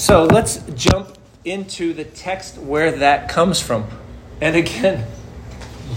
So 0.00 0.24
let's 0.24 0.56
jump 0.76 1.18
into 1.44 1.92
the 1.92 2.04
text 2.04 2.56
where 2.56 2.90
that 2.90 3.28
comes 3.28 3.60
from. 3.60 3.86
And 4.40 4.56
again, 4.56 5.06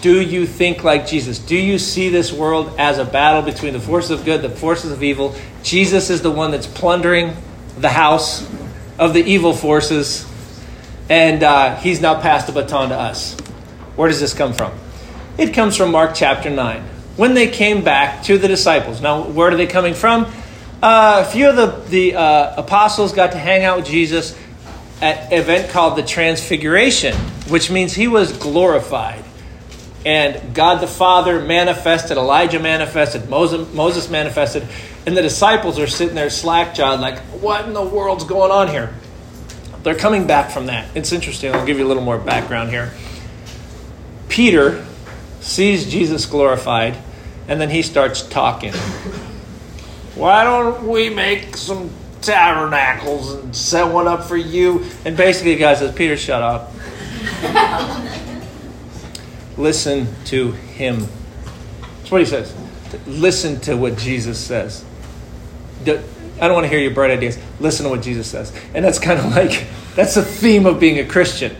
do 0.01 0.19
you 0.19 0.45
think 0.45 0.83
like 0.83 1.07
Jesus? 1.07 1.39
Do 1.39 1.55
you 1.55 1.79
see 1.79 2.09
this 2.09 2.33
world 2.33 2.75
as 2.77 2.97
a 2.97 3.05
battle 3.05 3.41
between 3.43 3.71
the 3.71 3.79
forces 3.79 4.11
of 4.11 4.25
good, 4.25 4.41
the 4.41 4.49
forces 4.49 4.91
of 4.91 5.03
evil? 5.03 5.33
Jesus 5.63 6.09
is 6.09 6.21
the 6.21 6.29
one 6.29 6.51
that's 6.51 6.67
plundering 6.67 7.33
the 7.77 7.87
house 7.87 8.45
of 8.99 9.13
the 9.13 9.23
evil 9.23 9.53
forces, 9.53 10.29
and 11.07 11.41
uh, 11.41 11.77
he's 11.77 12.01
now 12.01 12.19
passed 12.19 12.47
the 12.47 12.51
baton 12.51 12.89
to 12.89 12.95
us. 12.95 13.39
Where 13.95 14.09
does 14.09 14.19
this 14.19 14.33
come 14.33 14.51
from? 14.51 14.73
It 15.37 15.53
comes 15.53 15.77
from 15.77 15.91
Mark 15.91 16.11
chapter 16.13 16.49
9. 16.49 16.81
When 17.15 17.35
they 17.35 17.47
came 17.47 17.85
back 17.85 18.23
to 18.23 18.37
the 18.37 18.49
disciples. 18.49 18.99
Now, 18.99 19.29
where 19.29 19.49
are 19.49 19.55
they 19.55 19.65
coming 19.65 19.93
from? 19.93 20.29
Uh, 20.83 21.23
a 21.25 21.31
few 21.31 21.47
of 21.47 21.55
the, 21.55 21.67
the 21.89 22.13
uh, 22.13 22.55
apostles 22.57 23.13
got 23.13 23.31
to 23.31 23.37
hang 23.37 23.63
out 23.63 23.77
with 23.77 23.85
Jesus 23.85 24.37
at 25.01 25.31
an 25.31 25.39
event 25.39 25.71
called 25.71 25.97
the 25.97 26.03
Transfiguration, 26.03 27.15
which 27.47 27.71
means 27.71 27.93
he 27.93 28.09
was 28.09 28.37
glorified. 28.37 29.23
And 30.05 30.53
God 30.53 30.81
the 30.81 30.87
Father 30.87 31.39
manifested, 31.39 32.17
Elijah 32.17 32.59
manifested, 32.59 33.29
Moses, 33.29 33.73
Moses 33.73 34.09
manifested, 34.09 34.67
and 35.05 35.15
the 35.15 35.21
disciples 35.21 35.79
are 35.79 35.87
sitting 35.87 36.15
there 36.15 36.29
slack 36.29 36.75
jawed, 36.75 36.99
like, 36.99 37.19
what 37.39 37.65
in 37.65 37.71
the 37.71 37.81
world's 37.81 38.25
going 38.25 38.51
on 38.51 38.67
here? 38.67 38.93
They're 39.83 39.95
coming 39.95 40.27
back 40.27 40.51
from 40.51 40.65
that. 40.65 40.89
It's 40.97 41.13
interesting. 41.13 41.55
I'll 41.55 41.65
give 41.65 41.77
you 41.77 41.85
a 41.85 41.87
little 41.87 42.03
more 42.03 42.17
background 42.17 42.71
here. 42.71 42.91
Peter 44.27 44.85
sees 45.39 45.89
Jesus 45.89 46.25
glorified, 46.25 46.97
and 47.47 47.61
then 47.61 47.69
he 47.69 47.83
starts 47.83 48.21
talking. 48.21 48.73
Why 50.15 50.43
don't 50.43 50.87
we 50.87 51.09
make 51.09 51.57
some 51.57 51.89
tabernacles 52.21 53.33
and 53.33 53.55
set 53.55 53.91
one 53.91 54.07
up 54.07 54.23
for 54.23 54.37
you? 54.37 54.85
And 55.05 55.17
basically, 55.17 55.53
the 55.55 55.59
guy 55.59 55.73
says, 55.73 55.93
Peter, 55.95 56.15
shut 56.15 56.41
up. 56.41 56.71
Listen 59.57 60.07
to 60.25 60.51
him. 60.51 61.07
That's 61.81 62.11
what 62.11 62.21
he 62.21 62.25
says. 62.25 62.53
Listen 63.07 63.59
to 63.61 63.75
what 63.75 63.97
Jesus 63.97 64.39
says. 64.39 64.85
I 65.85 66.01
don't 66.39 66.53
want 66.53 66.65
to 66.65 66.69
hear 66.69 66.79
your 66.79 66.93
bright 66.93 67.11
ideas. 67.11 67.37
Listen 67.59 67.85
to 67.85 67.89
what 67.89 68.01
Jesus 68.01 68.27
says. 68.27 68.53
And 68.73 68.85
that's 68.85 68.99
kind 68.99 69.19
of 69.19 69.25
like, 69.35 69.65
that's 69.95 70.15
the 70.15 70.23
theme 70.23 70.65
of 70.65 70.79
being 70.79 70.99
a 70.99 71.05
Christian. 71.05 71.55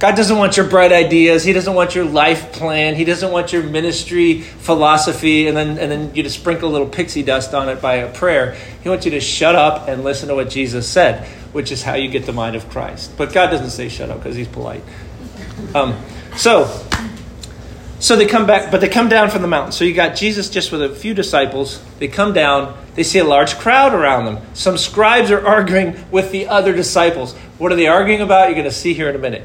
God 0.00 0.16
doesn't 0.16 0.38
want 0.38 0.56
your 0.56 0.66
bright 0.66 0.92
ideas. 0.92 1.44
He 1.44 1.52
doesn't 1.52 1.74
want 1.74 1.94
your 1.94 2.06
life 2.06 2.52
plan. 2.52 2.94
He 2.94 3.04
doesn't 3.04 3.30
want 3.30 3.52
your 3.52 3.62
ministry 3.62 4.40
philosophy, 4.40 5.46
and 5.46 5.54
then 5.54 5.78
and 5.78 5.92
then 5.92 6.14
you 6.14 6.22
just 6.22 6.40
sprinkle 6.40 6.70
a 6.70 6.72
little 6.72 6.88
pixie 6.88 7.22
dust 7.22 7.52
on 7.52 7.68
it 7.68 7.82
by 7.82 7.96
a 7.96 8.10
prayer. 8.10 8.56
He 8.82 8.88
wants 8.88 9.04
you 9.04 9.10
to 9.10 9.20
shut 9.20 9.54
up 9.54 9.88
and 9.88 10.02
listen 10.02 10.30
to 10.30 10.34
what 10.34 10.48
Jesus 10.48 10.88
said, 10.88 11.26
which 11.52 11.70
is 11.70 11.82
how 11.82 11.96
you 11.96 12.08
get 12.08 12.24
the 12.24 12.32
mind 12.32 12.56
of 12.56 12.66
Christ. 12.70 13.12
But 13.18 13.34
God 13.34 13.50
doesn't 13.50 13.70
say 13.70 13.90
shut 13.90 14.08
up 14.08 14.20
because 14.20 14.36
He's 14.36 14.48
polite. 14.48 14.82
Um, 15.74 16.02
so, 16.34 16.82
so 17.98 18.16
they 18.16 18.24
come 18.24 18.46
back, 18.46 18.70
but 18.70 18.80
they 18.80 18.88
come 18.88 19.10
down 19.10 19.28
from 19.28 19.42
the 19.42 19.48
mountain. 19.48 19.72
So 19.72 19.84
you 19.84 19.92
got 19.92 20.16
Jesus 20.16 20.48
just 20.48 20.72
with 20.72 20.82
a 20.82 20.88
few 20.88 21.12
disciples. 21.12 21.84
They 21.98 22.08
come 22.08 22.32
down. 22.32 22.74
They 22.94 23.02
see 23.02 23.18
a 23.18 23.24
large 23.24 23.58
crowd 23.58 23.92
around 23.92 24.24
them. 24.24 24.38
Some 24.54 24.78
scribes 24.78 25.30
are 25.30 25.46
arguing 25.46 26.02
with 26.10 26.32
the 26.32 26.48
other 26.48 26.72
disciples. 26.72 27.34
What 27.58 27.70
are 27.70 27.76
they 27.76 27.86
arguing 27.86 28.22
about? 28.22 28.46
You're 28.46 28.54
going 28.54 28.64
to 28.64 28.70
see 28.70 28.94
here 28.94 29.10
in 29.10 29.14
a 29.14 29.18
minute. 29.18 29.42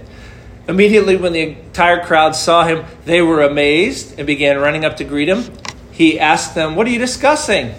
Immediately, 0.68 1.18
when 1.18 1.34
the 1.34 1.42
entire 1.42 2.04
crowd 2.04 2.36
saw 2.36 2.66
him, 2.66 2.86
they 3.06 3.22
were 3.22 3.44
amazed 3.44 4.18
and 4.18 4.26
began 4.26 4.60
running 4.60 4.84
up 4.84 4.98
to 4.98 5.04
greet 5.04 5.30
him. 5.30 5.44
He 5.92 6.20
asked 6.20 6.56
them, 6.56 6.76
What 6.76 6.88
are 6.88 6.90
you 6.90 7.00
discussing? 7.00 7.76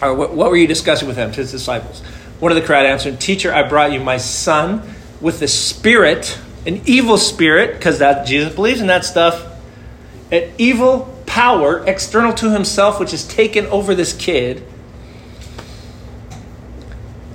Or 0.00 0.14
what, 0.14 0.34
what 0.34 0.50
were 0.50 0.56
you 0.56 0.66
discussing 0.66 1.06
with 1.06 1.16
him, 1.16 1.30
to 1.32 1.36
his 1.36 1.50
disciples? 1.50 2.00
One 2.40 2.50
of 2.50 2.56
the 2.56 2.62
crowd 2.62 2.86
answered, 2.86 3.20
Teacher, 3.20 3.52
I 3.52 3.68
brought 3.68 3.92
you 3.92 4.00
my 4.00 4.16
son 4.16 4.82
with 5.20 5.40
the 5.40 5.48
spirit, 5.48 6.38
an 6.66 6.80
evil 6.86 7.18
spirit, 7.18 7.74
because 7.74 7.98
that 7.98 8.26
Jesus 8.26 8.54
believes 8.54 8.80
in 8.80 8.86
that 8.86 9.04
stuff, 9.04 9.46
an 10.32 10.52
evil 10.58 11.14
power 11.26 11.86
external 11.86 12.32
to 12.34 12.50
himself, 12.50 12.98
which 12.98 13.10
has 13.10 13.26
taken 13.26 13.66
over 13.66 13.94
this 13.94 14.14
kid. 14.14 14.66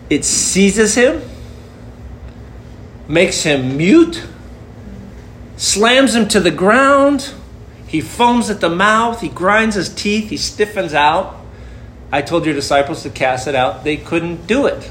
It 0.09 0.25
seizes 0.25 0.95
him 0.95 1.21
makes 3.09 3.43
him 3.43 3.75
mute, 3.75 4.23
slams 5.57 6.15
him 6.15 6.27
to 6.29 6.39
the 6.39 6.51
ground. 6.51 7.33
He 7.87 7.99
foams 7.99 8.49
at 8.49 8.61
the 8.61 8.69
mouth, 8.69 9.19
he 9.19 9.27
grinds 9.27 9.75
his 9.75 9.93
teeth, 9.93 10.29
he 10.29 10.37
stiffens 10.37 10.93
out. 10.93 11.35
I 12.11 12.21
told 12.21 12.45
your 12.45 12.53
disciples 12.53 13.03
to 13.03 13.09
cast 13.09 13.47
it 13.47 13.55
out. 13.55 13.83
They 13.83 13.97
couldn't 13.97 14.47
do 14.47 14.67
it. 14.67 14.89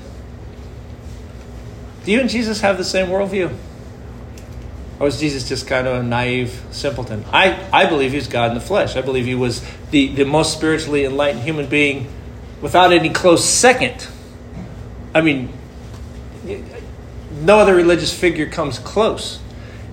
Do 2.05 2.13
you 2.13 2.21
and 2.21 2.29
Jesus 2.29 2.61
have 2.61 2.77
the 2.77 2.85
same 2.85 3.07
worldview? 3.07 3.57
Or 5.01 5.05
was 5.05 5.21
Jesus 5.21 5.49
just 5.49 5.67
kind 5.67 5.87
of 5.87 5.97
a 5.97 6.03
naive 6.03 6.61
simpleton? 6.71 7.25
I, 7.33 7.69
I 7.73 7.87
believe 7.87 8.13
he's 8.13 8.27
God 8.27 8.51
in 8.51 8.55
the 8.55 8.61
flesh. 8.61 8.97
I 8.97 9.01
believe 9.01 9.27
he 9.27 9.35
was 9.35 9.65
the, 9.91 10.09
the 10.09 10.25
most 10.25 10.53
spiritually 10.53 11.05
enlightened 11.05 11.45
human 11.45 11.67
being 11.67 12.09
without 12.61 12.93
any 12.93 13.11
close 13.11 13.45
second. 13.45 14.09
I 15.15 15.21
mean, 15.21 15.53
no 17.41 17.59
other 17.59 17.75
religious 17.75 18.13
figure 18.13 18.47
comes 18.47 18.79
close. 18.79 19.41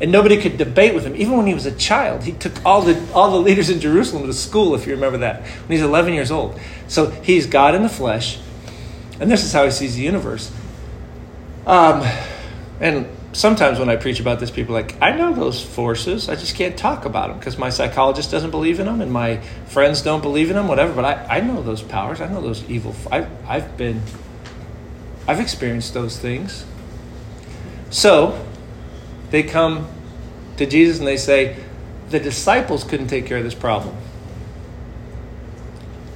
And 0.01 0.11
nobody 0.11 0.41
could 0.41 0.57
debate 0.57 0.93
with 0.93 1.05
him. 1.05 1.15
Even 1.15 1.37
when 1.37 1.47
he 1.47 1.53
was 1.53 1.65
a 1.65 1.71
child, 1.71 2.23
he 2.23 2.33
took 2.33 2.65
all 2.65 2.81
the, 2.81 3.01
all 3.13 3.31
the 3.31 3.39
leaders 3.39 3.69
in 3.69 3.79
Jerusalem 3.79 4.27
to 4.27 4.33
school, 4.33 4.75
if 4.75 4.85
you 4.85 4.93
remember 4.93 5.19
that, 5.19 5.41
when 5.43 5.77
he's 5.77 5.81
11 5.81 6.13
years 6.13 6.31
old. 6.31 6.59
So 6.89 7.09
he's 7.09 7.45
God 7.45 7.75
in 7.75 7.83
the 7.83 7.89
flesh, 7.89 8.39
and 9.21 9.31
this 9.31 9.45
is 9.45 9.53
how 9.53 9.63
he 9.63 9.71
sees 9.71 9.95
the 9.95 10.01
universe. 10.01 10.51
Um, 11.65 12.05
and 12.81 13.07
sometimes 13.31 13.79
when 13.79 13.89
I 13.89 13.95
preach 13.95 14.19
about 14.19 14.39
this, 14.39 14.51
people 14.51 14.75
are 14.75 14.81
like, 14.81 15.01
I 15.01 15.15
know 15.15 15.33
those 15.33 15.63
forces. 15.63 16.29
I 16.29 16.35
just 16.35 16.55
can't 16.55 16.77
talk 16.77 17.05
about 17.05 17.29
them 17.29 17.39
because 17.39 17.57
my 17.57 17.69
psychologist 17.69 18.31
doesn't 18.31 18.51
believe 18.51 18.79
in 18.79 18.85
them 18.85 19.01
and 19.01 19.11
my 19.11 19.37
friends 19.67 20.01
don't 20.01 20.21
believe 20.21 20.49
in 20.49 20.55
them, 20.55 20.67
whatever. 20.67 20.93
But 20.93 21.05
I, 21.05 21.37
I 21.37 21.41
know 21.41 21.61
those 21.61 21.81
powers. 21.81 22.21
I 22.21 22.27
know 22.27 22.41
those 22.41 22.67
evil. 22.69 22.95
I, 23.11 23.27
I've 23.47 23.77
been, 23.77 24.01
I've 25.27 25.39
experienced 25.39 25.93
those 25.93 26.17
things. 26.17 26.65
So 27.95 28.45
they 29.29 29.41
come 29.41 29.87
to 30.57 30.65
Jesus 30.65 30.99
and 30.99 31.07
they 31.07 31.15
say, 31.15 31.55
the 32.09 32.19
disciples 32.19 32.83
couldn't 32.83 33.07
take 33.07 33.25
care 33.25 33.37
of 33.37 33.45
this 33.45 33.55
problem. 33.55 33.95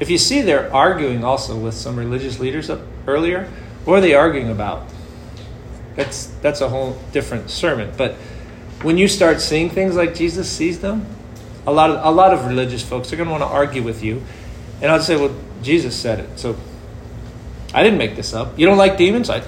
If 0.01 0.09
you 0.09 0.17
see, 0.17 0.41
they're 0.41 0.73
arguing 0.73 1.23
also 1.23 1.57
with 1.57 1.73
some 1.73 1.95
religious 1.95 2.37
leaders 2.37 2.69
up 2.69 2.81
earlier. 3.07 3.49
What 3.85 3.99
are 3.99 4.01
they 4.01 4.13
arguing 4.13 4.49
about? 4.49 4.89
That's 5.95 6.25
that's 6.41 6.59
a 6.59 6.67
whole 6.67 7.01
different 7.13 7.49
sermon. 7.49 7.93
But 7.95 8.15
when 8.81 8.97
you 8.97 9.07
start 9.07 9.39
seeing 9.39 9.69
things 9.69 9.95
like 9.95 10.13
Jesus 10.13 10.51
sees 10.51 10.81
them, 10.81 11.05
a 11.65 11.71
lot 11.71 11.91
of 11.91 12.05
a 12.05 12.11
lot 12.11 12.33
of 12.33 12.45
religious 12.45 12.83
folks 12.83 13.13
are 13.13 13.15
going 13.15 13.27
to 13.27 13.31
want 13.31 13.43
to 13.43 13.47
argue 13.47 13.83
with 13.83 14.03
you, 14.03 14.21
and 14.81 14.91
I'll 14.91 14.99
say, 14.99 15.15
well, 15.15 15.33
Jesus 15.61 15.95
said 15.95 16.19
it, 16.19 16.39
so 16.39 16.57
I 17.73 17.83
didn't 17.83 17.99
make 17.99 18.17
this 18.17 18.33
up. 18.33 18.59
You 18.59 18.65
don't 18.65 18.77
like 18.77 18.97
demons? 18.97 19.29
I 19.29 19.43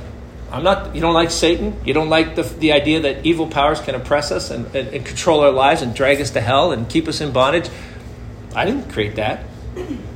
I'm 0.51 0.63
not. 0.63 0.93
You 0.93 1.01
don't 1.01 1.13
like 1.13 1.31
Satan. 1.31 1.79
You 1.85 1.93
don't 1.93 2.09
like 2.09 2.35
the 2.35 2.43
the 2.43 2.73
idea 2.73 2.99
that 3.01 3.25
evil 3.25 3.47
powers 3.47 3.79
can 3.79 3.95
oppress 3.95 4.31
us 4.31 4.51
and, 4.51 4.65
and, 4.75 4.89
and 4.89 5.05
control 5.05 5.39
our 5.41 5.51
lives 5.51 5.81
and 5.81 5.95
drag 5.95 6.19
us 6.19 6.31
to 6.31 6.41
hell 6.41 6.71
and 6.71 6.89
keep 6.89 7.07
us 7.07 7.21
in 7.21 7.31
bondage. 7.31 7.69
I 8.53 8.65
didn't 8.65 8.91
create 8.91 9.15
that. 9.15 9.45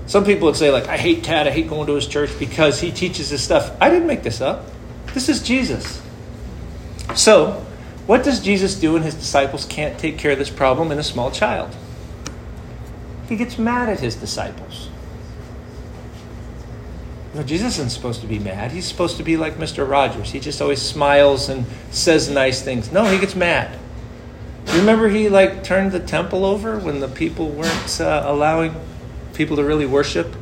Some 0.08 0.26
people 0.26 0.48
would 0.48 0.58
say 0.58 0.72
like, 0.72 0.88
I 0.88 0.98
hate 0.98 1.24
Tad. 1.24 1.48
I 1.48 1.52
hate 1.52 1.70
going 1.70 1.88
to 1.88 1.96
his 1.96 2.06
church 2.06 2.30
because 2.38 2.82
he 2.82 2.92
teaches 2.92 3.30
this 3.30 3.44
stuff. 3.44 3.76
I 3.82 3.90
didn't 3.90 4.08
make 4.08 4.24
this 4.24 4.42
up. 4.42 4.66
This 5.14 5.30
is 5.30 5.42
Jesus. 5.42 6.02
So, 7.16 7.66
what 8.06 8.24
does 8.24 8.42
Jesus 8.42 8.76
do 8.76 8.94
when 8.94 9.04
his 9.04 9.16
disciples 9.16 9.66
can't 9.66 9.98
take 9.98 10.18
care 10.18 10.32
of 10.32 10.38
this 10.38 10.50
problem 10.50 10.92
in 10.92 11.00
a 11.00 11.04
small 11.04 11.32
child? 11.32 11.76
He 13.30 13.36
gets 13.36 13.58
mad 13.58 13.90
at 13.90 14.02
his 14.02 14.16
disciples. 14.16 14.90
Jesus 17.44 17.80
isn't 17.80 17.90
supposed 17.90 18.22
to 18.22 18.28
be 18.28 18.40
mad. 18.40 18.72
He's 18.72 18.86
supposed 18.86 19.18
to 19.18 19.24
be 19.24 19.36
like 19.36 19.56
Mr. 19.56 19.90
Rogers. 19.90 20.32
He 20.32 20.40
just 20.40 20.62
always 20.62 20.82
smiles 20.82 21.50
and 21.50 21.66
says 21.92 22.30
nice 22.30 22.62
things. 22.62 22.92
No, 22.92 23.06
he 23.06 23.18
gets 23.18 23.36
mad. 23.36 23.78
Remember, 24.68 25.10
he 25.10 25.30
like 25.30 25.64
turned 25.64 25.92
the 25.92 26.00
temple 26.00 26.46
over 26.46 26.80
when 26.80 27.00
the 27.00 27.08
people 27.08 27.50
weren't 27.50 28.02
uh, 28.02 28.24
allowing 28.26 28.76
people 29.34 29.58
to 29.58 29.64
really 29.64 29.86
worship 29.86 30.36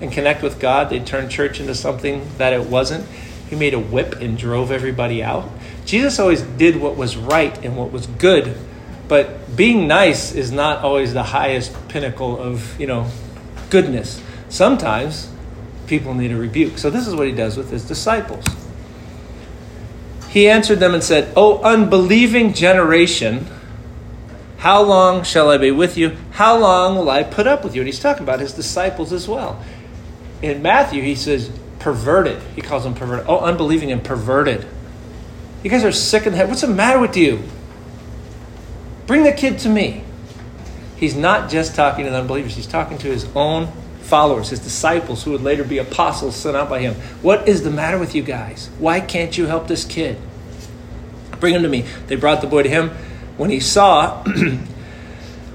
and 0.00 0.12
connect 0.12 0.42
with 0.42 0.58
God. 0.58 0.90
They 0.90 1.00
turned 1.00 1.30
church 1.30 1.60
into 1.60 1.74
something 1.74 2.28
that 2.38 2.52
it 2.52 2.66
wasn't. 2.66 3.06
He 3.48 3.56
made 3.56 3.74
a 3.74 3.78
whip 3.78 4.14
and 4.14 4.36
drove 4.36 4.70
everybody 4.70 5.22
out. 5.22 5.48
Jesus 5.84 6.18
always 6.18 6.42
did 6.42 6.76
what 6.76 6.96
was 6.96 7.16
right 7.16 7.56
and 7.64 7.76
what 7.76 7.92
was 7.92 8.06
good, 8.06 8.56
but 9.08 9.56
being 9.56 9.86
nice 9.86 10.34
is 10.34 10.50
not 10.50 10.82
always 10.82 11.12
the 11.12 11.22
highest 11.22 11.88
pinnacle 11.88 12.38
of 12.38 12.78
you 12.80 12.86
know 12.86 13.10
goodness. 13.70 14.22
Sometimes 14.48 15.30
people 15.86 16.14
need 16.14 16.32
a 16.32 16.36
rebuke. 16.36 16.78
So 16.78 16.90
this 16.90 17.06
is 17.06 17.14
what 17.14 17.26
he 17.26 17.32
does 17.32 17.56
with 17.56 17.70
his 17.70 17.84
disciples. 17.84 18.44
He 20.28 20.48
answered 20.48 20.80
them 20.80 20.94
and 20.94 21.04
said, 21.04 21.32
O 21.36 21.60
unbelieving 21.62 22.54
generation, 22.54 23.46
how 24.58 24.82
long 24.82 25.24
shall 25.24 25.50
I 25.50 25.58
be 25.58 25.70
with 25.70 25.98
you? 25.98 26.16
How 26.30 26.58
long 26.58 26.96
will 26.96 27.10
I 27.10 27.22
put 27.22 27.46
up 27.46 27.64
with 27.64 27.74
you? 27.74 27.82
And 27.82 27.88
he's 27.88 28.00
talking 28.00 28.22
about 28.22 28.40
his 28.40 28.52
disciples 28.52 29.12
as 29.12 29.28
well. 29.28 29.62
In 30.40 30.62
Matthew, 30.62 31.02
he 31.02 31.14
says, 31.14 31.50
perverted. 31.78 32.40
He 32.54 32.62
calls 32.62 32.84
them 32.84 32.94
perverted. 32.94 33.26
Oh, 33.28 33.40
unbelieving 33.40 33.92
and 33.92 34.02
perverted. 34.02 34.66
You 35.62 35.70
guys 35.70 35.84
are 35.84 35.92
sick 35.92 36.26
in 36.26 36.32
the 36.32 36.38
head. 36.38 36.48
What's 36.48 36.62
the 36.62 36.68
matter 36.68 36.98
with 36.98 37.16
you? 37.16 37.42
Bring 39.06 39.24
the 39.24 39.32
kid 39.32 39.58
to 39.60 39.68
me. 39.68 40.04
He's 40.96 41.16
not 41.16 41.50
just 41.50 41.74
talking 41.74 42.04
to 42.04 42.10
the 42.10 42.18
unbelievers, 42.18 42.54
he's 42.54 42.66
talking 42.66 42.96
to 42.98 43.08
his 43.08 43.26
own 43.34 43.68
followers, 44.12 44.50
his 44.50 44.60
disciples, 44.60 45.24
who 45.24 45.30
would 45.30 45.40
later 45.40 45.64
be 45.64 45.78
apostles 45.78 46.36
sent 46.36 46.54
out 46.54 46.68
by 46.68 46.80
him. 46.80 46.92
What 47.22 47.48
is 47.48 47.62
the 47.62 47.70
matter 47.70 47.98
with 47.98 48.14
you 48.14 48.22
guys? 48.22 48.68
Why 48.78 49.00
can't 49.00 49.38
you 49.38 49.46
help 49.46 49.68
this 49.68 49.86
kid? 49.86 50.18
Bring 51.40 51.54
him 51.54 51.62
to 51.62 51.68
me. 51.70 51.86
They 52.08 52.16
brought 52.16 52.42
the 52.42 52.46
boy 52.46 52.62
to 52.62 52.68
him. 52.68 52.90
When 53.38 53.48
he 53.48 53.58
saw 53.58 54.22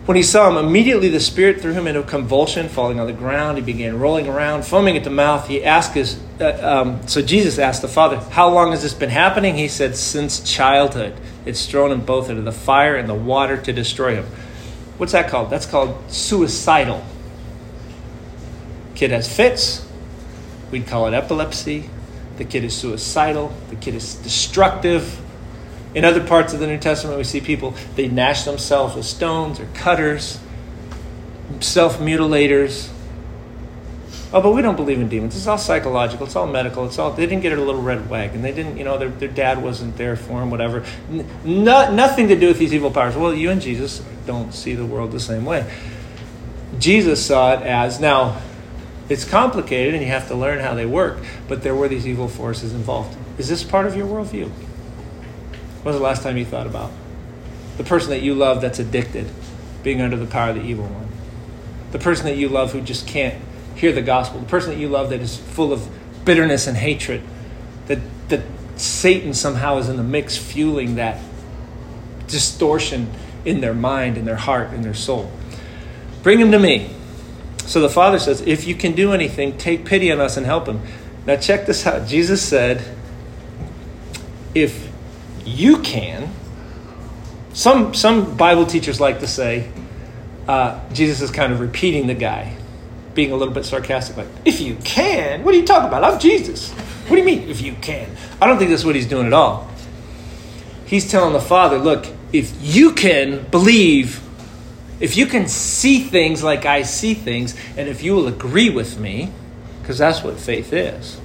When 0.07 0.15
he 0.15 0.23
saw 0.23 0.49
him, 0.49 0.65
immediately 0.65 1.09
the 1.09 1.19
Spirit 1.19 1.59
threw 1.59 1.73
him 1.73 1.85
into 1.85 1.99
a 1.99 2.03
convulsion, 2.03 2.69
falling 2.69 2.97
on 2.97 3.07
the 3.07 3.13
ground. 3.13 3.57
He 3.57 3.63
began 3.63 3.99
rolling 3.99 4.29
around, 4.29 4.63
foaming 4.63 4.95
at 4.95 5.03
the 5.03 5.09
mouth. 5.09 5.49
He 5.49 5.65
asked 5.65 5.93
his, 5.95 6.17
uh, 6.39 6.57
um, 6.61 7.05
so 7.09 7.21
Jesus 7.21 7.59
asked 7.59 7.81
the 7.81 7.89
Father, 7.89 8.15
How 8.17 8.47
long 8.47 8.71
has 8.71 8.81
this 8.81 8.93
been 8.93 9.09
happening? 9.09 9.55
He 9.55 9.67
said, 9.67 9.97
Since 9.97 10.49
childhood. 10.49 11.13
It's 11.45 11.65
thrown 11.65 11.91
him 11.91 12.05
both 12.05 12.29
into 12.29 12.41
the 12.41 12.53
fire 12.53 12.95
and 12.95 13.09
the 13.09 13.13
water 13.13 13.57
to 13.57 13.73
destroy 13.73 14.15
him. 14.15 14.25
What's 14.97 15.11
that 15.11 15.29
called? 15.29 15.49
That's 15.49 15.65
called 15.65 16.01
suicidal. 16.09 17.03
Kid 18.97 19.11
has 19.11 19.31
fits. 19.31 19.87
We'd 20.71 20.87
call 20.87 21.05
it 21.07 21.13
epilepsy. 21.13 21.87
The 22.37 22.45
kid 22.45 22.63
is 22.63 22.75
suicidal. 22.75 23.53
The 23.69 23.75
kid 23.75 23.93
is 23.93 24.15
destructive. 24.15 25.21
In 25.93 26.03
other 26.03 26.25
parts 26.25 26.51
of 26.53 26.59
the 26.59 26.65
New 26.65 26.79
Testament, 26.79 27.15
we 27.15 27.23
see 27.23 27.39
people, 27.39 27.75
they 27.95 28.07
gnash 28.07 28.43
themselves 28.43 28.95
with 28.95 29.05
stones 29.05 29.59
or 29.59 29.67
cutters, 29.75 30.39
self 31.59 31.99
mutilators. 31.99 32.89
Oh, 34.33 34.41
but 34.41 34.53
we 34.53 34.63
don't 34.63 34.75
believe 34.75 34.99
in 34.99 35.09
demons. 35.09 35.35
It's 35.35 35.45
all 35.45 35.59
psychological. 35.59 36.25
It's 36.25 36.35
all 36.35 36.47
medical. 36.47 36.87
It's 36.87 36.97
all. 36.97 37.11
They 37.11 37.27
didn't 37.27 37.43
get 37.43 37.55
a 37.55 37.61
little 37.61 37.83
red 37.83 38.09
wagon. 38.09 38.41
They 38.41 38.51
didn't. 38.51 38.77
You 38.77 38.83
know, 38.83 38.97
their, 38.97 39.09
their 39.09 39.29
dad 39.29 39.61
wasn't 39.61 39.95
there 39.97 40.15
for 40.15 40.39
them. 40.39 40.49
Whatever. 40.49 40.83
No, 41.45 41.93
nothing 41.93 42.29
to 42.29 42.35
do 42.35 42.47
with 42.47 42.57
these 42.57 42.73
evil 42.73 42.89
powers. 42.89 43.15
Well, 43.15 43.35
you 43.35 43.51
and 43.51 43.61
Jesus 43.61 44.03
don't 44.25 44.55
see 44.55 44.73
the 44.73 44.87
world 44.87 45.11
the 45.11 45.19
same 45.19 45.45
way. 45.45 45.71
Jesus 46.79 47.23
saw 47.23 47.53
it 47.53 47.61
as 47.61 47.99
now. 47.99 48.41
It's 49.09 49.23
complicated, 49.23 49.93
and 49.93 50.03
you 50.03 50.09
have 50.09 50.27
to 50.27 50.35
learn 50.35 50.59
how 50.59 50.73
they 50.73 50.85
work. 50.85 51.17
But 51.47 51.63
there 51.63 51.75
were 51.75 51.87
these 51.87 52.05
evil 52.05 52.27
forces 52.27 52.73
involved. 52.73 53.17
Is 53.37 53.47
this 53.47 53.63
part 53.63 53.85
of 53.85 53.95
your 53.95 54.07
worldview? 54.07 54.49
When 54.49 55.85
was 55.85 55.95
the 55.95 56.03
last 56.03 56.23
time 56.23 56.37
you 56.37 56.45
thought 56.45 56.67
about 56.67 56.91
the 57.77 57.83
person 57.83 58.09
that 58.09 58.21
you 58.21 58.33
love 58.33 58.59
that's 58.59 58.79
addicted, 58.79 59.29
being 59.83 60.01
under 60.01 60.17
the 60.17 60.25
power 60.25 60.49
of 60.49 60.55
the 60.55 60.63
evil 60.63 60.85
one? 60.85 61.07
The 61.91 61.99
person 61.99 62.25
that 62.25 62.35
you 62.35 62.49
love 62.49 62.73
who 62.73 62.81
just 62.81 63.07
can't 63.07 63.41
hear 63.75 63.93
the 63.93 64.01
gospel, 64.01 64.39
the 64.39 64.47
person 64.47 64.71
that 64.71 64.79
you 64.79 64.89
love 64.89 65.09
that 65.11 65.21
is 65.21 65.37
full 65.37 65.71
of 65.71 65.87
bitterness 66.25 66.67
and 66.67 66.75
hatred, 66.75 67.21
that, 67.85 67.99
that 68.27 68.41
Satan 68.75 69.33
somehow 69.33 69.77
is 69.77 69.87
in 69.87 69.95
the 69.95 70.03
mix, 70.03 70.35
fueling 70.35 70.95
that 70.95 71.21
distortion 72.27 73.09
in 73.45 73.61
their 73.61 73.73
mind, 73.73 74.17
in 74.17 74.25
their 74.25 74.35
heart, 74.35 74.73
in 74.73 74.81
their 74.81 74.93
soul. 74.93 75.31
Bring 76.23 76.39
him 76.39 76.51
to 76.51 76.59
me. 76.59 76.89
So 77.67 77.81
the 77.81 77.89
Father 77.89 78.17
says, 78.17 78.41
If 78.41 78.65
you 78.65 78.73
can 78.73 78.93
do 78.93 79.13
anything, 79.13 79.57
take 79.57 79.85
pity 79.85 80.11
on 80.11 80.19
us 80.19 80.37
and 80.37 80.45
help 80.45 80.67
him. 80.67 80.81
Now, 81.25 81.35
check 81.35 81.65
this 81.65 81.85
out. 81.85 82.07
Jesus 82.07 82.41
said, 82.41 82.83
If 84.55 84.89
you 85.45 85.79
can. 85.81 86.33
Some, 87.53 87.93
some 87.93 88.37
Bible 88.37 88.65
teachers 88.65 88.99
like 88.99 89.19
to 89.19 89.27
say 89.27 89.71
uh, 90.47 90.79
Jesus 90.93 91.21
is 91.21 91.31
kind 91.31 91.51
of 91.51 91.59
repeating 91.59 92.07
the 92.07 92.13
guy, 92.13 92.55
being 93.13 93.31
a 93.31 93.35
little 93.35 93.53
bit 93.53 93.65
sarcastic, 93.65 94.15
like, 94.15 94.27
if 94.45 94.61
you 94.61 94.75
can, 94.83 95.43
what 95.43 95.53
are 95.53 95.57
you 95.57 95.65
talking 95.65 95.87
about? 95.87 96.03
I'm 96.03 96.19
Jesus. 96.19 96.71
What 96.71 97.15
do 97.15 97.17
you 97.17 97.25
mean, 97.25 97.49
if 97.49 97.61
you 97.61 97.73
can? 97.81 98.09
I 98.41 98.47
don't 98.47 98.57
think 98.57 98.69
that's 98.69 98.85
what 98.85 98.95
he's 98.95 99.07
doing 99.07 99.27
at 99.27 99.33
all. 99.33 99.69
He's 100.85 101.09
telling 101.09 101.33
the 101.33 101.41
Father, 101.41 101.79
look, 101.79 102.05
if 102.31 102.53
you 102.61 102.93
can 102.93 103.43
believe, 103.49 104.21
if 104.99 105.15
you 105.15 105.25
can 105.25 105.47
see 105.47 105.99
things 105.99 106.43
like 106.43 106.65
I 106.65 106.81
see 106.81 107.13
things, 107.13 107.55
and 107.77 107.87
if 107.87 108.03
you 108.03 108.15
will 108.15 108.27
agree 108.27 108.69
with 108.69 108.99
me, 108.99 109.31
because 109.81 109.97
that's 109.97 110.23
what 110.23 110.39
faith 110.39 110.73
is 110.73 111.19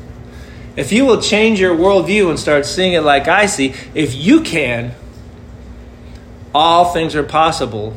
if 0.77 0.93
you 0.93 1.05
will 1.05 1.21
change 1.21 1.61
your 1.61 1.77
worldview 1.77 2.31
and 2.31 2.39
start 2.39 2.65
seeing 2.65 2.95
it 2.95 3.01
like 3.01 3.29
I 3.29 3.47
see, 3.47 3.75
if 3.95 4.15
you 4.15 4.41
can, 4.41 4.95
all 6.55 6.93
things 6.93 7.15
are 7.15 7.23
possible 7.23 7.95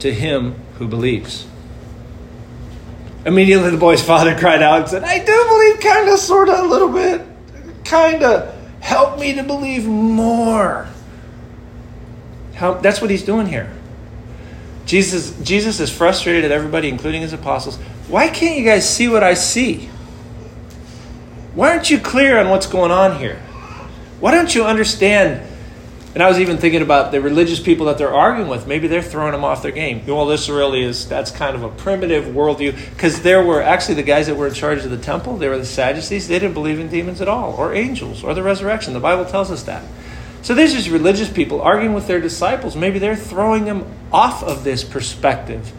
to 0.00 0.12
him 0.12 0.54
who 0.78 0.86
believes. 0.86 1.46
Immediately, 3.24 3.70
the 3.70 3.78
boy's 3.78 4.02
father 4.02 4.36
cried 4.38 4.62
out 4.62 4.80
and 4.80 4.88
said, 4.88 5.04
I 5.04 5.18
do 5.24 5.44
believe, 5.48 5.80
kind 5.80 6.08
of, 6.08 6.18
sort 6.18 6.48
of, 6.48 6.58
a 6.58 6.66
little 6.66 6.92
bit. 6.92 7.22
Kind 7.84 8.22
of. 8.22 8.54
Help 8.80 9.18
me 9.18 9.34
to 9.34 9.44
believe 9.44 9.86
more. 9.86 10.88
That's 12.58 13.00
what 13.00 13.10
he's 13.10 13.22
doing 13.22 13.46
here. 13.46 13.72
Jesus, 14.92 15.34
Jesus 15.42 15.80
is 15.80 15.90
frustrated 15.90 16.44
at 16.44 16.50
everybody, 16.50 16.90
including 16.90 17.22
his 17.22 17.32
apostles. 17.32 17.78
Why 18.08 18.28
can't 18.28 18.58
you 18.58 18.64
guys 18.66 18.86
see 18.86 19.08
what 19.08 19.22
I 19.22 19.32
see? 19.32 19.88
Why 21.54 21.70
aren't 21.70 21.88
you 21.88 21.98
clear 21.98 22.38
on 22.38 22.50
what's 22.50 22.66
going 22.66 22.90
on 22.90 23.18
here? 23.18 23.40
Why 24.20 24.32
don't 24.32 24.54
you 24.54 24.66
understand? 24.66 25.48
And 26.12 26.22
I 26.22 26.28
was 26.28 26.38
even 26.38 26.58
thinking 26.58 26.82
about 26.82 27.10
the 27.10 27.22
religious 27.22 27.58
people 27.58 27.86
that 27.86 27.96
they're 27.96 28.12
arguing 28.12 28.50
with. 28.50 28.66
Maybe 28.66 28.86
they're 28.86 29.00
throwing 29.00 29.32
them 29.32 29.44
off 29.44 29.62
their 29.62 29.72
game. 29.72 30.04
Well, 30.06 30.26
this 30.26 30.50
really 30.50 30.82
is, 30.82 31.08
that's 31.08 31.30
kind 31.30 31.56
of 31.56 31.62
a 31.62 31.70
primitive 31.70 32.26
worldview. 32.26 32.90
Because 32.90 33.22
there 33.22 33.42
were 33.42 33.62
actually 33.62 33.94
the 33.94 34.02
guys 34.02 34.26
that 34.26 34.34
were 34.34 34.48
in 34.48 34.52
charge 34.52 34.84
of 34.84 34.90
the 34.90 34.98
temple, 34.98 35.38
they 35.38 35.48
were 35.48 35.56
the 35.56 35.64
Sadducees. 35.64 36.28
They 36.28 36.38
didn't 36.38 36.52
believe 36.52 36.78
in 36.78 36.88
demons 36.88 37.22
at 37.22 37.28
all, 37.28 37.54
or 37.54 37.74
angels, 37.74 38.22
or 38.22 38.34
the 38.34 38.42
resurrection. 38.42 38.92
The 38.92 39.00
Bible 39.00 39.24
tells 39.24 39.50
us 39.50 39.62
that. 39.62 39.84
So 40.42 40.54
there's 40.54 40.72
just 40.72 40.90
religious 40.90 41.30
people 41.30 41.62
arguing 41.62 41.94
with 41.94 42.06
their 42.06 42.20
disciples. 42.20 42.76
Maybe 42.76 42.98
they're 42.98 43.16
throwing 43.16 43.64
them 43.64 43.86
off 44.12 44.42
of 44.42 44.64
this 44.64 44.84
perspective 44.84 45.72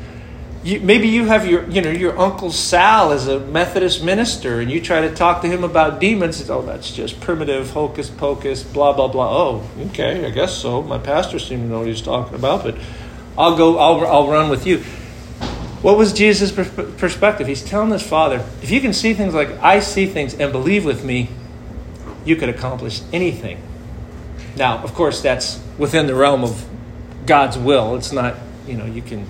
you, 0.63 0.80
maybe 0.80 1.10
you 1.10 1.25
have 1.25 1.45
your, 1.45 1.69
you 1.69 1.81
know, 1.81 1.92
your 1.92 2.18
uncle 2.18 2.51
Sal 2.51 3.12
is 3.12 3.27
a 3.27 3.39
Methodist 3.39 4.04
minister, 4.04 4.62
and 4.62 4.71
you 4.71 4.80
try 4.80 5.01
to 5.01 5.13
talk 5.13 5.42
to 5.42 5.48
him 5.48 5.63
about 5.63 6.00
demons. 6.00 6.50
oh, 6.50 6.62
that's 6.62 6.92
just 6.92 7.19
primitive 7.19 7.71
hocus 7.71 8.10
pocus, 8.10 8.63
blah 8.63 8.94
blah 8.94 9.10
blah. 9.10 9.30
Oh, 9.30 9.69
okay, 9.88 10.25
I 10.25 10.30
guess 10.30 10.56
so. 10.56 10.81
My 10.81 10.98
pastor 10.98 11.38
seemed 11.38 11.63
to 11.63 11.68
know 11.68 11.80
what 11.80 11.88
he's 11.88 12.01
talking 12.01 12.36
about, 12.36 12.63
but 12.63 12.77
I'll 13.38 13.57
go. 13.57 13.77
I'll 13.77 14.06
I'll 14.07 14.27
run 14.30 14.50
with 14.50 14.66
you. 14.66 14.80
What 15.81 15.98
was 15.98 16.13
Jesus' 16.13 16.50
perspective? 16.51 17.45
He's 17.45 17.62
telling 17.62 17.92
his 17.92 18.04
father, 18.04 18.45
if 18.62 18.71
you 18.71 18.80
can 18.80 18.94
see 18.94 19.13
things 19.13 19.33
like 19.33 19.50
I 19.62 19.81
see 19.81 20.06
things 20.06 20.33
and 20.33 20.54
believe 20.54 20.86
with 20.86 21.04
me, 21.04 21.27
you 22.24 22.38
could 22.38 22.48
accomplish 22.48 23.01
anything. 23.12 23.61
Now, 24.56 24.78
of 24.80 24.94
course, 24.94 25.22
that's 25.22 25.60
within 25.78 26.07
the 26.07 26.16
realm 26.16 26.44
of 26.44 26.66
God's 27.26 27.57
will. 27.57 27.95
It's 27.95 28.12
not, 28.12 28.36
you 28.68 28.78
know, 28.78 28.86
you 28.86 29.02
can 29.02 29.28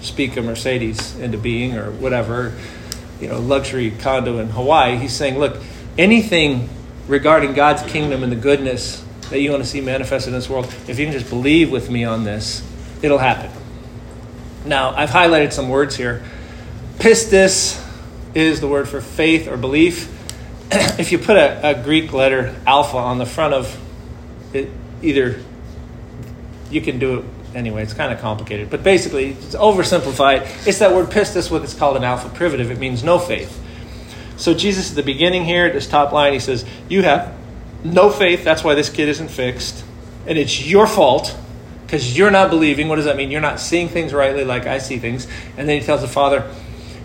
speak 0.00 0.36
a 0.36 0.42
Mercedes 0.42 1.18
into 1.18 1.38
being 1.38 1.76
or 1.76 1.90
whatever, 1.90 2.54
you 3.20 3.28
know, 3.28 3.40
luxury 3.40 3.90
condo 3.90 4.38
in 4.38 4.48
Hawaii. 4.48 4.96
He's 4.96 5.12
saying, 5.12 5.38
look, 5.38 5.60
anything 5.98 6.68
regarding 7.08 7.54
God's 7.54 7.82
kingdom 7.90 8.22
and 8.22 8.30
the 8.30 8.36
goodness 8.36 9.04
that 9.30 9.40
you 9.40 9.50
want 9.50 9.62
to 9.62 9.68
see 9.68 9.80
manifested 9.80 10.32
in 10.32 10.38
this 10.38 10.48
world, 10.48 10.66
if 10.86 10.98
you 10.98 11.04
can 11.04 11.12
just 11.12 11.28
believe 11.28 11.70
with 11.70 11.90
me 11.90 12.04
on 12.04 12.24
this, 12.24 12.66
it'll 13.02 13.18
happen. 13.18 13.50
Now, 14.64 14.94
I've 14.94 15.10
highlighted 15.10 15.52
some 15.52 15.68
words 15.68 15.96
here. 15.96 16.22
Pistis 16.98 17.84
is 18.34 18.60
the 18.60 18.68
word 18.68 18.88
for 18.88 19.00
faith 19.00 19.48
or 19.48 19.56
belief. 19.56 20.14
if 20.98 21.12
you 21.12 21.18
put 21.18 21.36
a, 21.36 21.70
a 21.70 21.82
Greek 21.82 22.12
letter 22.12 22.54
alpha 22.66 22.96
on 22.96 23.18
the 23.18 23.26
front 23.26 23.54
of 23.54 23.78
it, 24.52 24.68
either 25.02 25.40
you 26.70 26.80
can 26.80 26.98
do 26.98 27.20
it 27.20 27.24
anyway, 27.54 27.82
it's 27.82 27.94
kind 27.94 28.12
of 28.12 28.20
complicated. 28.20 28.70
But 28.70 28.82
basically, 28.82 29.30
it's 29.30 29.54
oversimplified. 29.54 30.66
It's 30.66 30.78
that 30.78 30.94
word 30.94 31.08
pistis, 31.08 31.50
what 31.50 31.62
it's 31.62 31.74
called 31.74 31.96
an 31.96 32.04
alpha 32.04 32.28
privative. 32.28 32.70
It 32.70 32.78
means 32.78 33.02
no 33.02 33.18
faith. 33.18 33.62
So 34.36 34.54
Jesus 34.54 34.90
at 34.90 34.96
the 34.96 35.02
beginning 35.02 35.44
here, 35.44 35.66
at 35.66 35.72
this 35.72 35.86
top 35.86 36.12
line, 36.12 36.32
he 36.32 36.38
says, 36.38 36.64
You 36.88 37.02
have 37.02 37.34
no 37.84 38.10
faith. 38.10 38.44
That's 38.44 38.62
why 38.62 38.74
this 38.74 38.88
kid 38.88 39.08
isn't 39.08 39.28
fixed. 39.28 39.84
And 40.26 40.38
it's 40.38 40.66
your 40.66 40.86
fault 40.86 41.36
because 41.86 42.16
you're 42.16 42.30
not 42.30 42.50
believing. 42.50 42.88
What 42.88 42.96
does 42.96 43.06
that 43.06 43.16
mean? 43.16 43.30
You're 43.30 43.40
not 43.40 43.60
seeing 43.60 43.88
things 43.88 44.12
rightly 44.12 44.44
like 44.44 44.66
I 44.66 44.78
see 44.78 44.98
things. 44.98 45.26
And 45.56 45.68
then 45.68 45.80
he 45.80 45.84
tells 45.84 46.02
the 46.02 46.08
father, 46.08 46.50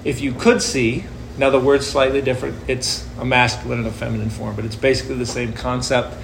If 0.04 0.22
you 0.22 0.34
could 0.34 0.62
see, 0.62 1.06
now 1.38 1.50
the 1.50 1.60
word's 1.60 1.88
slightly 1.88 2.22
different. 2.22 2.56
It's 2.68 3.08
a 3.18 3.26
masculine 3.26 3.80
and 3.80 3.88
a 3.88 3.92
feminine 3.92 4.30
form, 4.30 4.56
but 4.56 4.66
it's 4.66 4.76
basically 4.76 5.16
the 5.16 5.26
same 5.26 5.54
concept. 5.54 6.16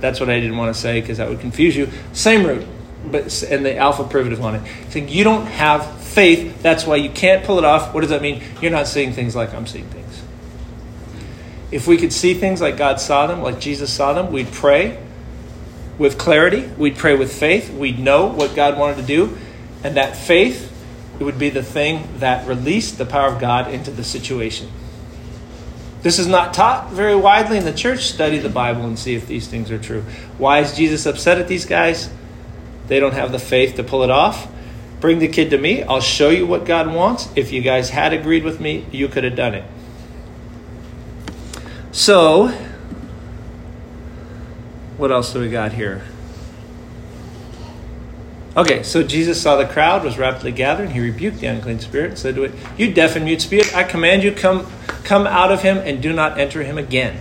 That's 0.00 0.20
what 0.20 0.30
I 0.30 0.40
didn't 0.40 0.56
want 0.56 0.74
to 0.74 0.80
say 0.80 1.00
because 1.00 1.18
that 1.18 1.28
would 1.28 1.40
confuse 1.40 1.76
you. 1.76 1.88
Same 2.12 2.46
root 2.46 2.66
but 3.10 3.42
and 3.44 3.64
the 3.64 3.76
alpha 3.76 4.04
privative 4.04 4.42
on 4.42 4.56
it. 4.56 4.62
Saying 4.90 5.08
you 5.08 5.24
don't 5.24 5.46
have 5.46 6.00
faith, 6.00 6.62
that's 6.62 6.86
why 6.86 6.96
you 6.96 7.10
can't 7.10 7.44
pull 7.44 7.58
it 7.58 7.64
off. 7.64 7.94
What 7.94 8.00
does 8.00 8.10
that 8.10 8.22
mean? 8.22 8.42
You're 8.60 8.70
not 8.70 8.88
seeing 8.88 9.12
things 9.12 9.36
like 9.36 9.54
I'm 9.54 9.66
seeing 9.66 9.86
things. 9.86 10.22
If 11.70 11.86
we 11.86 11.96
could 11.96 12.12
see 12.12 12.34
things 12.34 12.60
like 12.60 12.76
God 12.76 13.00
saw 13.00 13.26
them, 13.26 13.42
like 13.42 13.60
Jesus 13.60 13.92
saw 13.92 14.12
them, 14.12 14.32
we'd 14.32 14.52
pray 14.52 15.02
with 15.98 16.18
clarity, 16.18 16.66
we'd 16.76 16.96
pray 16.96 17.16
with 17.16 17.32
faith, 17.32 17.72
we'd 17.72 17.98
know 17.98 18.26
what 18.26 18.54
God 18.54 18.78
wanted 18.78 18.98
to 18.98 19.02
do, 19.02 19.36
and 19.82 19.96
that 19.96 20.16
faith 20.16 20.72
it 21.18 21.24
would 21.24 21.38
be 21.38 21.48
the 21.48 21.62
thing 21.62 22.06
that 22.18 22.46
released 22.46 22.98
the 22.98 23.06
power 23.06 23.32
of 23.32 23.40
God 23.40 23.72
into 23.72 23.90
the 23.90 24.04
situation. 24.04 24.70
This 26.06 26.20
is 26.20 26.28
not 26.28 26.54
taught 26.54 26.92
very 26.92 27.16
widely 27.16 27.58
in 27.58 27.64
the 27.64 27.72
church. 27.72 28.06
Study 28.06 28.38
the 28.38 28.48
Bible 28.48 28.84
and 28.84 28.96
see 28.96 29.16
if 29.16 29.26
these 29.26 29.48
things 29.48 29.72
are 29.72 29.78
true. 29.78 30.02
Why 30.38 30.60
is 30.60 30.72
Jesus 30.76 31.04
upset 31.04 31.38
at 31.38 31.48
these 31.48 31.66
guys? 31.66 32.08
They 32.86 33.00
don't 33.00 33.14
have 33.14 33.32
the 33.32 33.40
faith 33.40 33.74
to 33.74 33.82
pull 33.82 34.04
it 34.04 34.10
off. 34.10 34.46
Bring 35.00 35.18
the 35.18 35.26
kid 35.26 35.50
to 35.50 35.58
me. 35.58 35.82
I'll 35.82 36.00
show 36.00 36.30
you 36.30 36.46
what 36.46 36.64
God 36.64 36.94
wants. 36.94 37.28
If 37.34 37.50
you 37.50 37.60
guys 37.60 37.90
had 37.90 38.12
agreed 38.12 38.44
with 38.44 38.60
me, 38.60 38.86
you 38.92 39.08
could 39.08 39.24
have 39.24 39.34
done 39.34 39.54
it. 39.54 39.64
So, 41.90 42.56
what 44.98 45.10
else 45.10 45.32
do 45.32 45.40
we 45.40 45.50
got 45.50 45.72
here? 45.72 46.04
Okay, 48.56 48.82
so 48.82 49.02
Jesus 49.02 49.40
saw 49.40 49.56
the 49.56 49.66
crowd 49.66 50.02
was 50.02 50.16
rapidly 50.16 50.50
gathering. 50.50 50.90
He 50.90 51.00
rebuked 51.00 51.40
the 51.40 51.46
unclean 51.46 51.78
spirit 51.78 52.10
and 52.10 52.18
said 52.18 52.36
to 52.36 52.44
it, 52.44 52.54
You 52.78 52.90
deaf 52.90 53.14
and 53.14 53.26
mute 53.26 53.42
spirit, 53.42 53.76
I 53.76 53.84
command 53.84 54.22
you, 54.22 54.32
come, 54.32 54.66
come 55.04 55.26
out 55.26 55.52
of 55.52 55.60
him 55.60 55.76
and 55.76 56.00
do 56.00 56.10
not 56.14 56.38
enter 56.38 56.62
him 56.62 56.78
again. 56.78 57.20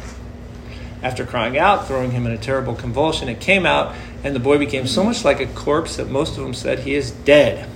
After 1.04 1.25
crying 1.25 1.58
out, 1.58 1.88
throwing 1.88 2.12
him 2.12 2.25
in 2.25 2.32
a 2.32 2.38
terrible 2.38 2.74
convulsion, 2.74 3.27
it 3.27 3.42
came 3.42 3.65
out, 3.65 3.94
and 4.24 4.34
the 4.34 4.39
boy 4.39 4.58
became 4.58 4.88
so 4.88 5.04
much 5.04 5.25
like 5.25 5.42
a 5.42 5.46
corpse 5.48 5.98
that 5.98 6.10
most 6.10 6.38
of 6.38 6.44
them 6.44 6.54
said 6.54 6.80
he 6.80 6.96
is 6.96 7.12
dead. 7.12 7.70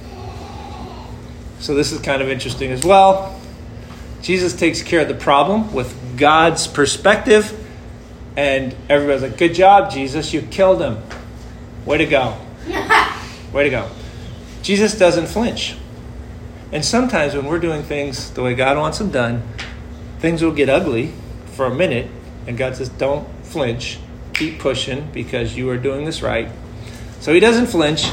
So, 1.59 1.75
this 1.75 1.91
is 1.91 1.99
kind 1.99 2.21
of 2.21 2.29
interesting 2.29 2.71
as 2.71 2.85
well. 2.85 3.37
Jesus 4.21 4.55
takes 4.55 4.81
care 4.81 5.01
of 5.01 5.09
the 5.09 5.15
problem 5.15 5.73
with 5.73 6.17
God's 6.17 6.65
perspective, 6.65 7.53
and 8.37 8.73
everybody's 8.87 9.21
like, 9.21 9.37
Good 9.37 9.53
job, 9.53 9.91
Jesus, 9.91 10.33
you 10.33 10.43
killed 10.43 10.81
him. 10.81 11.03
Way 11.85 11.97
to 11.97 12.05
go. 12.05 12.37
Way 13.53 13.63
to 13.63 13.69
go. 13.69 13.89
Jesus 14.61 14.97
doesn't 14.97 15.27
flinch. 15.27 15.75
And 16.71 16.85
sometimes 16.85 17.33
when 17.33 17.45
we're 17.45 17.59
doing 17.59 17.81
things 17.81 18.31
the 18.31 18.43
way 18.43 18.53
God 18.53 18.77
wants 18.77 18.99
them 18.99 19.09
done, 19.09 19.43
things 20.19 20.43
will 20.43 20.51
get 20.51 20.69
ugly 20.69 21.13
for 21.53 21.65
a 21.65 21.73
minute, 21.73 22.09
and 22.47 22.57
God 22.57 22.75
says, 22.75 22.89
Don't 22.89 23.27
flinch. 23.43 23.99
Keep 24.33 24.59
pushing 24.59 25.09
because 25.11 25.57
you 25.57 25.69
are 25.69 25.77
doing 25.77 26.05
this 26.05 26.21
right. 26.21 26.49
So 27.19 27.33
he 27.33 27.39
doesn't 27.39 27.67
flinch. 27.67 28.09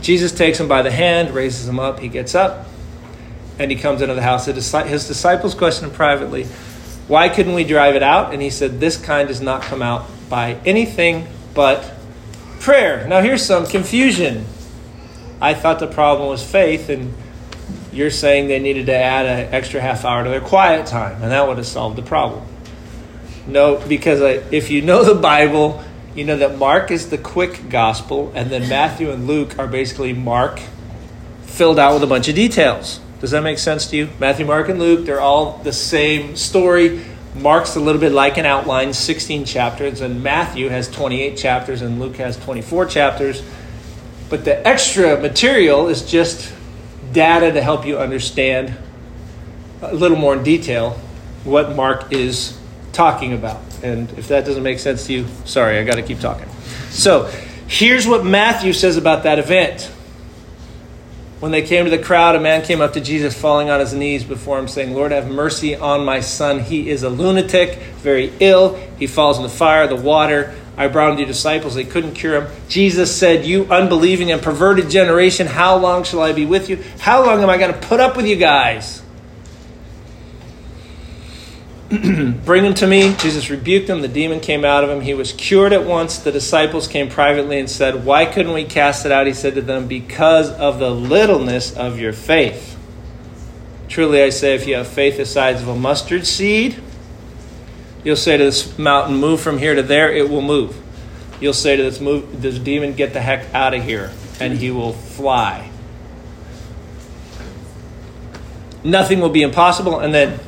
Jesus 0.00 0.32
takes 0.32 0.58
him 0.58 0.68
by 0.68 0.80
the 0.80 0.90
hand, 0.90 1.32
raises 1.34 1.68
him 1.68 1.78
up. 1.78 1.98
He 1.98 2.08
gets 2.08 2.34
up, 2.34 2.66
and 3.58 3.70
he 3.70 3.76
comes 3.76 4.00
into 4.00 4.14
the 4.14 4.22
house. 4.22 4.46
His 4.46 5.06
disciples 5.06 5.54
questioned 5.54 5.90
him 5.90 5.96
privately, 5.96 6.44
Why 7.08 7.28
couldn't 7.28 7.54
we 7.54 7.64
drive 7.64 7.96
it 7.96 8.02
out? 8.02 8.32
And 8.32 8.40
he 8.40 8.50
said, 8.50 8.80
This 8.80 8.96
kind 8.96 9.28
does 9.28 9.40
not 9.40 9.62
come 9.62 9.82
out 9.82 10.06
by 10.30 10.54
anything 10.64 11.26
but 11.52 11.92
prayer. 12.60 13.06
Now, 13.08 13.20
here's 13.20 13.44
some 13.44 13.66
confusion. 13.66 14.46
I 15.40 15.54
thought 15.54 15.78
the 15.78 15.86
problem 15.86 16.28
was 16.28 16.44
faith, 16.44 16.88
and 16.88 17.14
you're 17.92 18.10
saying 18.10 18.48
they 18.48 18.58
needed 18.58 18.86
to 18.86 18.94
add 18.94 19.26
an 19.26 19.54
extra 19.54 19.80
half 19.80 20.04
hour 20.04 20.22
to 20.22 20.30
their 20.30 20.40
quiet 20.40 20.86
time, 20.86 21.22
and 21.22 21.32
that 21.32 21.48
would 21.48 21.56
have 21.56 21.66
solved 21.66 21.96
the 21.96 22.02
problem. 22.02 22.46
No, 23.46 23.82
because 23.88 24.20
uh, 24.20 24.44
if 24.50 24.70
you 24.70 24.82
know 24.82 25.02
the 25.02 25.14
Bible, 25.14 25.82
you 26.14 26.24
know 26.24 26.36
that 26.36 26.58
Mark 26.58 26.90
is 26.90 27.10
the 27.10 27.18
quick 27.18 27.68
gospel, 27.68 28.32
and 28.34 28.50
then 28.50 28.68
Matthew 28.68 29.10
and 29.10 29.26
Luke 29.26 29.58
are 29.58 29.66
basically 29.66 30.12
Mark 30.12 30.60
filled 31.42 31.78
out 31.78 31.94
with 31.94 32.02
a 32.02 32.06
bunch 32.06 32.28
of 32.28 32.34
details. 32.34 33.00
Does 33.20 33.32
that 33.32 33.42
make 33.42 33.58
sense 33.58 33.86
to 33.88 33.96
you? 33.96 34.08
Matthew, 34.18 34.46
Mark, 34.46 34.68
and 34.68 34.78
Luke, 34.78 35.04
they're 35.04 35.20
all 35.20 35.58
the 35.58 35.72
same 35.72 36.36
story. 36.36 37.04
Mark's 37.34 37.76
a 37.76 37.80
little 37.80 38.00
bit 38.00 38.12
like 38.12 38.38
an 38.38 38.46
outline, 38.46 38.92
16 38.92 39.44
chapters, 39.44 40.00
and 40.00 40.22
Matthew 40.22 40.68
has 40.68 40.88
28 40.90 41.36
chapters, 41.36 41.82
and 41.82 42.00
Luke 42.00 42.16
has 42.16 42.36
24 42.38 42.86
chapters. 42.86 43.42
But 44.30 44.44
the 44.44 44.66
extra 44.66 45.20
material 45.20 45.88
is 45.88 46.08
just 46.08 46.54
data 47.12 47.52
to 47.52 47.60
help 47.60 47.84
you 47.84 47.98
understand 47.98 48.74
a 49.82 49.94
little 49.94 50.16
more 50.16 50.34
in 50.34 50.42
detail 50.42 50.92
what 51.44 51.74
Mark 51.74 52.12
is 52.12 52.56
talking 52.92 53.32
about. 53.32 53.60
And 53.82 54.10
if 54.12 54.28
that 54.28 54.44
doesn't 54.44 54.62
make 54.62 54.78
sense 54.78 55.06
to 55.06 55.12
you, 55.12 55.26
sorry, 55.44 55.78
I 55.78 55.84
got 55.84 55.96
to 55.96 56.02
keep 56.02 56.20
talking. 56.20 56.48
So, 56.90 57.30
here's 57.66 58.06
what 58.06 58.24
Matthew 58.24 58.72
says 58.72 58.96
about 58.96 59.24
that 59.24 59.38
event. 59.38 59.90
When 61.40 61.52
they 61.52 61.62
came 61.62 61.86
to 61.86 61.90
the 61.90 62.02
crowd, 62.02 62.36
a 62.36 62.40
man 62.40 62.62
came 62.62 62.82
up 62.82 62.92
to 62.92 63.00
Jesus, 63.00 63.38
falling 63.38 63.70
on 63.70 63.80
his 63.80 63.94
knees 63.94 64.24
before 64.24 64.58
him, 64.58 64.68
saying, 64.68 64.94
Lord, 64.94 65.10
have 65.10 65.30
mercy 65.30 65.74
on 65.74 66.04
my 66.04 66.20
son. 66.20 66.60
He 66.60 66.90
is 66.90 67.02
a 67.02 67.08
lunatic, 67.08 67.78
very 68.02 68.30
ill. 68.40 68.74
He 68.98 69.06
falls 69.06 69.38
in 69.38 69.42
the 69.42 69.48
fire, 69.48 69.86
the 69.86 69.96
water. 69.96 70.54
I 70.80 70.88
brought 70.88 71.10
him 71.10 71.18
to 71.18 71.26
disciples. 71.26 71.74
They 71.74 71.84
couldn't 71.84 72.14
cure 72.14 72.40
him. 72.40 72.50
Jesus 72.66 73.14
said, 73.14 73.44
You 73.44 73.66
unbelieving 73.66 74.32
and 74.32 74.40
perverted 74.40 74.88
generation, 74.88 75.46
how 75.46 75.76
long 75.76 76.04
shall 76.04 76.22
I 76.22 76.32
be 76.32 76.46
with 76.46 76.70
you? 76.70 76.82
How 77.00 77.22
long 77.22 77.42
am 77.42 77.50
I 77.50 77.58
going 77.58 77.70
to 77.70 77.78
put 77.78 78.00
up 78.00 78.16
with 78.16 78.26
you 78.26 78.36
guys? 78.36 79.02
Bring 81.90 82.64
him 82.64 82.72
to 82.72 82.86
me. 82.86 83.14
Jesus 83.16 83.50
rebuked 83.50 83.90
him. 83.90 84.00
The 84.00 84.08
demon 84.08 84.40
came 84.40 84.64
out 84.64 84.82
of 84.82 84.88
him. 84.88 85.02
He 85.02 85.12
was 85.12 85.34
cured 85.34 85.74
at 85.74 85.84
once. 85.84 86.16
The 86.16 86.32
disciples 86.32 86.88
came 86.88 87.10
privately 87.10 87.58
and 87.58 87.68
said, 87.68 88.06
Why 88.06 88.24
couldn't 88.24 88.54
we 88.54 88.64
cast 88.64 89.04
it 89.04 89.12
out? 89.12 89.26
He 89.26 89.34
said 89.34 89.56
to 89.56 89.60
them, 89.60 89.86
Because 89.86 90.50
of 90.50 90.78
the 90.78 90.90
littleness 90.90 91.76
of 91.76 92.00
your 92.00 92.14
faith. 92.14 92.78
Truly 93.88 94.22
I 94.22 94.30
say, 94.30 94.54
if 94.54 94.66
you 94.66 94.76
have 94.76 94.88
faith 94.88 95.18
the 95.18 95.26
size 95.26 95.60
of 95.60 95.68
a 95.68 95.76
mustard 95.76 96.26
seed, 96.26 96.82
You'll 98.02 98.16
say 98.16 98.36
to 98.36 98.44
this 98.44 98.78
mountain, 98.78 99.16
move 99.16 99.40
from 99.40 99.58
here 99.58 99.74
to 99.74 99.82
there, 99.82 100.10
it 100.10 100.30
will 100.30 100.40
move. 100.40 100.76
You'll 101.40 101.52
say 101.52 101.76
to 101.76 101.82
this, 101.82 102.00
move, 102.00 102.40
this 102.40 102.58
demon, 102.58 102.94
get 102.94 103.12
the 103.12 103.20
heck 103.20 103.54
out 103.54 103.74
of 103.74 103.82
here, 103.82 104.10
and 104.40 104.54
he 104.54 104.70
will 104.70 104.92
fly. 104.92 105.70
Nothing 108.82 109.20
will 109.20 109.28
be 109.28 109.42
impossible, 109.42 110.00
and 110.00 110.14
then 110.14 110.40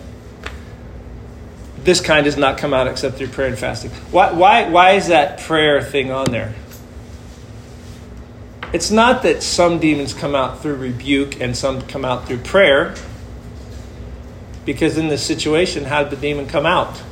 this 1.85 2.00
kind 2.00 2.25
does 2.25 2.37
not 2.37 2.56
come 2.59 2.73
out 2.73 2.87
except 2.87 3.16
through 3.16 3.28
prayer 3.28 3.49
and 3.49 3.59
fasting. 3.59 3.90
Why, 4.11 4.32
why, 4.32 4.68
why 4.68 4.92
is 4.92 5.09
that 5.09 5.40
prayer 5.40 5.82
thing 5.82 6.11
on 6.11 6.30
there? 6.30 6.54
It's 8.73 8.90
not 8.90 9.23
that 9.25 9.42
some 9.42 9.78
demons 9.78 10.14
come 10.14 10.35
out 10.35 10.62
through 10.62 10.76
rebuke 10.76 11.40
and 11.40 11.54
some 11.54 11.82
come 11.82 12.06
out 12.06 12.26
through 12.26 12.38
prayer, 12.38 12.94
because 14.64 14.97
in 14.97 15.09
this 15.09 15.23
situation, 15.23 15.85
how 15.85 16.04
did 16.04 16.12
the 16.12 16.16
demon 16.16 16.47
come 16.47 16.64
out? 16.64 17.02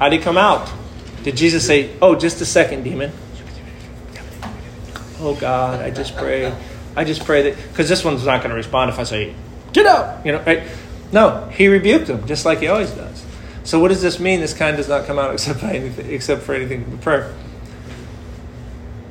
How 0.00 0.08
did 0.08 0.18
he 0.18 0.24
come 0.24 0.38
out? 0.38 0.72
Did 1.24 1.36
Jesus 1.36 1.66
say, 1.66 1.94
Oh, 2.00 2.14
just 2.14 2.40
a 2.40 2.46
second, 2.46 2.84
demon? 2.84 3.12
Oh, 5.20 5.36
God, 5.38 5.82
I 5.82 5.90
just 5.90 6.16
pray. 6.16 6.52
I 6.96 7.04
just 7.04 7.26
pray 7.26 7.42
that, 7.42 7.68
because 7.68 7.86
this 7.90 8.02
one's 8.02 8.24
not 8.24 8.38
going 8.38 8.48
to 8.48 8.56
respond 8.56 8.90
if 8.90 8.98
I 8.98 9.02
say, 9.02 9.34
Get 9.74 9.84
out! 9.84 10.24
You 10.24 10.32
know, 10.32 10.42
right? 10.42 10.62
No, 11.12 11.48
he 11.52 11.68
rebuked 11.68 12.08
him, 12.08 12.26
just 12.26 12.46
like 12.46 12.60
he 12.60 12.68
always 12.68 12.90
does. 12.92 13.24
So, 13.62 13.78
what 13.78 13.88
does 13.88 14.00
this 14.00 14.18
mean? 14.18 14.40
This 14.40 14.54
kind 14.54 14.74
does 14.74 14.88
not 14.88 15.04
come 15.04 15.18
out 15.18 15.34
except, 15.34 15.60
by 15.60 15.74
anything, 15.74 16.10
except 16.10 16.42
for 16.42 16.54
anything 16.54 16.84
but 16.84 17.02
prayer. 17.02 17.34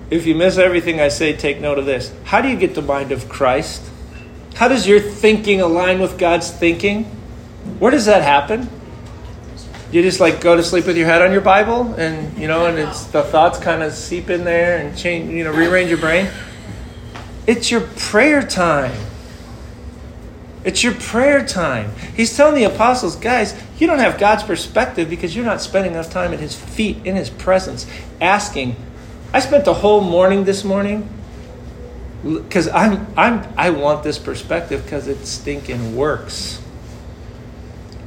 If 0.10 0.25
you 0.25 0.34
miss 0.34 0.58
everything 0.58 1.00
I 1.00 1.10
say, 1.10 1.36
take 1.36 1.62
note 1.62 1.77
of 1.77 1.86
this. 1.86 2.12
How 2.24 2.41
do 2.41 2.50
you 2.50 2.58
get 2.58 2.74
the 2.74 2.81
mind 2.81 3.12
of 3.12 3.29
Christ? 3.29 3.84
How 4.55 4.67
does 4.67 4.88
your 4.88 5.00
thinking 5.00 5.62
align 5.62 6.01
with 6.01 6.17
God's 6.17 6.50
thinking? 6.50 7.03
Where 7.77 7.91
does 7.91 8.08
that 8.08 8.24
happen? 8.24 8.67
You 9.91 10.03
just 10.03 10.19
like 10.19 10.39
go 10.39 10.55
to 10.55 10.63
sleep 10.63 10.86
with 10.86 10.98
your 10.98 11.08
head 11.08 11.22
on 11.22 11.31
your 11.31 11.41
Bible, 11.41 11.93
and 11.96 12.38
you 12.38 12.48
know, 12.48 12.67
and 12.67 12.77
it's 12.77 13.05
the 13.05 13.24
thoughts 13.24 13.58
kind 13.58 13.81
of 13.81 13.93
seep 13.93 14.29
in 14.29 14.43
there 14.43 14.77
and 14.77 14.96
change, 14.98 15.31
you 15.31 15.43
know, 15.43 15.51
rearrange 15.51 15.89
your 15.89 15.98
brain. 15.98 16.29
It's 17.48 17.72
your 17.72 17.81
prayer 17.81 18.43
time. 18.43 18.96
It's 20.63 20.84
your 20.84 20.93
prayer 20.93 21.43
time. 21.46 21.91
He's 22.15 22.36
telling 22.36 22.53
the 22.53 22.65
apostles, 22.65 23.15
guys, 23.15 23.60
you 23.79 23.88
don't 23.88 24.00
have 24.00 24.19
God's 24.19 24.43
perspective 24.43 25.10
because 25.10 25.36
you're 25.36 25.46
not 25.46 25.62
spending 25.62 25.93
enough 25.93 26.12
time 26.12 26.34
at 26.34 26.39
His 26.39 26.55
feet, 26.55 26.98
in 27.05 27.15
His 27.15 27.29
presence, 27.29 27.88
asking. 28.22 28.75
I 29.34 29.39
spent 29.39 29.65
the 29.65 29.75
whole 29.75 30.01
morning 30.01 30.43
this 30.43 30.63
morning 30.63 31.10
because 32.24 32.67
I'm 32.67 33.08
I'm 33.17 33.48
I 33.58 33.72
want 33.72 34.03
this 34.03 34.19
perspective 34.19 34.84
because 34.84 35.08
it 35.08 35.25
stinking 35.25 35.96
works 35.96 36.62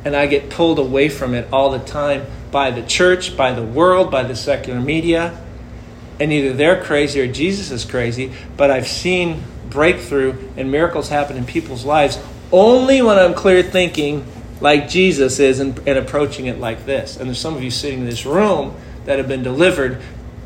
and 0.04 0.16
I 0.16 0.26
get 0.26 0.50
pulled 0.50 0.78
away 0.78 1.08
from 1.08 1.34
it 1.34 1.52
all 1.52 1.70
the 1.70 1.78
time 1.78 2.26
by 2.50 2.70
the 2.70 2.82
church, 2.82 3.36
by 3.36 3.52
the 3.52 3.62
world, 3.62 4.10
by 4.10 4.22
the 4.22 4.36
secular 4.36 4.80
media. 4.80 5.38
And 6.20 6.32
either 6.32 6.52
they're 6.52 6.82
crazy 6.82 7.20
or 7.20 7.32
Jesus 7.32 7.70
is 7.70 7.84
crazy, 7.84 8.32
but 8.56 8.70
I've 8.70 8.86
seen 8.86 9.42
breakthrough 9.70 10.36
and 10.56 10.70
miracles 10.70 11.08
happen 11.08 11.36
in 11.36 11.44
people's 11.44 11.84
lives 11.84 12.18
only 12.52 13.00
when 13.00 13.18
I'm 13.18 13.34
clear 13.34 13.62
thinking 13.62 14.26
like 14.60 14.88
Jesus 14.88 15.40
is 15.40 15.58
and, 15.58 15.76
and 15.88 15.98
approaching 15.98 16.46
it 16.46 16.58
like 16.58 16.84
this. 16.84 17.16
And 17.16 17.26
there's 17.26 17.38
some 17.38 17.56
of 17.56 17.62
you 17.62 17.70
sitting 17.70 18.00
in 18.00 18.04
this 18.06 18.26
room 18.26 18.76
that 19.06 19.18
have 19.18 19.26
been 19.26 19.42
delivered 19.42 20.00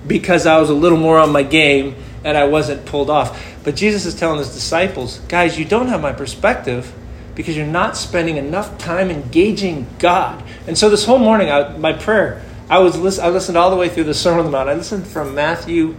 because 0.07 0.47
I 0.47 0.59
was 0.59 0.71
a 0.71 0.75
little 0.75 0.99
more 0.99 1.19
on 1.19 1.33
my 1.33 1.43
game 1.43 1.97
and 2.25 2.37
I 2.37 2.45
wasn't 2.45 2.87
pulled 2.87 3.11
off. 3.11 3.63
But 3.65 3.77
Jesus 3.77 4.07
is 4.07 4.15
telling 4.15 4.39
his 4.39 4.55
disciples, 4.55 5.19
guys, 5.29 5.59
you 5.59 5.65
don't 5.65 5.89
have 5.89 6.01
my 6.01 6.13
perspective 6.13 6.93
because 7.37 7.57
you're 7.57 7.67
not 7.67 7.97
spending 7.97 8.39
enough 8.39 8.79
time 8.79 9.11
engaging 9.11 9.87
God. 9.99 10.43
And 10.67 10.77
so 10.77 10.91
this 10.91 11.05
whole 11.05 11.19
morning, 11.19 11.51
I, 11.51 11.77
my 11.77 11.93
prayer, 11.93 12.43
I 12.69 12.81
was 12.81 13.19
I 13.21 13.29
listened 13.29 13.57
all 13.57 13.71
the 13.71 13.77
way 13.77 13.89
through 13.89 14.05
the 14.05 14.15
Sermon 14.15 14.41
on 14.41 14.45
the 14.47 14.51
Mount. 14.51 14.69
I 14.69 14.75
listened 14.75 15.07
from 15.07 15.35
Matthew, 15.35 15.95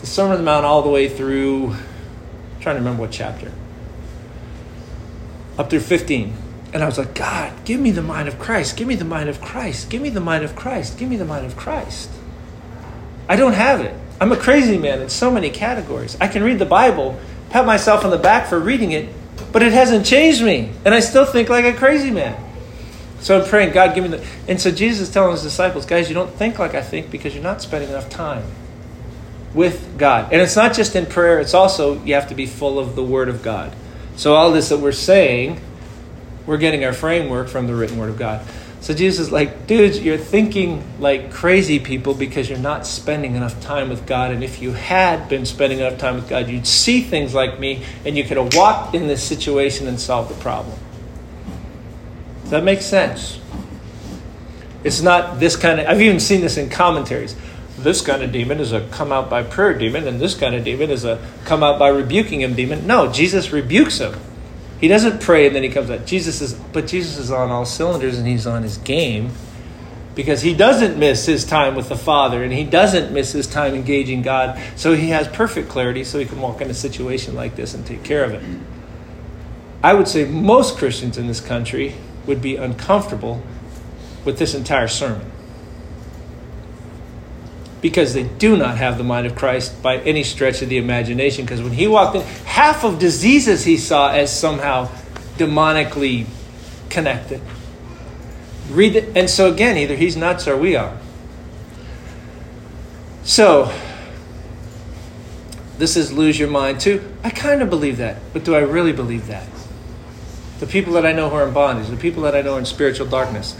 the 0.00 0.06
Sermon 0.06 0.32
on 0.32 0.38
the 0.38 0.44
Mount, 0.44 0.64
all 0.64 0.82
the 0.82 0.90
way 0.90 1.08
through. 1.08 1.70
I'm 1.70 2.60
trying 2.60 2.76
to 2.76 2.80
remember 2.80 3.02
what 3.02 3.10
chapter. 3.10 3.50
Up 5.56 5.70
through 5.70 5.80
15. 5.80 6.34
And 6.74 6.82
I 6.82 6.86
was 6.86 6.98
like, 6.98 7.14
God, 7.14 7.64
give 7.64 7.80
me 7.80 7.90
the 7.90 8.02
mind 8.02 8.28
of 8.28 8.38
Christ. 8.38 8.76
Give 8.76 8.86
me 8.86 8.94
the 8.94 9.04
mind 9.04 9.30
of 9.30 9.40
Christ. 9.40 9.88
Give 9.88 10.02
me 10.02 10.10
the 10.10 10.20
mind 10.20 10.44
of 10.44 10.54
Christ. 10.54 10.98
Give 10.98 11.08
me 11.08 11.16
the 11.16 11.24
mind 11.24 11.46
of 11.46 11.56
Christ. 11.56 12.10
I 13.26 13.36
don't 13.36 13.54
have 13.54 13.80
it. 13.80 13.94
I'm 14.20 14.32
a 14.32 14.36
crazy 14.36 14.76
man 14.76 15.00
in 15.00 15.08
so 15.08 15.30
many 15.30 15.48
categories. 15.48 16.16
I 16.20 16.28
can 16.28 16.42
read 16.42 16.58
the 16.58 16.66
Bible, 16.66 17.18
pat 17.48 17.64
myself 17.64 18.04
on 18.04 18.10
the 18.10 18.18
back 18.18 18.48
for 18.48 18.58
reading 18.58 18.92
it, 18.92 19.08
but 19.52 19.62
it 19.62 19.72
hasn't 19.72 20.06
changed 20.06 20.42
me. 20.42 20.70
And 20.84 20.94
I 20.94 21.00
still 21.00 21.24
think 21.24 21.48
like 21.48 21.64
a 21.64 21.72
crazy 21.72 22.10
man. 22.10 22.44
So 23.20 23.40
I'm 23.40 23.48
praying, 23.48 23.72
God, 23.72 23.94
give 23.94 24.04
me 24.04 24.16
the. 24.16 24.24
And 24.46 24.60
so 24.60 24.70
Jesus 24.70 25.08
is 25.08 25.14
telling 25.14 25.32
his 25.32 25.42
disciples, 25.42 25.86
guys, 25.86 26.08
you 26.08 26.14
don't 26.14 26.32
think 26.32 26.58
like 26.58 26.74
I 26.74 26.82
think 26.82 27.10
because 27.10 27.34
you're 27.34 27.42
not 27.42 27.60
spending 27.60 27.90
enough 27.90 28.08
time 28.08 28.44
with 29.54 29.98
God. 29.98 30.32
And 30.32 30.40
it's 30.40 30.56
not 30.56 30.74
just 30.74 30.94
in 30.94 31.06
prayer, 31.06 31.40
it's 31.40 31.54
also 31.54 32.02
you 32.04 32.14
have 32.14 32.28
to 32.28 32.34
be 32.34 32.46
full 32.46 32.78
of 32.78 32.94
the 32.94 33.02
Word 33.02 33.28
of 33.28 33.42
God. 33.42 33.74
So 34.16 34.34
all 34.34 34.52
this 34.52 34.68
that 34.68 34.78
we're 34.78 34.92
saying 34.92 35.60
we're 36.48 36.56
getting 36.56 36.82
our 36.84 36.94
framework 36.94 37.46
from 37.48 37.66
the 37.66 37.74
written 37.74 37.98
word 37.98 38.08
of 38.08 38.18
God. 38.18 38.44
So 38.80 38.94
Jesus 38.94 39.26
is 39.26 39.32
like, 39.32 39.66
dudes, 39.66 40.00
you're 40.00 40.16
thinking 40.16 40.84
like 41.00 41.32
crazy 41.32 41.78
people 41.78 42.14
because 42.14 42.48
you're 42.48 42.58
not 42.58 42.86
spending 42.86 43.34
enough 43.34 43.60
time 43.60 43.88
with 43.88 44.06
God. 44.06 44.30
And 44.30 44.44
if 44.44 44.62
you 44.62 44.72
had 44.72 45.28
been 45.28 45.44
spending 45.46 45.80
enough 45.80 45.98
time 45.98 46.14
with 46.14 46.28
God, 46.28 46.48
you'd 46.48 46.66
see 46.66 47.00
things 47.02 47.34
like 47.34 47.58
me 47.58 47.84
and 48.04 48.16
you 48.16 48.24
could 48.24 48.36
have 48.36 48.54
walked 48.54 48.94
in 48.94 49.08
this 49.08 49.22
situation 49.22 49.88
and 49.88 49.98
solved 49.98 50.30
the 50.30 50.40
problem. 50.40 50.78
Does 52.42 52.50
that 52.50 52.64
make 52.64 52.80
sense? 52.80 53.40
It's 54.84 55.02
not 55.02 55.40
this 55.40 55.56
kind 55.56 55.80
of, 55.80 55.86
I've 55.86 56.00
even 56.00 56.20
seen 56.20 56.40
this 56.40 56.56
in 56.56 56.70
commentaries. 56.70 57.36
This 57.78 58.00
kind 58.00 58.22
of 58.22 58.32
demon 58.32 58.58
is 58.58 58.72
a 58.72 58.88
come 58.88 59.12
out 59.12 59.30
by 59.30 59.42
prayer 59.42 59.72
demon, 59.76 60.08
and 60.08 60.20
this 60.20 60.34
kind 60.34 60.54
of 60.54 60.64
demon 60.64 60.90
is 60.90 61.04
a 61.04 61.24
come 61.44 61.62
out 61.62 61.78
by 61.78 61.88
rebuking 61.88 62.40
him 62.40 62.54
demon. 62.54 62.86
No, 62.86 63.12
Jesus 63.12 63.52
rebukes 63.52 63.98
him. 63.98 64.18
He 64.80 64.88
doesn't 64.88 65.20
pray 65.20 65.46
and 65.46 65.56
then 65.56 65.62
he 65.62 65.68
comes 65.68 65.90
out. 65.90 66.06
Jesus 66.06 66.40
is, 66.40 66.54
but 66.54 66.86
Jesus 66.86 67.18
is 67.18 67.30
on 67.30 67.50
all 67.50 67.64
cylinders 67.64 68.18
and 68.18 68.26
he's 68.26 68.46
on 68.46 68.62
his 68.62 68.78
game 68.78 69.30
because 70.14 70.42
he 70.42 70.54
doesn't 70.54 70.98
miss 70.98 71.26
his 71.26 71.44
time 71.44 71.74
with 71.74 71.88
the 71.88 71.96
Father 71.96 72.42
and 72.44 72.52
he 72.52 72.64
doesn't 72.64 73.12
miss 73.12 73.32
his 73.32 73.46
time 73.46 73.74
engaging 73.74 74.22
God. 74.22 74.60
So 74.76 74.94
he 74.94 75.10
has 75.10 75.26
perfect 75.28 75.68
clarity 75.68 76.04
so 76.04 76.18
he 76.18 76.24
can 76.24 76.40
walk 76.40 76.60
in 76.60 76.70
a 76.70 76.74
situation 76.74 77.34
like 77.34 77.56
this 77.56 77.74
and 77.74 77.84
take 77.84 78.04
care 78.04 78.24
of 78.24 78.32
it. 78.32 78.42
I 79.82 79.94
would 79.94 80.08
say 80.08 80.24
most 80.24 80.76
Christians 80.76 81.18
in 81.18 81.26
this 81.26 81.40
country 81.40 81.94
would 82.26 82.42
be 82.42 82.56
uncomfortable 82.56 83.42
with 84.24 84.38
this 84.38 84.54
entire 84.54 84.88
sermon 84.88 85.30
because 87.80 88.14
they 88.14 88.24
do 88.24 88.56
not 88.56 88.76
have 88.78 88.98
the 88.98 89.04
mind 89.04 89.26
of 89.26 89.36
Christ 89.36 89.82
by 89.82 89.98
any 89.98 90.24
stretch 90.24 90.62
of 90.62 90.68
the 90.68 90.78
imagination. 90.78 91.44
Because 91.44 91.62
when 91.62 91.72
he 91.72 91.86
walked 91.86 92.16
in, 92.16 92.22
half 92.44 92.84
of 92.84 92.98
diseases 92.98 93.64
he 93.64 93.76
saw 93.76 94.10
as 94.10 94.36
somehow 94.36 94.88
demonically 95.36 96.26
connected. 96.90 97.40
Read 98.70 98.96
it, 98.96 99.16
and 99.16 99.30
so 99.30 99.50
again, 99.50 99.76
either 99.76 99.94
he's 99.94 100.16
nuts 100.16 100.46
or 100.46 100.56
we 100.56 100.76
are. 100.76 100.98
So, 103.22 103.72
this 105.78 105.96
is 105.96 106.12
lose 106.12 106.38
your 106.38 106.48
mind 106.48 106.80
too. 106.80 107.02
I 107.22 107.30
kind 107.30 107.62
of 107.62 107.70
believe 107.70 107.98
that, 107.98 108.16
but 108.32 108.44
do 108.44 108.54
I 108.54 108.60
really 108.60 108.92
believe 108.92 109.26
that? 109.28 109.46
The 110.58 110.66
people 110.66 110.94
that 110.94 111.06
I 111.06 111.12
know 111.12 111.30
who 111.30 111.36
are 111.36 111.46
in 111.46 111.54
bondage, 111.54 111.88
the 111.88 111.96
people 111.96 112.24
that 112.24 112.34
I 112.34 112.42
know 112.42 112.54
are 112.54 112.58
in 112.58 112.64
spiritual 112.64 113.06
darkness. 113.06 113.56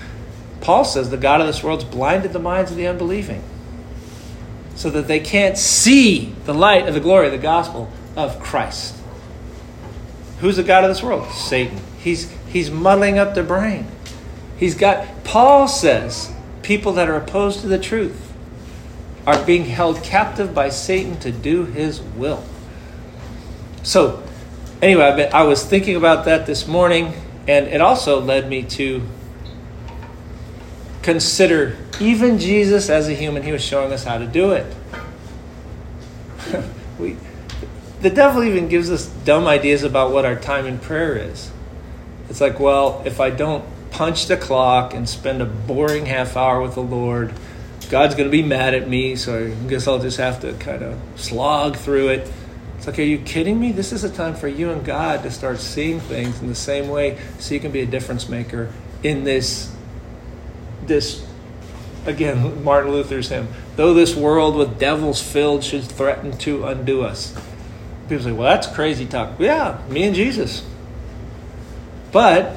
Paul 0.61 0.85
says 0.85 1.11
the 1.11 1.17
God 1.17 1.41
of 1.41 1.47
this 1.47 1.63
world's 1.63 1.85
blinded 1.85 2.33
the 2.33 2.41
minds 2.41 2.73
of 2.73 2.77
the 2.77 2.89
unbelieving 2.89 3.43
so 4.79 4.91
that 4.91 5.09
they 5.09 5.19
can't 5.19 5.59
see 5.59 6.33
the 6.45 6.55
light 6.55 6.87
of 6.87 6.95
the 6.95 7.01
glory 7.01 7.27
of 7.27 7.33
the 7.33 7.39
gospel 7.39 7.91
of 8.15 8.39
Christ. 8.39 8.95
Who's 10.39 10.55
the 10.55 10.63
God 10.63 10.85
of 10.85 10.91
this 10.91 11.03
world? 11.03 11.29
Satan. 11.33 11.81
He's, 11.99 12.31
he's 12.47 12.71
muddling 12.71 13.19
up 13.19 13.35
their 13.35 13.43
brain. 13.43 13.89
He's 14.57 14.77
got, 14.77 15.25
Paul 15.25 15.67
says, 15.67 16.33
people 16.63 16.93
that 16.93 17.09
are 17.09 17.17
opposed 17.17 17.61
to 17.63 17.67
the 17.67 17.81
truth 17.81 18.33
are 19.27 19.45
being 19.45 19.65
held 19.65 20.05
captive 20.05 20.55
by 20.55 20.69
Satan 20.69 21.19
to 21.19 21.33
do 21.33 21.65
his 21.65 22.01
will. 22.01 22.45
So, 23.83 24.23
anyway, 24.81 25.13
been, 25.17 25.33
I 25.33 25.43
was 25.43 25.65
thinking 25.65 25.97
about 25.97 26.25
that 26.27 26.47
this 26.47 26.69
morning, 26.69 27.15
and 27.49 27.67
it 27.67 27.81
also 27.81 28.21
led 28.21 28.49
me 28.49 28.63
to 28.63 29.03
consider 31.09 31.75
even 32.01 32.39
Jesus 32.39 32.91
as 32.91 33.09
a 33.09 33.15
human, 33.15 33.43
he 33.43 33.51
was 33.51 33.65
showing 33.65 33.95
us 33.95 34.05
how 34.05 34.19
to 34.19 34.27
do 34.27 34.53
it. 34.53 34.67
we, 36.99 37.17
the 38.03 38.11
devil 38.11 38.45
even 38.45 38.69
gives 38.69 38.91
us 38.91 39.07
dumb 39.25 39.47
ideas 39.47 39.85
about 39.85 40.13
what 40.13 40.27
our 40.27 40.37
time 40.37 40.67
in 40.67 40.79
prayer 40.79 41.17
is. 41.17 41.51
It's 42.29 42.43
like, 42.43 42.61
well, 42.61 43.03
if 43.07 43.21
I 43.21 43.31
don't 43.31 43.65
punch 43.91 44.27
the 44.27 44.37
clock 44.37 44.93
and 44.93 45.09
spend 45.09 45.41
a 45.41 45.47
boring 45.47 46.05
half 46.05 46.37
hour 46.37 46.61
with 46.61 46.75
the 46.75 46.83
Lord, 46.83 47.33
God's 47.89 48.15
going 48.15 48.29
to 48.29 48.31
be 48.31 48.43
mad 48.43 48.75
at 48.75 48.87
me, 48.87 49.17
so 49.17 49.47
I 49.47 49.67
guess 49.67 49.89
I'll 49.89 50.01
just 50.01 50.19
have 50.19 50.43
to 50.43 50.53
kind 50.59 50.83
of 50.83 51.01
slog 51.17 51.79
through 51.79 52.09
it. 52.09 52.31
It's 52.77 52.87
like, 52.87 52.99
are 52.99 53.03
you 53.03 53.17
kidding 53.17 53.59
me? 53.59 53.73
This 53.73 53.95
is 53.95 54.05
a 54.05 54.11
time 54.11 54.35
for 54.35 54.47
you 54.47 54.71
and 54.73 54.85
God 54.85 55.23
to 55.23 55.31
start 55.31 55.59
seeing 55.59 56.01
things 56.01 56.43
in 56.43 56.49
the 56.49 56.55
same 56.55 56.91
way 56.91 57.19
so 57.39 57.55
you 57.55 57.61
can 57.61 57.73
be 57.73 57.81
a 57.81 57.87
difference 57.87 58.29
maker 58.29 58.71
in 59.03 59.25
this 59.25 59.75
this 60.89 61.25
again 62.07 62.65
Martin 62.65 62.93
Luther's 62.93 63.29
hymn, 63.29 63.49
though 63.77 63.95
this 63.95 64.17
world 64.17 64.57
with 64.57 64.79
devils 64.79 65.23
filled 65.23 65.63
should 65.63 65.85
threaten 65.85 66.37
to 66.39 66.65
undo 66.67 67.03
us. 67.03 67.35
People 68.09 68.25
say, 68.25 68.33
well, 68.33 68.51
that's 68.51 68.67
crazy 68.67 69.05
talk. 69.07 69.39
Yeah, 69.39 69.83
me 69.89 70.05
and 70.05 70.17
Jesus. 70.17 70.67
But 72.11 72.57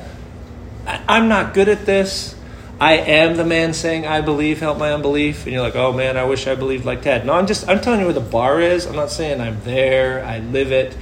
I'm 0.87 1.27
not 1.27 1.53
good 1.53 1.67
at 1.67 1.85
this. 1.85 2.35
I 2.79 2.93
am 2.93 3.37
the 3.37 3.45
man 3.45 3.73
saying 3.73 4.07
I 4.07 4.21
believe, 4.21 4.59
help 4.59 4.79
my 4.79 4.91
unbelief. 4.91 5.43
And 5.43 5.53
you're 5.53 5.61
like, 5.61 5.75
oh 5.75 5.91
man, 5.91 6.17
I 6.17 6.23
wish 6.23 6.47
I 6.47 6.55
believed 6.55 6.85
like 6.85 7.03
Tad. 7.03 7.25
No, 7.25 7.33
I'm 7.33 7.45
just 7.45 7.67
I'm 7.69 7.81
telling 7.81 7.99
you 7.99 8.05
where 8.05 8.13
the 8.13 8.21
bar 8.21 8.59
is. 8.59 8.85
I'm 8.85 8.95
not 8.95 9.11
saying 9.11 9.41
I'm 9.41 9.61
there, 9.63 10.25
I 10.25 10.39
live 10.39 10.71
it 10.71 10.95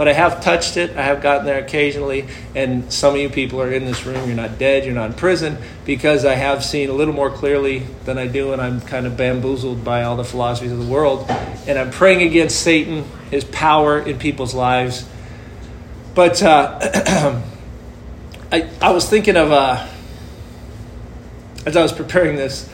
but 0.00 0.08
I 0.08 0.14
have 0.14 0.40
touched 0.40 0.78
it. 0.78 0.96
I 0.96 1.02
have 1.02 1.20
gotten 1.20 1.44
there 1.44 1.62
occasionally. 1.62 2.26
And 2.54 2.90
some 2.90 3.16
of 3.16 3.20
you 3.20 3.28
people 3.28 3.60
are 3.60 3.70
in 3.70 3.84
this 3.84 4.06
room. 4.06 4.26
You're 4.26 4.34
not 4.34 4.58
dead. 4.58 4.86
You're 4.86 4.94
not 4.94 5.10
in 5.10 5.12
prison 5.12 5.58
because 5.84 6.24
I 6.24 6.36
have 6.36 6.64
seen 6.64 6.88
a 6.88 6.94
little 6.94 7.12
more 7.12 7.28
clearly 7.28 7.80
than 8.06 8.16
I 8.16 8.26
do. 8.26 8.54
And 8.54 8.62
I'm 8.62 8.80
kind 8.80 9.06
of 9.06 9.18
bamboozled 9.18 9.84
by 9.84 10.04
all 10.04 10.16
the 10.16 10.24
philosophies 10.24 10.72
of 10.72 10.78
the 10.78 10.90
world. 10.90 11.26
And 11.68 11.78
I'm 11.78 11.90
praying 11.90 12.26
against 12.26 12.62
Satan, 12.62 13.04
his 13.30 13.44
power 13.44 13.98
in 13.98 14.18
people's 14.18 14.54
lives. 14.54 15.06
But 16.14 16.42
uh, 16.42 16.78
I, 18.50 18.70
I 18.80 18.92
was 18.92 19.06
thinking 19.06 19.36
of, 19.36 19.52
uh, 19.52 19.86
as 21.66 21.76
I 21.76 21.82
was 21.82 21.92
preparing 21.92 22.36
this, 22.36 22.72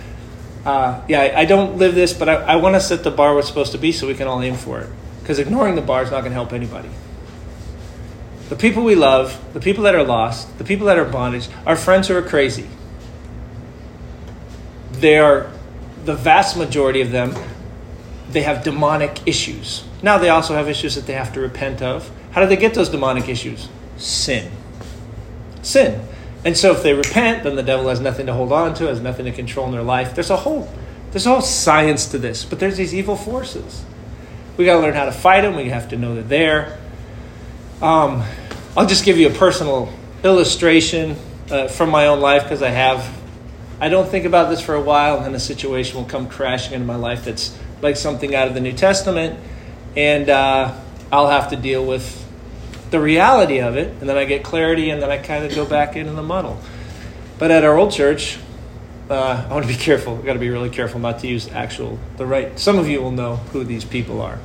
uh, 0.64 1.02
yeah, 1.08 1.22
I, 1.22 1.40
I, 1.40 1.44
don't 1.44 1.76
live 1.76 1.96
this, 1.96 2.12
but 2.12 2.28
I, 2.28 2.34
I 2.34 2.56
want 2.56 2.76
to 2.76 2.80
set 2.80 3.02
the 3.02 3.10
bar 3.10 3.30
where 3.30 3.40
it's 3.40 3.48
supposed 3.48 3.72
to 3.72 3.78
be 3.78 3.90
so 3.90 4.06
we 4.06 4.14
can 4.14 4.28
all 4.28 4.40
aim 4.40 4.54
for 4.54 4.78
it. 4.78 4.90
Because 5.22 5.40
ignoring 5.40 5.74
the 5.74 5.82
bar 5.82 6.04
is 6.04 6.12
not 6.12 6.20
going 6.20 6.30
to 6.30 6.34
help 6.34 6.52
anybody 6.52 6.88
the 8.48 8.56
people 8.56 8.85
we 8.85 8.94
love, 8.94 9.40
the 9.54 9.61
people 9.61 9.85
that 9.85 9.94
are 9.94 10.04
lost, 10.04 10.56
the 10.59 10.64
people 10.64 10.87
that 10.87 10.98
are 10.98 11.04
in 11.04 11.12
bondage, 11.12 11.48
our 11.66 11.76
friends 11.76 12.09
who 12.09 12.16
are 12.16 12.22
crazy. 12.22 12.66
They 14.92 15.18
are, 15.18 15.50
the 16.04 16.14
vast 16.14 16.56
majority 16.56 17.00
of 17.00 17.11
them, 17.11 17.35
they 18.30 18.42
have 18.42 18.64
demonic 18.64 19.20
issues. 19.26 19.85
Now 20.02 20.18
they 20.18 20.28
also 20.28 20.54
have 20.54 20.68
issues 20.68 20.94
that 20.94 21.06
they 21.06 21.14
have 21.14 21.32
to 21.35 21.40
repent 21.40 21.82
of. 21.82 22.11
How 22.32 22.40
do 22.40 22.46
they 22.46 22.56
get 22.56 22.74
those 22.74 22.88
demonic 22.88 23.28
issues? 23.28 23.68
Sin. 23.96 24.50
Sin. 25.62 26.06
And 26.44 26.56
so 26.56 26.70
if 26.70 26.82
they 26.82 26.94
repent, 26.94 27.42
then 27.42 27.56
the 27.56 27.62
devil 27.62 27.88
has 27.88 28.00
nothing 28.00 28.26
to 28.26 28.32
hold 28.32 28.52
on 28.52 28.74
to, 28.74 28.87
has 28.87 29.00
nothing 29.00 29.24
to 29.24 29.32
control 29.32 29.66
in 29.66 29.72
their 29.72 29.82
life. 29.82 30.14
There's 30.14 30.30
a 30.30 30.37
whole 30.37 30.68
there's 31.11 31.26
a 31.26 31.30
whole 31.30 31.40
science 31.40 32.06
to 32.06 32.18
this, 32.18 32.44
but 32.44 32.61
there's 32.61 32.76
these 32.76 32.94
evil 32.94 33.16
forces. 33.16 33.85
We 34.56 34.64
got 34.64 34.74
to 34.74 34.80
learn 34.80 34.94
how 34.94 35.06
to 35.06 35.12
fight 35.12 35.42
them. 35.42 35.56
We 35.56 35.70
have 35.70 35.88
to 35.88 35.96
know 35.96 36.14
they're 36.14 36.22
there. 36.22 36.78
Um, 37.82 38.24
I'll 38.74 38.86
just 38.86 39.04
give 39.04 39.18
you 39.18 39.28
a 39.28 39.32
personal 39.32 39.92
illustration 40.24 41.14
uh, 41.50 41.68
from 41.68 41.90
my 41.90 42.06
own 42.06 42.20
life 42.20 42.44
because 42.44 42.62
I 42.62 42.70
have. 42.70 43.14
I 43.78 43.90
don't 43.90 44.08
think 44.08 44.24
about 44.24 44.48
this 44.48 44.62
for 44.62 44.74
a 44.74 44.80
while, 44.80 45.16
and 45.16 45.26
then 45.26 45.34
a 45.34 45.40
situation 45.40 45.98
will 45.98 46.06
come 46.06 46.26
crashing 46.26 46.72
into 46.72 46.86
my 46.86 46.96
life 46.96 47.26
that's 47.26 47.54
like 47.82 47.96
something 47.96 48.34
out 48.34 48.48
of 48.48 48.54
the 48.54 48.62
New 48.62 48.72
Testament, 48.72 49.38
and 49.94 50.30
uh, 50.30 50.74
I'll 51.12 51.28
have 51.28 51.50
to 51.50 51.56
deal 51.56 51.84
with 51.84 52.24
the 52.90 52.98
reality 52.98 53.60
of 53.60 53.76
it, 53.76 53.88
and 54.00 54.08
then 54.08 54.16
I 54.16 54.24
get 54.24 54.42
clarity, 54.42 54.88
and 54.88 55.02
then 55.02 55.10
I 55.10 55.18
kind 55.18 55.44
of 55.44 55.54
go 55.54 55.66
back 55.66 55.96
into 55.96 56.12
the 56.12 56.22
muddle. 56.22 56.58
But 57.38 57.50
at 57.50 57.62
our 57.62 57.76
old 57.76 57.92
church, 57.92 58.38
uh, 59.10 59.46
I 59.50 59.52
want 59.52 59.66
to 59.66 59.70
be 59.70 59.78
careful. 59.78 60.16
I've 60.16 60.24
got 60.24 60.32
to 60.32 60.38
be 60.38 60.48
really 60.48 60.70
careful 60.70 60.98
not 60.98 61.18
to 61.18 61.26
use 61.26 61.52
actual 61.52 61.98
the 62.16 62.24
right. 62.24 62.58
Some 62.58 62.78
of 62.78 62.88
you 62.88 63.02
will 63.02 63.10
know 63.10 63.36
who 63.36 63.64
these 63.64 63.84
people 63.84 64.22
are. 64.22 64.38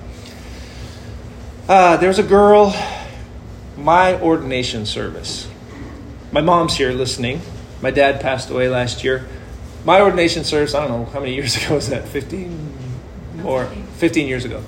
Uh, 1.70 1.96
there's 1.96 2.20
a 2.20 2.24
girl 2.24 2.76
my 3.84 4.20
ordination 4.22 4.86
service. 4.86 5.48
My 6.32 6.42
mom's 6.42 6.76
here 6.76 6.92
listening. 6.92 7.42
My 7.82 7.92
dad 7.92 8.22
passed 8.22 8.50
away 8.50 8.70
last 8.70 9.04
year. 9.04 9.28
My 9.84 10.02
ordination 10.02 10.44
service, 10.44 10.76
I 10.76 10.88
don't 10.88 11.00
know 11.00 11.06
how 11.12 11.20
many 11.20 11.34
years 11.34 11.58
ago 11.64 11.76
was 11.76 11.90
that? 11.90 12.08
15 12.08 12.74
or 13.44 13.66
15 13.66 14.28
years 14.28 14.46
ago. 14.46 14.64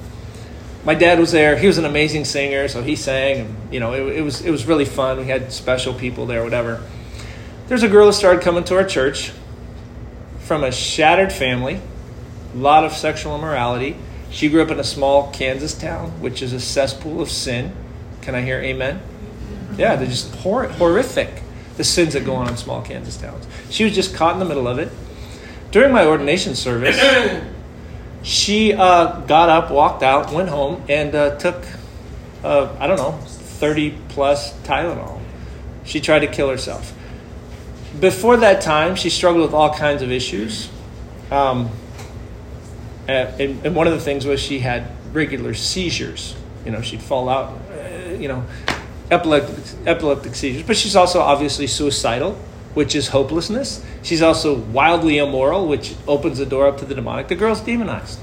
My 0.84 0.96
dad 0.96 1.20
was 1.20 1.32
there. 1.32 1.56
He 1.56 1.68
was 1.68 1.78
an 1.78 1.86
amazing 1.86 2.26
singer, 2.26 2.68
so 2.68 2.82
he 2.82 2.96
sang, 2.96 3.40
and 3.40 3.74
you 3.74 3.80
know, 3.80 3.94
it, 3.94 4.18
it 4.18 4.22
was 4.22 4.42
it 4.42 4.52
was 4.52 4.66
really 4.66 4.84
fun. 4.84 5.18
We 5.18 5.28
had 5.28 5.54
special 5.54 5.94
people 5.94 6.26
there, 6.26 6.44
whatever. 6.44 6.82
There's 7.68 7.84
a 7.84 7.88
girl 7.88 8.08
who 8.08 8.12
started 8.12 8.42
coming 8.42 8.66
to 8.66 8.76
our 8.76 8.84
church 8.84 9.32
from 10.40 10.66
a 10.66 10.72
shattered 10.74 11.32
family, 11.32 11.80
a 12.54 12.58
lot 12.58 12.84
of 12.84 12.92
sexual 12.92 13.34
immorality. 13.36 13.96
She 14.30 14.50
grew 14.50 14.62
up 14.62 14.72
in 14.72 14.80
a 14.80 14.84
small 14.84 15.32
Kansas 15.32 15.74
town, 15.74 16.20
which 16.20 16.42
is 16.42 16.52
a 16.52 16.60
cesspool 16.60 17.22
of 17.22 17.30
sin. 17.30 17.74
Can 18.24 18.36
I 18.36 18.42
hear 18.42 18.60
amen? 18.60 19.02
Yeah, 19.78 19.98
they're 19.98 20.08
just 20.08 20.34
hor- 20.36 20.70
horrific, 20.70 21.44
the 21.76 21.84
sins 21.84 22.14
that 22.14 22.24
go 22.24 22.36
on 22.36 22.48
in 22.48 22.56
small 22.56 22.82
Kansas 22.82 23.18
towns. 23.18 23.46
She 23.70 23.84
was 23.84 23.94
just 23.94 24.16
caught 24.16 24.32
in 24.32 24.40
the 24.40 24.46
middle 24.46 24.66
of 24.66 24.80
it. 24.80 24.90
During 25.72 25.92
my 25.92 26.06
ordination 26.06 26.56
service, 26.56 26.98
she 28.24 28.72
uh, 28.72 29.20
got 29.22 29.50
up, 29.50 29.72
walked 29.72 30.04
out, 30.04 30.32
went 30.32 30.48
home, 30.48 30.84
and 30.88 31.14
uh, 31.14 31.38
took, 31.38 31.66
uh, 32.46 32.74
I 32.80 32.88
don't 32.88 32.96
know, 32.96 33.12
30 33.12 33.98
plus 34.08 34.54
Tylenol. 34.62 35.20
She 35.84 36.00
tried 36.00 36.20
to 36.20 36.28
kill 36.28 36.50
herself. 36.50 36.94
Before 38.00 38.38
that 38.38 38.62
time, 38.62 38.96
she 38.96 39.10
struggled 39.10 39.44
with 39.44 39.54
all 39.54 39.74
kinds 39.74 40.02
of 40.02 40.14
issues. 40.14 40.70
Um, 41.30 41.70
and, 43.06 43.66
and, 43.66 43.76
one 43.76 43.86
of 43.86 43.94
the 43.94 44.00
things 44.00 44.26
was 44.26 44.40
she 44.40 44.60
had 44.60 44.88
regular 45.12 45.54
seizures. 45.54 46.38
You 46.64 46.72
know, 46.72 46.82
she'd 46.82 47.02
fall 47.02 47.28
out, 47.28 47.60
you 48.22 48.28
know, 48.28 48.46
epileptic, 49.12 49.88
epileptic 49.88 50.36
seizures. 50.36 50.64
But 50.64 50.78
she's 50.78 50.96
also 50.96 51.20
obviously 51.20 51.68
suicidal, 51.68 52.34
which 52.74 52.96
is 52.96 53.10
hopelessness. 53.10 53.84
She's 54.02 54.22
also 54.22 54.56
wildly 54.56 55.18
immoral, 55.18 55.68
which 55.68 55.96
opens 56.08 56.38
the 56.38 56.46
door 56.46 56.68
up 56.68 56.78
to 56.80 56.86
the 56.86 56.96
demonic. 56.96 57.28
The 57.28 57.36
girl's 57.36 57.62
demonized. 57.62 58.20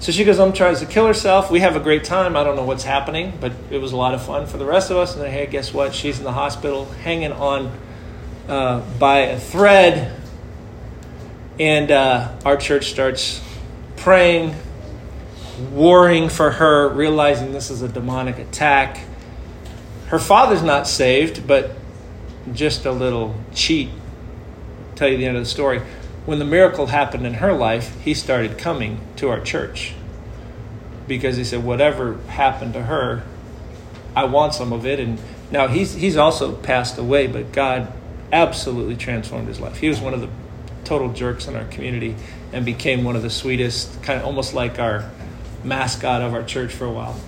So 0.00 0.12
she 0.12 0.24
goes 0.24 0.38
home, 0.38 0.54
tries 0.54 0.80
to 0.80 0.86
kill 0.86 1.06
herself. 1.06 1.50
We 1.50 1.60
have 1.60 1.76
a 1.76 1.80
great 1.80 2.04
time. 2.04 2.34
I 2.34 2.42
don't 2.42 2.56
know 2.56 2.64
what's 2.64 2.84
happening, 2.84 3.34
but 3.38 3.52
it 3.70 3.78
was 3.78 3.92
a 3.92 3.96
lot 3.98 4.14
of 4.14 4.24
fun 4.24 4.46
for 4.46 4.56
the 4.56 4.64
rest 4.64 4.90
of 4.90 4.96
us. 4.96 5.12
And 5.12 5.22
then, 5.22 5.30
hey, 5.30 5.46
guess 5.46 5.74
what? 5.74 5.94
She's 5.94 6.16
in 6.16 6.24
the 6.24 6.32
hospital, 6.32 6.86
hanging 6.86 7.32
on 7.32 7.70
uh, 8.48 8.80
by 8.98 9.18
a 9.18 9.38
thread. 9.38 10.18
And 11.58 11.90
uh, 11.90 12.34
our 12.46 12.56
church 12.56 12.88
starts 12.88 13.42
praying, 13.96 14.54
warring 15.58 16.28
for 16.28 16.52
her, 16.52 16.88
realizing 16.88 17.52
this 17.52 17.70
is 17.70 17.82
a 17.82 17.88
demonic 17.88 18.38
attack. 18.38 19.00
Her 20.06 20.18
father's 20.18 20.62
not 20.62 20.86
saved, 20.86 21.46
but 21.46 21.72
just 22.52 22.84
a 22.84 22.92
little 22.92 23.34
cheat. 23.54 23.88
I'll 23.88 24.96
tell 24.96 25.08
you 25.08 25.16
the 25.16 25.26
end 25.26 25.36
of 25.36 25.42
the 25.42 25.48
story 25.48 25.82
when 26.26 26.38
the 26.38 26.44
miracle 26.44 26.86
happened 26.86 27.26
in 27.26 27.34
her 27.34 27.52
life, 27.52 27.98
he 28.02 28.14
started 28.14 28.58
coming 28.58 29.00
to 29.16 29.28
our 29.28 29.40
church 29.40 29.94
because 31.08 31.36
he 31.36 31.44
said, 31.44 31.64
Whatever 31.64 32.18
happened 32.28 32.74
to 32.74 32.82
her, 32.82 33.24
I 34.14 34.24
want 34.24 34.54
some 34.54 34.72
of 34.72 34.86
it. 34.86 35.00
And 35.00 35.18
now 35.50 35.66
he's, 35.66 35.94
he's 35.94 36.16
also 36.16 36.54
passed 36.54 36.98
away, 36.98 37.26
but 37.26 37.52
God 37.52 37.92
absolutely 38.32 38.96
transformed 38.96 39.48
his 39.48 39.60
life. 39.60 39.78
He 39.78 39.88
was 39.88 40.00
one 40.00 40.14
of 40.14 40.20
the 40.20 40.28
total 40.84 41.12
jerks 41.12 41.48
in 41.48 41.56
our 41.56 41.64
community 41.64 42.14
and 42.52 42.64
became 42.64 43.02
one 43.02 43.16
of 43.16 43.22
the 43.22 43.30
sweetest, 43.30 44.02
kind 44.02 44.20
of 44.20 44.26
almost 44.26 44.54
like 44.54 44.78
our 44.78 45.10
mascot 45.64 46.22
of 46.22 46.34
our 46.34 46.42
church 46.42 46.72
for 46.72 46.84
a 46.84 46.90
while. 46.90 47.18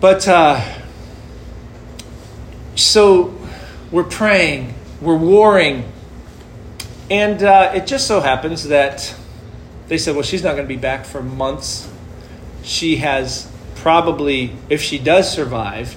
But 0.00 0.26
uh, 0.28 0.60
so 2.74 3.38
we're 3.90 4.04
praying, 4.04 4.74
we're 5.00 5.16
warring 5.16 5.92
and 7.10 7.42
uh, 7.42 7.72
it 7.74 7.86
just 7.86 8.06
so 8.06 8.20
happens 8.20 8.68
that 8.68 9.14
they 9.88 9.98
said, 9.98 10.14
well, 10.14 10.24
she's 10.24 10.42
not 10.42 10.52
going 10.52 10.64
to 10.64 10.74
be 10.74 10.80
back 10.80 11.04
for 11.04 11.22
months. 11.22 11.90
She 12.62 12.96
has 12.96 13.50
probably, 13.76 14.56
if 14.70 14.80
she 14.80 14.98
does 14.98 15.30
survive, 15.30 15.96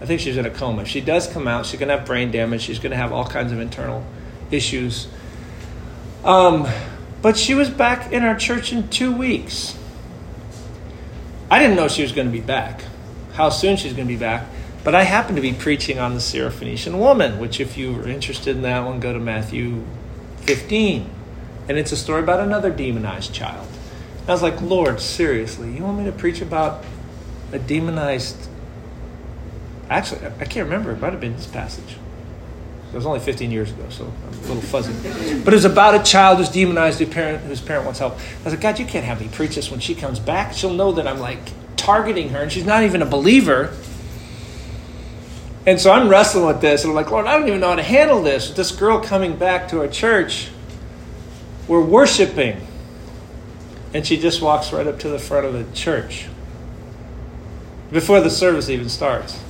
I 0.00 0.06
think 0.06 0.20
she's 0.20 0.38
in 0.38 0.46
a 0.46 0.50
coma. 0.50 0.82
If 0.82 0.88
she 0.88 1.02
does 1.02 1.26
come 1.26 1.46
out, 1.46 1.66
she's 1.66 1.78
going 1.78 1.90
to 1.90 1.98
have 1.98 2.06
brain 2.06 2.30
damage. 2.30 2.62
She's 2.62 2.78
going 2.78 2.92
to 2.92 2.96
have 2.96 3.12
all 3.12 3.26
kinds 3.26 3.52
of 3.52 3.60
internal 3.60 4.04
issues. 4.50 5.08
Um, 6.24 6.66
but 7.20 7.36
she 7.36 7.54
was 7.54 7.68
back 7.68 8.10
in 8.10 8.24
our 8.24 8.34
church 8.34 8.72
in 8.72 8.88
two 8.88 9.12
weeks. 9.12 9.76
I 11.50 11.58
didn't 11.58 11.76
know 11.76 11.88
she 11.88 12.02
was 12.02 12.12
going 12.12 12.28
to 12.28 12.32
be 12.32 12.40
back, 12.40 12.84
how 13.32 13.48
soon 13.48 13.76
she's 13.76 13.92
going 13.92 14.06
to 14.06 14.14
be 14.14 14.18
back. 14.18 14.46
But 14.84 14.94
I 14.94 15.02
happened 15.02 15.36
to 15.36 15.42
be 15.42 15.52
preaching 15.52 15.98
on 15.98 16.14
the 16.14 16.20
Syrophoenician 16.20 16.98
woman, 16.98 17.38
which, 17.38 17.60
if 17.60 17.76
you 17.76 17.92
were 17.92 18.08
interested 18.08 18.56
in 18.56 18.62
that 18.62 18.86
one, 18.86 19.00
go 19.00 19.12
to 19.12 19.18
Matthew 19.18 19.84
15. 20.42 21.10
And 21.68 21.76
it's 21.76 21.92
a 21.92 21.96
story 21.96 22.22
about 22.22 22.40
another 22.40 22.70
demonized 22.70 23.34
child. 23.34 23.68
And 24.20 24.30
I 24.30 24.32
was 24.32 24.42
like, 24.42 24.60
Lord, 24.62 25.00
seriously, 25.00 25.72
you 25.76 25.82
want 25.82 25.98
me 25.98 26.04
to 26.04 26.12
preach 26.12 26.40
about 26.40 26.84
a 27.52 27.58
demonized. 27.58 28.48
Actually, 29.90 30.26
I 30.26 30.44
can't 30.44 30.64
remember. 30.64 30.92
It 30.92 31.00
might 31.00 31.12
have 31.12 31.20
been 31.20 31.36
this 31.36 31.46
passage. 31.46 31.96
It 32.92 32.96
was 32.96 33.06
only 33.06 33.20
15 33.20 33.52
years 33.52 33.70
ago, 33.70 33.84
so 33.88 34.04
I'm 34.04 34.38
a 34.38 34.40
little 34.48 34.62
fuzzy. 34.62 34.92
But 35.44 35.54
it 35.54 35.56
was 35.56 35.64
about 35.64 35.94
a 35.94 36.02
child 36.02 36.38
who's 36.38 36.48
demonized 36.48 36.98
whose 36.98 37.08
parent, 37.08 37.44
whose 37.44 37.60
parent 37.60 37.84
wants 37.84 38.00
help. 38.00 38.14
I 38.14 38.44
was 38.44 38.52
like, 38.54 38.60
God, 38.60 38.78
you 38.80 38.84
can't 38.86 39.04
have 39.04 39.20
me 39.20 39.28
preach 39.28 39.54
this 39.54 39.70
when 39.70 39.78
she 39.78 39.94
comes 39.94 40.18
back. 40.18 40.52
She'll 40.52 40.74
know 40.74 40.90
that 40.92 41.06
I'm 41.06 41.20
like 41.20 41.38
targeting 41.76 42.30
her, 42.30 42.40
and 42.42 42.50
she's 42.50 42.66
not 42.66 42.82
even 42.82 43.00
a 43.00 43.06
believer. 43.06 43.76
And 45.66 45.80
so 45.80 45.92
I'm 45.92 46.08
wrestling 46.08 46.46
with 46.46 46.60
this, 46.60 46.82
and 46.82 46.90
I'm 46.90 46.96
like, 46.96 47.10
Lord, 47.10 47.26
I 47.26 47.38
don't 47.38 47.46
even 47.46 47.60
know 47.60 47.68
how 47.68 47.76
to 47.76 47.82
handle 47.82 48.22
this. 48.22 48.48
With 48.48 48.56
this 48.56 48.72
girl 48.72 49.00
coming 49.00 49.36
back 49.36 49.68
to 49.68 49.80
our 49.80 49.88
church, 49.88 50.48
we're 51.68 51.84
worshiping. 51.84 52.66
And 53.94 54.04
she 54.06 54.16
just 54.18 54.42
walks 54.42 54.72
right 54.72 54.86
up 54.86 54.98
to 55.00 55.08
the 55.08 55.18
front 55.18 55.46
of 55.46 55.52
the 55.52 55.64
church 55.76 56.26
before 57.92 58.20
the 58.20 58.30
service 58.30 58.68
even 58.68 58.88
starts. 58.88 59.40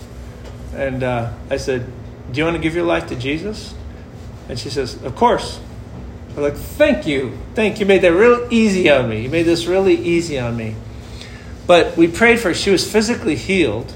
And 0.74 1.02
uh, 1.02 1.32
I 1.48 1.56
said, 1.56 1.90
Do 2.30 2.38
you 2.38 2.44
want 2.44 2.56
to 2.56 2.62
give 2.62 2.74
your 2.74 2.84
life 2.84 3.08
to 3.08 3.16
Jesus? 3.16 3.74
And 4.48 4.58
she 4.58 4.70
says, 4.70 5.02
Of 5.02 5.16
course. 5.16 5.60
I'm 6.30 6.42
like, 6.42 6.54
Thank 6.54 7.06
you. 7.06 7.38
Thank 7.54 7.76
you. 7.76 7.80
You 7.80 7.86
made 7.86 8.02
that 8.02 8.12
real 8.12 8.46
easy 8.50 8.90
on 8.90 9.08
me. 9.08 9.22
You 9.22 9.28
made 9.28 9.44
this 9.44 9.66
really 9.66 9.94
easy 9.94 10.38
on 10.38 10.56
me. 10.56 10.76
But 11.66 11.96
we 11.96 12.08
prayed 12.08 12.40
for 12.40 12.48
her. 12.48 12.54
She 12.54 12.70
was 12.70 12.90
physically 12.90 13.36
healed 13.36 13.92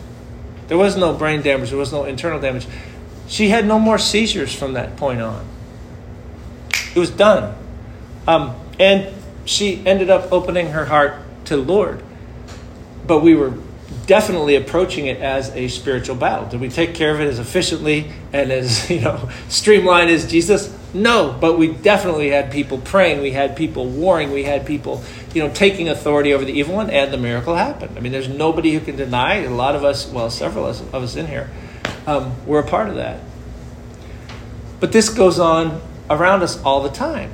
there 0.68 0.78
was 0.78 0.96
no 0.96 1.12
brain 1.12 1.42
damage, 1.42 1.70
there 1.70 1.78
was 1.78 1.92
no 1.92 2.04
internal 2.04 2.40
damage. 2.40 2.66
She 3.26 3.48
had 3.48 3.66
no 3.66 3.78
more 3.78 3.98
seizures 3.98 4.54
from 4.54 4.74
that 4.74 4.96
point 4.96 5.20
on. 5.20 5.46
It 6.94 6.98
was 6.98 7.10
done. 7.10 7.56
Um, 8.26 8.54
and 8.78 9.14
she 9.44 9.86
ended 9.86 10.10
up 10.10 10.32
opening 10.32 10.70
her 10.70 10.86
heart 10.86 11.20
to 11.46 11.56
the 11.56 11.62
Lord. 11.62 12.02
But 13.06 13.20
we 13.20 13.34
were 13.34 13.54
definitely 14.06 14.56
approaching 14.56 15.06
it 15.06 15.20
as 15.20 15.50
a 15.50 15.68
spiritual 15.68 16.16
battle. 16.16 16.48
Did 16.48 16.60
we 16.60 16.68
take 16.68 16.94
care 16.94 17.14
of 17.14 17.20
it 17.20 17.26
as 17.26 17.38
efficiently 17.38 18.10
and 18.32 18.50
as, 18.50 18.90
you 18.90 19.00
know, 19.00 19.28
streamlined 19.48 20.10
as 20.10 20.30
Jesus? 20.30 20.76
No, 20.92 21.36
but 21.40 21.58
we 21.58 21.72
definitely 21.72 22.30
had 22.30 22.52
people 22.52 22.78
praying, 22.78 23.20
we 23.20 23.32
had 23.32 23.56
people 23.56 23.86
warring, 23.86 24.30
we 24.30 24.44
had 24.44 24.64
people, 24.64 25.02
you 25.34 25.42
know, 25.42 25.52
taking 25.52 25.88
authority 25.88 26.32
over 26.32 26.44
the 26.44 26.52
evil 26.52 26.76
one, 26.76 26.90
and 26.90 27.12
the 27.12 27.18
miracle 27.18 27.56
happened. 27.56 27.96
I 27.96 28.00
mean, 28.00 28.12
there's 28.12 28.28
nobody 28.28 28.72
who 28.72 28.80
can 28.80 28.96
deny. 28.96 29.42
A 29.42 29.50
lot 29.50 29.74
of 29.74 29.84
us, 29.84 30.08
well, 30.08 30.30
several 30.30 30.66
of 30.66 30.94
us 30.94 31.16
in 31.16 31.26
here, 31.26 31.50
um, 32.06 32.34
we're 32.46 32.60
a 32.60 32.66
part 32.66 32.88
of 32.88 32.94
that. 32.96 33.20
But 34.78 34.92
this 34.92 35.08
goes 35.08 35.38
on 35.38 35.80
around 36.08 36.42
us 36.42 36.62
all 36.62 36.82
the 36.82 36.90
time. 36.90 37.32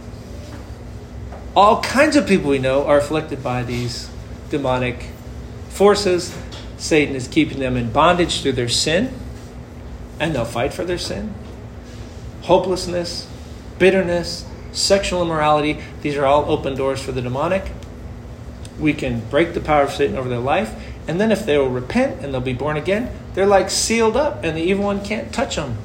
All 1.55 1.83
kinds 1.83 2.17
of 2.17 2.27
people 2.27 2.49
we 2.49 2.59
know 2.59 2.87
are 2.87 2.99
afflicted 2.99 3.43
by 3.43 3.65
these 3.65 4.09
demonic 4.51 5.09
forces. 5.71 6.37
Satan 6.77 7.15
is 7.15 7.27
keeping 7.27 7.59
them 7.59 7.77
in 7.77 7.91
bondage 7.91 8.43
through 8.43 8.53
their 8.53 8.69
sin, 8.69 9.13
and 10.19 10.35
they'll 10.35 10.45
fight 10.45 10.75
for 10.75 10.85
their 10.85 10.99
sin. 10.99 11.35
Hopelessness, 12.43 13.29
bitterness, 13.79 14.47
sexual 14.73 15.23
immorality, 15.23 15.81
these 16.03 16.17
are 16.17 16.27
all 16.27 16.51
open 16.51 16.75
doors 16.75 17.03
for 17.03 17.13
the 17.13 17.23
demonic. 17.23 17.71
We 18.79 18.93
can 18.95 19.21
break 19.29 19.55
the 19.55 19.61
power 19.61 19.83
of 19.83 19.91
Satan 19.91 20.17
over 20.17 20.29
their 20.29 20.39
life, 20.39 20.75
and 21.07 21.21
then 21.21 21.33
if 21.33 21.45
they 21.45 21.59
will 21.59 21.71
repent 21.71 22.23
and 22.23 22.33
they'll 22.33 22.41
be 22.41 22.53
born 22.53 22.77
again, 22.77 23.11
they're 23.35 23.47
like 23.47 23.71
sealed 23.71 24.17
up, 24.17 24.45
and 24.45 24.57
the 24.57 24.63
evil 24.63 24.85
one 24.85 25.05
can't 25.05 25.33
touch 25.33 25.57
them. 25.57 25.77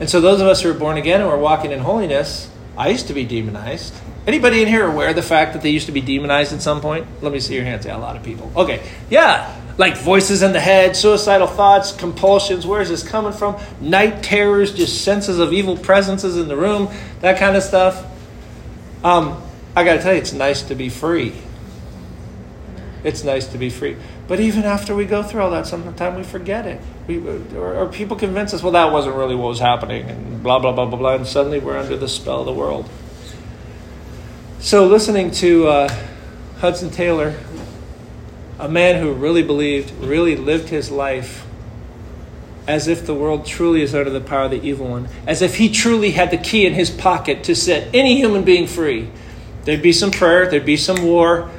And 0.00 0.10
so, 0.10 0.20
those 0.20 0.40
of 0.40 0.46
us 0.48 0.62
who 0.62 0.70
are 0.70 0.74
born 0.74 0.96
again 0.96 1.20
and 1.20 1.30
are 1.30 1.38
walking 1.38 1.70
in 1.70 1.80
holiness, 1.80 2.50
I 2.76 2.88
used 2.88 3.06
to 3.06 3.14
be 3.14 3.24
demonized. 3.24 3.94
Anybody 4.26 4.62
in 4.62 4.68
here 4.68 4.86
aware 4.86 5.10
of 5.10 5.16
the 5.16 5.22
fact 5.22 5.52
that 5.52 5.62
they 5.62 5.70
used 5.70 5.86
to 5.86 5.92
be 5.92 6.00
demonized 6.00 6.52
at 6.52 6.62
some 6.62 6.80
point? 6.80 7.06
Let 7.20 7.32
me 7.32 7.40
see 7.40 7.54
your 7.54 7.64
hands. 7.64 7.84
Yeah, 7.84 7.96
a 7.96 7.98
lot 7.98 8.16
of 8.16 8.22
people. 8.22 8.50
Okay, 8.56 8.82
yeah, 9.10 9.60
like 9.76 9.98
voices 9.98 10.42
in 10.42 10.52
the 10.52 10.60
head, 10.60 10.96
suicidal 10.96 11.46
thoughts, 11.46 11.92
compulsions. 11.92 12.66
Where 12.66 12.80
is 12.80 12.88
this 12.88 13.06
coming 13.06 13.32
from? 13.32 13.60
Night 13.80 14.22
terrors, 14.22 14.72
just 14.72 15.04
senses 15.04 15.38
of 15.38 15.52
evil 15.52 15.76
presences 15.76 16.38
in 16.38 16.48
the 16.48 16.56
room, 16.56 16.88
that 17.20 17.38
kind 17.38 17.56
of 17.56 17.62
stuff. 17.62 18.06
Um, 19.04 19.42
I 19.76 19.84
got 19.84 19.94
to 19.94 20.02
tell 20.02 20.14
you, 20.14 20.20
it's 20.20 20.32
nice 20.32 20.62
to 20.62 20.74
be 20.74 20.88
free. 20.88 21.34
It's 23.02 23.24
nice 23.24 23.46
to 23.48 23.58
be 23.58 23.68
free. 23.68 23.96
But 24.26 24.40
even 24.40 24.64
after 24.64 24.94
we 24.94 25.04
go 25.04 25.22
through 25.22 25.42
all 25.42 25.50
that, 25.50 25.66
sometimes 25.66 26.16
we 26.16 26.22
forget 26.22 26.66
it. 26.66 26.80
We, 27.06 27.18
or, 27.54 27.74
or 27.74 27.88
people 27.88 28.16
convince 28.16 28.54
us, 28.54 28.62
well, 28.62 28.72
that 28.72 28.90
wasn't 28.90 29.16
really 29.16 29.34
what 29.34 29.48
was 29.48 29.60
happening, 29.60 30.08
and 30.08 30.42
blah, 30.42 30.58
blah, 30.58 30.72
blah, 30.72 30.86
blah, 30.86 30.98
blah, 30.98 31.14
and 31.16 31.26
suddenly 31.26 31.58
we're 31.58 31.76
under 31.76 31.98
the 31.98 32.08
spell 32.08 32.40
of 32.40 32.46
the 32.46 32.54
world. 32.54 32.88
So, 34.64 34.86
listening 34.86 35.30
to 35.32 35.68
uh, 35.68 35.94
Hudson 36.60 36.90
Taylor 36.90 37.38
a 38.58 38.66
man 38.66 38.98
who 38.98 39.12
really 39.12 39.42
believed, 39.42 39.90
really 40.02 40.36
lived 40.36 40.70
his 40.70 40.90
life 40.90 41.44
as 42.66 42.88
if 42.88 43.04
the 43.04 43.12
world 43.12 43.44
truly 43.44 43.82
is 43.82 43.94
under 43.94 44.08
the 44.08 44.22
power 44.22 44.44
of 44.44 44.52
the 44.52 44.62
evil 44.62 44.88
one, 44.88 45.06
as 45.26 45.42
if 45.42 45.56
he 45.56 45.70
truly 45.70 46.12
had 46.12 46.30
the 46.30 46.38
key 46.38 46.64
in 46.64 46.72
his 46.72 46.88
pocket 46.88 47.44
to 47.44 47.54
set 47.54 47.94
any 47.94 48.16
human 48.16 48.42
being 48.42 48.66
free. 48.66 49.10
There'd 49.64 49.82
be 49.82 49.92
some 49.92 50.10
prayer, 50.10 50.48
there'd 50.48 50.64
be 50.64 50.78
some 50.78 51.04
war. 51.04 51.50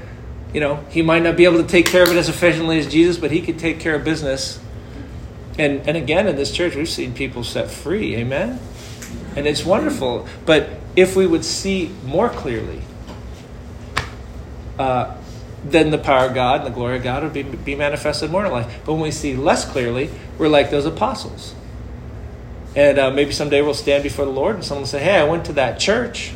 You 0.52 0.62
know, 0.62 0.84
he 0.90 1.04
might 1.04 1.22
not 1.22 1.38
be 1.38 1.46
able 1.46 1.62
to 1.62 1.68
take 1.70 1.86
care 1.86 2.02
of 2.02 2.10
it 2.10 2.18
as 2.18 2.28
efficiently 2.28 2.80
as 2.80 2.92
Jesus, 2.92 3.18
but 3.18 3.30
he 3.30 3.40
could 3.40 3.60
take 3.60 3.80
care 3.80 3.94
of 3.94 4.04
business. 4.04 4.60
And, 5.60 5.88
and 5.88 5.96
again, 5.96 6.28
in 6.28 6.38
this 6.38 6.52
church, 6.52 6.74
we've 6.74 6.90
seen 6.90 7.14
people 7.14 7.44
set 7.44 7.70
free. 7.70 8.16
Amen? 8.16 8.60
And 9.36 9.46
it's 9.46 9.64
wonderful. 9.64 10.28
But 10.48 10.72
if 10.96 11.16
we 11.16 11.28
would 11.28 11.46
see 11.46 11.94
more 12.04 12.30
clearly, 12.30 12.82
uh, 14.78 15.16
then 15.64 15.90
the 15.90 15.98
power 15.98 16.28
of 16.28 16.36
God 16.36 16.62
and 16.62 16.68
the 16.68 16.76
glory 16.76 16.98
of 16.98 17.04
God 17.04 17.24
would 17.24 17.34
be, 17.34 17.44
be 17.44 17.76
manifested 17.76 18.30
more 18.30 18.46
in 18.46 18.52
life. 18.52 18.82
But 18.86 18.94
when 18.94 19.02
we 19.02 19.12
see 19.12 19.36
less 19.36 19.70
clearly, 19.70 20.10
we're 20.38 20.48
like 20.48 20.70
those 20.70 20.86
apostles. 20.86 21.56
And 22.76 23.00
uh, 23.00 23.12
maybe 23.12 23.32
someday 23.32 23.62
we'll 23.62 23.74
stand 23.74 24.04
before 24.04 24.26
the 24.26 24.32
Lord 24.32 24.56
and 24.56 24.64
someone 24.64 24.82
will 24.82 24.88
say, 24.88 25.02
Hey, 25.02 25.16
I 25.16 25.24
went 25.24 25.46
to 25.46 25.54
that 25.54 25.80
church. 25.80 26.34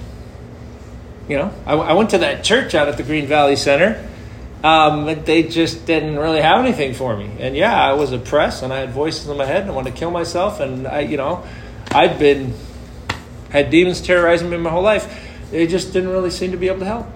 You 1.27 1.37
know, 1.37 1.53
I, 1.65 1.73
I 1.73 1.93
went 1.93 2.09
to 2.11 2.17
that 2.19 2.43
church 2.43 2.73
out 2.73 2.87
at 2.87 2.97
the 2.97 3.03
Green 3.03 3.27
Valley 3.27 3.55
Center. 3.55 4.05
Um, 4.63 5.05
but 5.05 5.25
they 5.25 5.43
just 5.43 5.85
didn't 5.85 6.17
really 6.17 6.41
have 6.41 6.59
anything 6.65 6.93
for 6.93 7.15
me. 7.15 7.31
And 7.39 7.55
yeah, 7.55 7.81
I 7.81 7.93
was 7.93 8.11
oppressed 8.11 8.61
and 8.61 8.73
I 8.73 8.79
had 8.79 8.89
voices 8.89 9.27
in 9.29 9.37
my 9.37 9.45
head 9.45 9.61
and 9.61 9.71
I 9.71 9.73
wanted 9.73 9.91
to 9.91 9.97
kill 9.97 10.11
myself. 10.11 10.59
And 10.59 10.87
I, 10.87 11.01
you 11.01 11.17
know, 11.17 11.45
I'd 11.91 12.19
been, 12.19 12.53
had 13.51 13.69
demons 13.69 14.01
terrorizing 14.01 14.49
me 14.49 14.57
my 14.57 14.69
whole 14.69 14.81
life. 14.81 15.27
They 15.51 15.65
just 15.65 15.93
didn't 15.93 16.09
really 16.09 16.29
seem 16.29 16.51
to 16.51 16.57
be 16.57 16.67
able 16.67 16.79
to 16.79 16.85
help. 16.85 17.07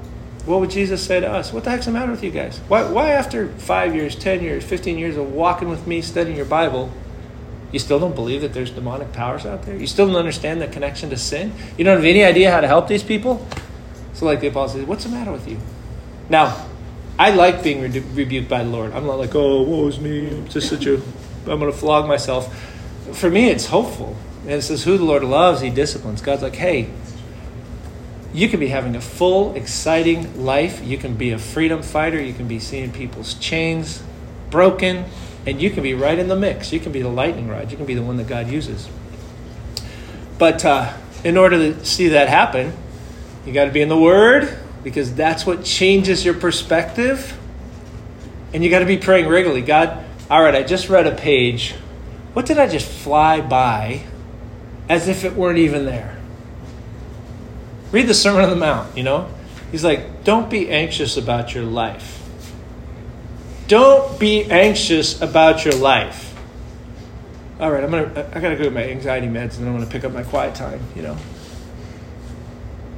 What 0.46 0.60
would 0.60 0.72
Jesus 0.72 1.06
say 1.06 1.22
to 1.22 1.30
us? 1.30 1.54
What 1.54 1.64
the 1.64 1.70
heck's 1.70 1.86
the 1.86 1.92
matter 1.92 2.12
with 2.12 2.24
you 2.24 2.32
guys? 2.32 2.58
Why, 2.68 2.84
why 2.84 3.12
after 3.12 3.48
five 3.48 3.96
years, 3.96 4.16
10 4.16 4.44
years, 4.44 4.64
15 4.64 4.98
years 4.98 5.16
of 5.16 5.32
walking 5.32 5.70
with 5.70 5.88
me, 5.88 6.02
studying 6.02 6.36
your 6.36 6.46
Bible, 6.46 6.92
you 7.72 7.80
still 7.80 7.98
don't 7.98 8.14
believe 8.14 8.42
that 8.42 8.54
there's 8.54 8.72
demonic 8.72 9.14
powers 9.14 9.46
out 9.46 9.64
there? 9.64 9.78
You 9.78 9.88
still 9.88 10.08
don't 10.08 10.18
understand 10.18 10.62
the 10.62 10.68
connection 10.68 11.10
to 11.12 11.18
sin? 11.18 11.54
You 11.78 11.86
don't 11.86 11.96
have 11.96 12.06
any 12.06 12.26
idea 12.26 12.52
how 12.52 12.60
to 12.60 12.68
help 12.68 12.90
these 12.90 13.04
people? 13.04 13.48
So, 14.14 14.26
like 14.26 14.42
the 14.42 14.48
apostle 14.48 14.80
says, 14.80 14.88
what's 14.88 15.06
the 15.06 15.10
matter 15.10 15.32
with 15.32 15.48
you? 15.48 15.58
Now, 16.30 16.68
I 17.18 17.32
like 17.32 17.64
being 17.64 17.82
re- 17.82 18.00
rebuked 18.00 18.50
by 18.50 18.64
the 18.64 18.70
Lord. 18.70 18.92
I'm 18.92 19.06
not 19.06 19.20
like, 19.20 19.34
oh, 19.36 19.64
woe 19.64 19.88
is 19.88 20.00
me. 20.00 20.28
I'm 20.28 20.48
just 20.50 20.70
such 20.70 20.86
a, 20.86 20.96
I'm 20.96 21.60
going 21.60 21.72
to 21.72 21.74
flog 21.74 22.08
myself. 22.08 22.54
For 23.14 23.30
me, 23.30 23.50
it's 23.50 23.68
hopeful. 23.68 24.16
And 24.42 24.52
it 24.52 24.62
says, 24.62 24.84
who 24.84 24.98
the 24.98 25.06
Lord 25.06 25.24
loves, 25.24 25.62
he 25.62 25.70
disciplines. 25.70 26.22
God's 26.22 26.42
like, 26.42 26.56
hey, 26.56 26.90
you 28.34 28.50
can 28.50 28.60
be 28.60 28.68
having 28.68 28.96
a 28.96 29.02
full, 29.02 29.54
exciting 29.54 30.44
life. 30.44 30.84
You 30.84 30.98
can 30.98 31.16
be 31.16 31.32
a 31.32 31.38
freedom 31.38 31.84
fighter. 31.84 32.20
You 32.20 32.34
can 32.34 32.48
be 32.48 32.60
seeing 32.60 32.92
people's 32.92 33.36
chains 33.36 34.02
broken. 34.50 35.06
And 35.46 35.62
you 35.62 35.70
can 35.70 35.84
be 35.84 35.94
right 35.94 36.18
in 36.18 36.30
the 36.30 36.36
mix. 36.36 36.74
You 36.74 36.80
can 36.80 36.92
be 36.92 37.04
the 37.04 37.10
lightning 37.10 37.48
rod. 37.48 37.70
You 37.70 37.78
can 37.78 37.86
be 37.86 37.94
the 37.94 38.02
one 38.02 38.18
that 38.18 38.28
God 38.28 38.50
uses. 38.50 38.90
But 40.40 40.66
uh, 40.66 40.94
in 41.24 41.38
order 41.38 41.58
to 41.58 41.86
see 41.86 42.08
that 42.10 42.28
happen, 42.28 42.74
you 43.46 43.54
got 43.54 43.66
to 43.66 43.72
be 43.72 43.82
in 43.82 43.90
the 43.90 43.98
Word 43.98 44.58
because 44.84 45.14
that's 45.14 45.46
what 45.46 45.64
changes 45.64 46.26
your 46.26 46.34
perspective. 46.34 47.38
And 48.52 48.64
you 48.64 48.70
got 48.70 48.80
to 48.80 48.86
be 48.86 48.98
praying 48.98 49.28
regularly. 49.28 49.62
God, 49.62 50.04
all 50.30 50.42
right, 50.42 50.56
I 50.56 50.64
just 50.64 50.90
read 50.90 51.06
a 51.06 51.16
page. 51.16 51.76
What 52.34 52.48
did 52.48 52.58
I 52.58 52.68
just 52.68 52.88
fly 52.88 53.42
by 53.42 54.04
as 54.90 55.08
if 55.08 55.24
it 55.24 55.34
weren't 55.34 55.60
even 55.60 55.86
there? 55.86 56.13
Read 57.94 58.08
the 58.08 58.14
Sermon 58.14 58.44
on 58.44 58.50
the 58.50 58.58
Mount, 58.58 58.98
you 58.98 59.04
know? 59.04 59.30
He's 59.72 59.84
like, 59.84 60.26
don't 60.26 60.50
be 60.50 60.70
anxious 60.70 61.16
about 61.16 61.56
your 61.56 61.64
life. 61.64 62.22
Don't 63.68 64.20
be 64.20 64.44
anxious 64.52 65.22
about 65.22 65.64
your 65.64 65.76
life. 65.76 66.36
All 67.60 67.72
right, 67.72 67.84
I'm 67.84 67.92
gonna. 67.92 68.30
I 68.34 68.40
gotta 68.42 68.58
go 68.58 68.64
get 68.64 68.74
my 68.74 68.84
anxiety 68.84 69.28
meds, 69.28 69.56
and 69.56 69.62
then 69.62 69.68
I'm 69.70 69.74
gonna 69.74 69.90
pick 69.90 70.04
up 70.04 70.12
my 70.12 70.24
quiet 70.24 70.54
time. 70.54 70.82
You 70.96 71.04
know. 71.04 71.18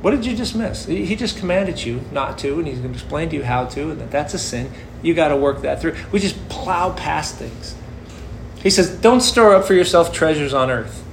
What 0.02 0.12
did 0.12 0.26
you 0.26 0.36
just 0.36 0.56
miss? 0.56 0.86
He 0.86 1.16
just 1.16 1.38
commanded 1.38 1.86
you 1.86 2.02
not 2.12 2.40
to, 2.40 2.58
and 2.58 2.68
he's 2.68 2.82
to 2.82 2.90
explain 2.90 3.30
to 3.30 3.36
you 3.36 3.44
how 3.44 3.66
to, 3.66 3.92
and 3.92 4.02
that 4.02 4.12
that's 4.12 4.34
a 4.34 4.40
sin. 4.40 4.72
You 5.04 5.14
got 5.14 5.28
to 5.28 5.38
work 5.38 5.62
that 5.62 5.82
through. 5.82 5.96
We 6.12 6.20
just 6.20 6.50
plow 6.50 6.94
past 6.94 7.36
things. 7.36 7.76
He 8.64 8.72
says, 8.72 8.90
"Don't 8.90 9.22
store 9.22 9.54
up 9.54 9.66
for 9.66 9.76
yourself 9.76 10.12
treasures 10.12 10.54
on 10.54 10.72
earth." 10.72 11.05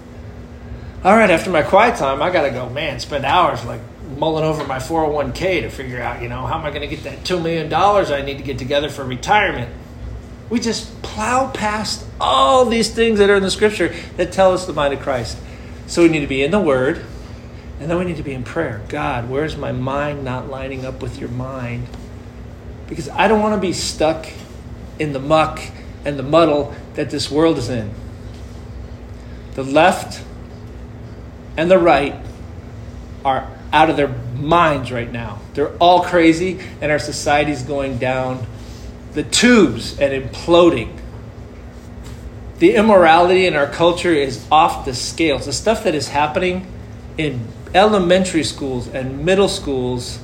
All 1.05 1.17
right, 1.17 1.31
after 1.31 1.51
my 1.51 1.63
quiet 1.63 1.97
time, 1.97 2.23
I 2.23 2.31
got 2.31 2.43
to 2.43 2.51
go, 2.51 2.69
man, 2.69 3.01
spend 3.01 3.25
hours 3.25 3.65
like 3.65 3.81
mulling 4.17 4.45
over 4.45 4.65
my 4.65 4.77
401k 4.79 5.63
to 5.63 5.69
figure 5.69 6.01
out, 6.01 6.23
you 6.23 6.29
know, 6.29 6.47
how 6.47 6.59
am 6.59 6.65
I 6.65 6.71
going 6.71 6.83
to 6.83 6.87
get 6.87 7.03
that 7.05 7.25
$2 7.25 7.43
million 7.43 7.73
I 7.75 8.23
need 8.23 8.39
to 8.39 8.45
get 8.45 8.57
together 8.59 8.89
for 8.89 9.05
retirement? 9.05 9.75
We 10.49 10.61
just 10.61 11.03
plow 11.03 11.51
past 11.51 12.07
all 12.21 12.67
these 12.67 12.95
things 12.95 13.19
that 13.19 13.31
are 13.31 13.37
in 13.37 13.43
the 13.43 13.51
scripture 13.51 13.95
that 14.17 14.33
tell 14.33 14.53
us 14.53 14.67
the 14.67 14.73
mind 14.73 14.95
of 14.95 15.01
Christ. 15.01 15.39
So 15.89 16.03
we 16.03 16.09
need 16.09 16.21
to 16.21 16.27
be 16.29 16.45
in 16.45 16.53
the 16.53 16.61
Word, 16.61 17.05
and 17.81 17.91
then 17.91 17.99
we 17.99 18.05
need 18.05 18.19
to 18.19 18.23
be 18.23 18.35
in 18.35 18.45
prayer. 18.45 18.83
God, 18.89 19.29
where's 19.29 19.57
my 19.57 19.73
mind 19.73 20.25
not 20.25 20.49
lining 20.49 20.85
up 20.85 21.03
with 21.03 21.19
your 21.19 21.31
mind? 21.31 21.89
Because 22.87 23.09
I 23.09 23.27
don't 23.27 23.41
want 23.41 23.55
to 23.55 23.61
be 23.61 23.73
stuck 23.73 24.29
in 24.99 25.13
the 25.13 25.19
muck 25.19 25.61
and 26.05 26.19
the 26.19 26.23
muddle 26.23 26.75
that 26.95 27.11
this 27.11 27.31
world 27.31 27.59
is 27.59 27.69
in. 27.69 27.93
The 29.55 29.65
left 29.65 30.23
and 31.57 31.71
the 31.71 31.79
right 31.79 32.15
are 33.25 33.49
out 33.73 33.91
of 33.91 33.97
their 33.97 34.09
minds 34.09 34.93
right 34.93 35.11
now. 35.11 35.39
They're 35.55 35.75
all 35.77 36.03
crazy, 36.05 36.61
and 36.81 36.93
our 36.93 36.99
society's 36.99 37.63
going 37.63 37.99
down 37.99 38.47
the 39.15 39.23
tubes 39.23 39.99
and 39.99 40.13
imploding. 40.13 40.99
The 42.59 42.75
immorality 42.75 43.47
in 43.47 43.55
our 43.55 43.67
culture 43.67 44.13
is 44.13 44.47
off 44.51 44.85
the 44.85 44.95
scales. 44.95 45.47
The 45.47 45.53
stuff 45.53 45.85
that 45.85 45.95
is 45.95 46.09
happening 46.09 46.67
in 47.19 47.47
elementary 47.75 48.45
schools 48.45 48.89
and 48.89 49.25
middle 49.25 49.49
schools 49.49 50.19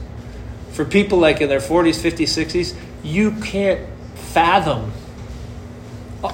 for 0.73 0.85
people 0.85 1.19
like 1.19 1.41
in 1.41 1.49
their 1.49 1.61
40s, 1.61 2.01
50s, 2.01 2.47
60s, 2.47 2.77
you 3.03 3.33
can't 3.41 3.87
fathom. 4.15 4.93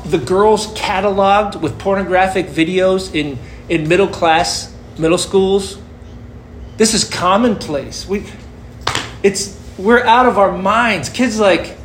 The 0.06 0.18
girls 0.18 0.66
cataloged 0.74 1.60
with 1.60 1.78
pornographic 1.78 2.46
videos 2.46 3.14
in, 3.14 3.38
in 3.68 3.88
middle 3.88 4.08
class 4.08 4.73
middle 4.98 5.18
schools. 5.18 5.78
This 6.76 6.94
is 6.94 7.04
commonplace. 7.04 8.06
We, 8.06 8.24
it's 9.22 9.60
we're 9.78 10.04
out 10.04 10.26
of 10.26 10.38
our 10.38 10.56
minds. 10.56 11.08
Kids 11.08 11.38
like 11.38 11.76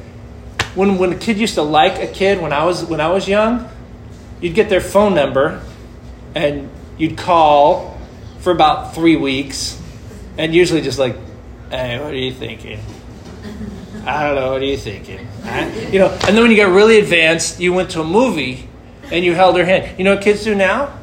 when 0.75 0.97
when 0.97 1.13
a 1.13 1.17
kid 1.17 1.37
used 1.37 1.55
to 1.55 1.61
like 1.61 1.99
a 1.99 2.07
kid 2.07 2.41
when 2.41 2.53
I 2.53 2.65
was 2.65 2.83
when 2.85 3.01
I 3.01 3.09
was 3.09 3.27
young, 3.27 3.69
you'd 4.41 4.55
get 4.55 4.69
their 4.69 4.81
phone 4.81 5.13
number, 5.13 5.61
and 6.35 6.69
you'd 6.97 7.17
call 7.17 7.99
for 8.39 8.51
about 8.51 8.95
three 8.95 9.15
weeks, 9.15 9.81
and 10.37 10.53
usually 10.53 10.81
just 10.81 10.99
like, 10.99 11.15
hey, 11.69 11.99
what 11.99 12.13
are 12.13 12.17
you 12.17 12.33
thinking? 12.33 12.79
I 14.05 14.23
don't 14.23 14.35
know. 14.35 14.51
What 14.51 14.61
are 14.61 14.65
you 14.65 14.77
thinking? 14.77 15.27
You 15.91 15.99
know, 15.99 16.09
and 16.09 16.35
then 16.35 16.41
when 16.41 16.51
you 16.51 16.57
got 16.57 16.71
really 16.71 16.99
advanced, 16.99 17.59
you 17.59 17.73
went 17.73 17.91
to 17.91 18.01
a 18.01 18.03
movie 18.03 18.69
and 19.11 19.25
you 19.25 19.33
held 19.35 19.57
her 19.57 19.65
hand. 19.65 19.97
You 19.97 20.05
know 20.05 20.15
what 20.15 20.23
kids 20.23 20.43
do 20.43 20.55
now? 20.55 20.97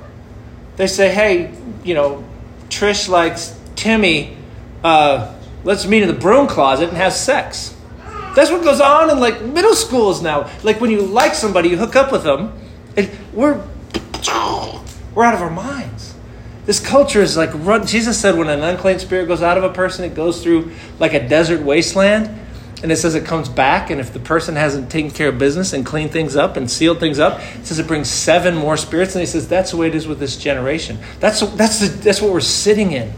They 0.77 0.87
say, 0.87 1.13
hey, 1.13 1.55
you 1.85 1.95
know, 1.95 2.25
Trish 2.69 3.09
likes 3.09 3.59
Timmy, 3.77 4.37
uh, 4.85 5.35
let's 5.65 5.87
meet 5.87 6.03
in 6.03 6.09
the 6.09 6.15
broom 6.15 6.47
closet 6.47 6.89
and 6.89 6.97
have 6.97 7.13
sex. 7.13 7.75
That's 8.35 8.51
what 8.51 8.63
goes 8.63 8.81
on 8.81 9.09
in 9.09 9.19
like 9.19 9.43
middle 9.43 9.75
schools 9.75 10.21
now. 10.21 10.51
Like 10.63 10.81
when 10.81 10.91
you 10.91 11.01
like 11.01 11.35
somebody, 11.35 11.71
you 11.71 11.79
hook 11.79 11.97
up 11.97 12.13
with 12.13 12.23
them. 12.23 12.53
And 12.97 13.11
we're 13.33 13.63
we're 15.15 15.25
out 15.25 15.35
of 15.35 15.41
our 15.41 15.51
minds. 15.51 16.15
This 16.67 16.81
culture 16.81 17.23
is 17.23 17.37
like 17.37 17.51
run. 17.55 17.87
Jesus 17.87 18.19
said, 18.19 18.37
when 18.37 18.49
an 18.49 18.63
unclean 18.63 18.99
spirit 18.99 19.27
goes 19.27 19.41
out 19.41 19.57
of 19.57 19.65
a 19.65 19.73
person, 19.73 20.05
it 20.05 20.15
goes 20.15 20.43
through 20.43 20.73
like 20.99 21.15
a 21.15 21.27
desert 21.27 21.63
wasteland. 21.63 22.46
And 22.83 22.93
it 22.93 22.97
says 22.97 23.15
it 23.15 23.25
comes 23.25 23.49
back, 23.49 23.89
and 23.89 24.01
if 24.01 24.13
the 24.13 24.19
person 24.19 24.55
hasn't 24.55 24.91
taken 24.91 25.11
care 25.11 25.29
of 25.29 25.39
business 25.39 25.73
and 25.73 25.85
cleaned 25.85 26.11
things 26.11 26.37
up 26.37 26.59
and 26.59 26.71
sealed 26.71 27.01
things 27.01 27.19
up, 27.19 27.41
it 27.41 27.67
says 27.67 27.79
it 27.79 27.87
brings 27.87 28.11
seven 28.11 28.55
more 28.55 28.77
spirits. 28.77 29.15
And 29.15 29.21
he 29.21 29.27
says 29.27 29.49
that's 29.49 29.71
the 29.71 29.79
way 29.79 29.89
it 29.89 29.95
is 29.95 30.07
with 30.07 30.19
this 30.19 30.37
generation. 30.37 30.99
That's 31.19 31.41
that's 31.41 31.81
the, 31.81 31.87
that's 31.87 32.21
what 32.21 32.33
we're 32.33 32.41
sitting 32.41 32.93
in. 32.93 33.11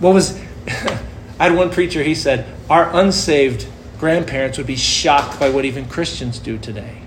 What 0.00 0.14
was 0.14 0.38
I 0.68 1.44
had 1.44 1.54
one 1.54 1.70
preacher. 1.70 2.02
He 2.02 2.16
said 2.16 2.52
our 2.68 2.94
unsaved 2.94 3.68
grandparents 3.98 4.58
would 4.58 4.66
be 4.66 4.76
shocked 4.76 5.38
by 5.38 5.50
what 5.50 5.64
even 5.64 5.88
Christians 5.88 6.40
do 6.40 6.58
today. 6.58 7.02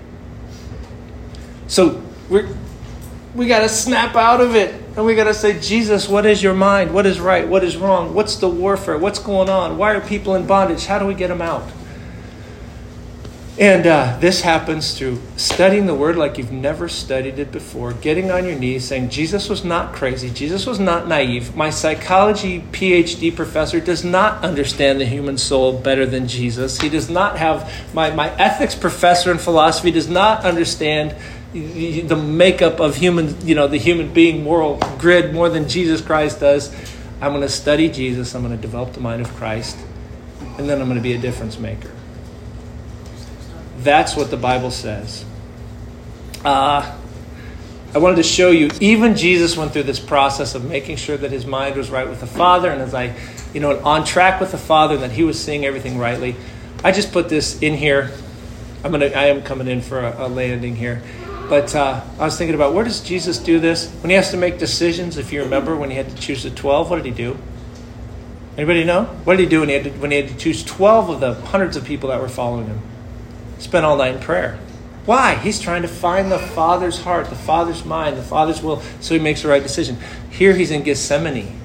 So 1.66 2.02
we 2.30 2.46
we 3.34 3.46
got 3.46 3.60
to 3.60 3.68
snap 3.68 4.14
out 4.14 4.40
of 4.40 4.54
it. 4.54 4.74
And 4.94 5.06
we 5.06 5.14
got 5.14 5.24
to 5.24 5.34
say, 5.34 5.58
Jesus, 5.58 6.06
what 6.06 6.26
is 6.26 6.42
your 6.42 6.52
mind? 6.52 6.92
What 6.92 7.06
is 7.06 7.18
right? 7.18 7.48
What 7.48 7.64
is 7.64 7.78
wrong? 7.78 8.12
What's 8.12 8.36
the 8.36 8.48
warfare? 8.48 8.98
What's 8.98 9.18
going 9.18 9.48
on? 9.48 9.78
Why 9.78 9.92
are 9.94 10.00
people 10.00 10.34
in 10.34 10.46
bondage? 10.46 10.84
How 10.84 10.98
do 10.98 11.06
we 11.06 11.14
get 11.14 11.28
them 11.28 11.40
out? 11.40 11.70
And 13.58 13.86
uh, 13.86 14.16
this 14.18 14.40
happens 14.40 14.96
through 14.96 15.20
studying 15.36 15.84
the 15.84 15.94
Word 15.94 16.16
like 16.16 16.38
you've 16.38 16.52
never 16.52 16.88
studied 16.88 17.38
it 17.38 17.52
before, 17.52 17.92
getting 17.92 18.30
on 18.30 18.46
your 18.46 18.58
knees, 18.58 18.86
saying, 18.86 19.10
Jesus 19.10 19.50
was 19.50 19.62
not 19.62 19.92
crazy. 19.92 20.30
Jesus 20.30 20.64
was 20.64 20.80
not 20.80 21.06
naive. 21.06 21.54
My 21.54 21.68
psychology 21.68 22.60
PhD 22.72 23.34
professor 23.34 23.78
does 23.78 24.04
not 24.04 24.42
understand 24.42 25.02
the 25.02 25.04
human 25.04 25.36
soul 25.36 25.78
better 25.78 26.06
than 26.06 26.28
Jesus. 26.28 26.80
He 26.80 26.88
does 26.88 27.10
not 27.10 27.36
have, 27.36 27.70
my, 27.94 28.10
my 28.10 28.30
ethics 28.36 28.74
professor 28.74 29.30
in 29.30 29.36
philosophy 29.36 29.90
does 29.90 30.08
not 30.08 30.46
understand 30.46 31.14
the 31.52 32.16
makeup 32.16 32.80
of 32.80 32.96
human, 32.96 33.46
you 33.46 33.54
know, 33.54 33.68
the 33.68 33.76
human 33.76 34.14
being 34.14 34.42
moral 34.42 34.78
grid 34.98 35.34
more 35.34 35.50
than 35.50 35.68
Jesus 35.68 36.00
Christ 36.00 36.40
does. 36.40 36.74
I'm 37.20 37.32
going 37.32 37.42
to 37.42 37.50
study 37.50 37.90
Jesus. 37.90 38.34
I'm 38.34 38.42
going 38.42 38.56
to 38.56 38.62
develop 38.62 38.94
the 38.94 39.00
mind 39.00 39.20
of 39.20 39.28
Christ. 39.34 39.76
And 40.56 40.70
then 40.70 40.80
I'm 40.80 40.86
going 40.86 40.96
to 40.96 41.02
be 41.02 41.12
a 41.12 41.18
difference 41.18 41.58
maker. 41.58 41.90
That's 43.82 44.16
what 44.16 44.30
the 44.30 44.36
Bible 44.36 44.70
says. 44.70 45.24
Uh, 46.44 46.98
I 47.94 47.98
wanted 47.98 48.16
to 48.16 48.22
show 48.22 48.50
you, 48.50 48.70
even 48.80 49.16
Jesus 49.16 49.56
went 49.56 49.72
through 49.72 49.82
this 49.82 50.00
process 50.00 50.54
of 50.54 50.64
making 50.64 50.96
sure 50.96 51.16
that 51.16 51.30
his 51.30 51.44
mind 51.44 51.76
was 51.76 51.90
right 51.90 52.08
with 52.08 52.20
the 52.20 52.26
Father, 52.26 52.70
and 52.70 52.80
as 52.80 52.94
I, 52.94 53.14
you 53.52 53.60
know, 53.60 53.78
on 53.80 54.04
track 54.04 54.40
with 54.40 54.50
the 54.50 54.58
Father, 54.58 54.96
that 54.98 55.10
he 55.10 55.24
was 55.24 55.42
seeing 55.42 55.64
everything 55.64 55.98
rightly. 55.98 56.36
I 56.84 56.92
just 56.92 57.12
put 57.12 57.28
this 57.28 57.60
in 57.60 57.74
here. 57.74 58.10
I'm 58.82 58.92
gonna, 58.92 59.06
I 59.06 59.26
am 59.26 59.42
coming 59.42 59.68
in 59.68 59.82
for 59.82 60.00
a, 60.00 60.26
a 60.26 60.28
landing 60.28 60.76
here. 60.76 61.02
But 61.48 61.74
uh, 61.74 62.02
I 62.18 62.24
was 62.24 62.38
thinking 62.38 62.54
about 62.54 62.72
where 62.72 62.84
does 62.84 63.00
Jesus 63.00 63.38
do 63.38 63.60
this? 63.60 63.90
When 64.00 64.10
he 64.10 64.16
has 64.16 64.30
to 64.30 64.36
make 64.36 64.58
decisions, 64.58 65.18
if 65.18 65.32
you 65.32 65.42
remember, 65.42 65.76
when 65.76 65.90
he 65.90 65.96
had 65.96 66.08
to 66.08 66.16
choose 66.16 66.44
the 66.44 66.50
12, 66.50 66.88
what 66.88 66.96
did 66.96 67.04
he 67.04 67.10
do? 67.10 67.36
Anybody 68.56 68.84
know? 68.84 69.04
What 69.24 69.36
did 69.36 69.44
he 69.44 69.48
do 69.48 69.60
when 69.60 69.68
he 69.68 69.74
had 69.74 69.84
to, 69.84 69.90
when 69.90 70.12
he 70.12 70.16
had 70.18 70.28
to 70.28 70.36
choose 70.36 70.64
12 70.64 71.10
of 71.10 71.20
the 71.20 71.34
hundreds 71.34 71.76
of 71.76 71.84
people 71.84 72.08
that 72.08 72.20
were 72.20 72.28
following 72.28 72.66
him? 72.66 72.80
Spent 73.62 73.86
all 73.86 73.96
night 73.96 74.16
in 74.16 74.20
prayer. 74.20 74.58
Why? 75.06 75.36
He's 75.36 75.60
trying 75.60 75.82
to 75.82 75.88
find 75.88 76.32
the 76.32 76.38
Father's 76.38 77.02
heart, 77.02 77.30
the 77.30 77.36
Father's 77.36 77.84
mind, 77.84 78.16
the 78.16 78.22
Father's 78.22 78.60
will, 78.60 78.82
so 79.00 79.14
he 79.14 79.20
makes 79.20 79.42
the 79.42 79.48
right 79.48 79.62
decision. 79.62 79.98
Here 80.30 80.52
he's 80.52 80.72
in 80.72 80.82
Gethsemane. 80.82 81.60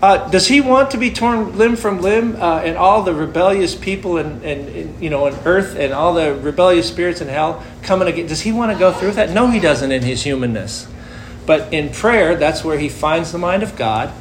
Uh, 0.00 0.28
does 0.30 0.46
he 0.46 0.60
want 0.60 0.92
to 0.92 0.98
be 0.98 1.10
torn 1.10 1.58
limb 1.58 1.74
from 1.74 2.00
limb, 2.00 2.36
uh, 2.36 2.60
and 2.60 2.76
all 2.76 3.02
the 3.02 3.12
rebellious 3.12 3.74
people 3.74 4.18
and, 4.18 4.40
and, 4.44 5.02
you 5.02 5.10
know, 5.10 5.26
on 5.26 5.34
earth, 5.44 5.74
and 5.76 5.92
all 5.92 6.14
the 6.14 6.32
rebellious 6.34 6.86
spirits 6.86 7.20
in 7.20 7.26
hell 7.26 7.64
coming 7.82 8.06
again? 8.06 8.28
Does 8.28 8.42
he 8.42 8.52
want 8.52 8.70
to 8.70 8.78
go 8.78 8.92
through 8.92 9.12
that? 9.12 9.30
No, 9.30 9.48
he 9.50 9.58
doesn't 9.58 9.90
in 9.90 10.02
his 10.02 10.22
humanness. 10.22 10.86
But 11.44 11.72
in 11.72 11.90
prayer, 11.90 12.36
that's 12.36 12.62
where 12.62 12.78
he 12.78 12.88
finds 12.88 13.32
the 13.32 13.38
mind 13.38 13.64
of 13.64 13.74
God. 13.74 14.12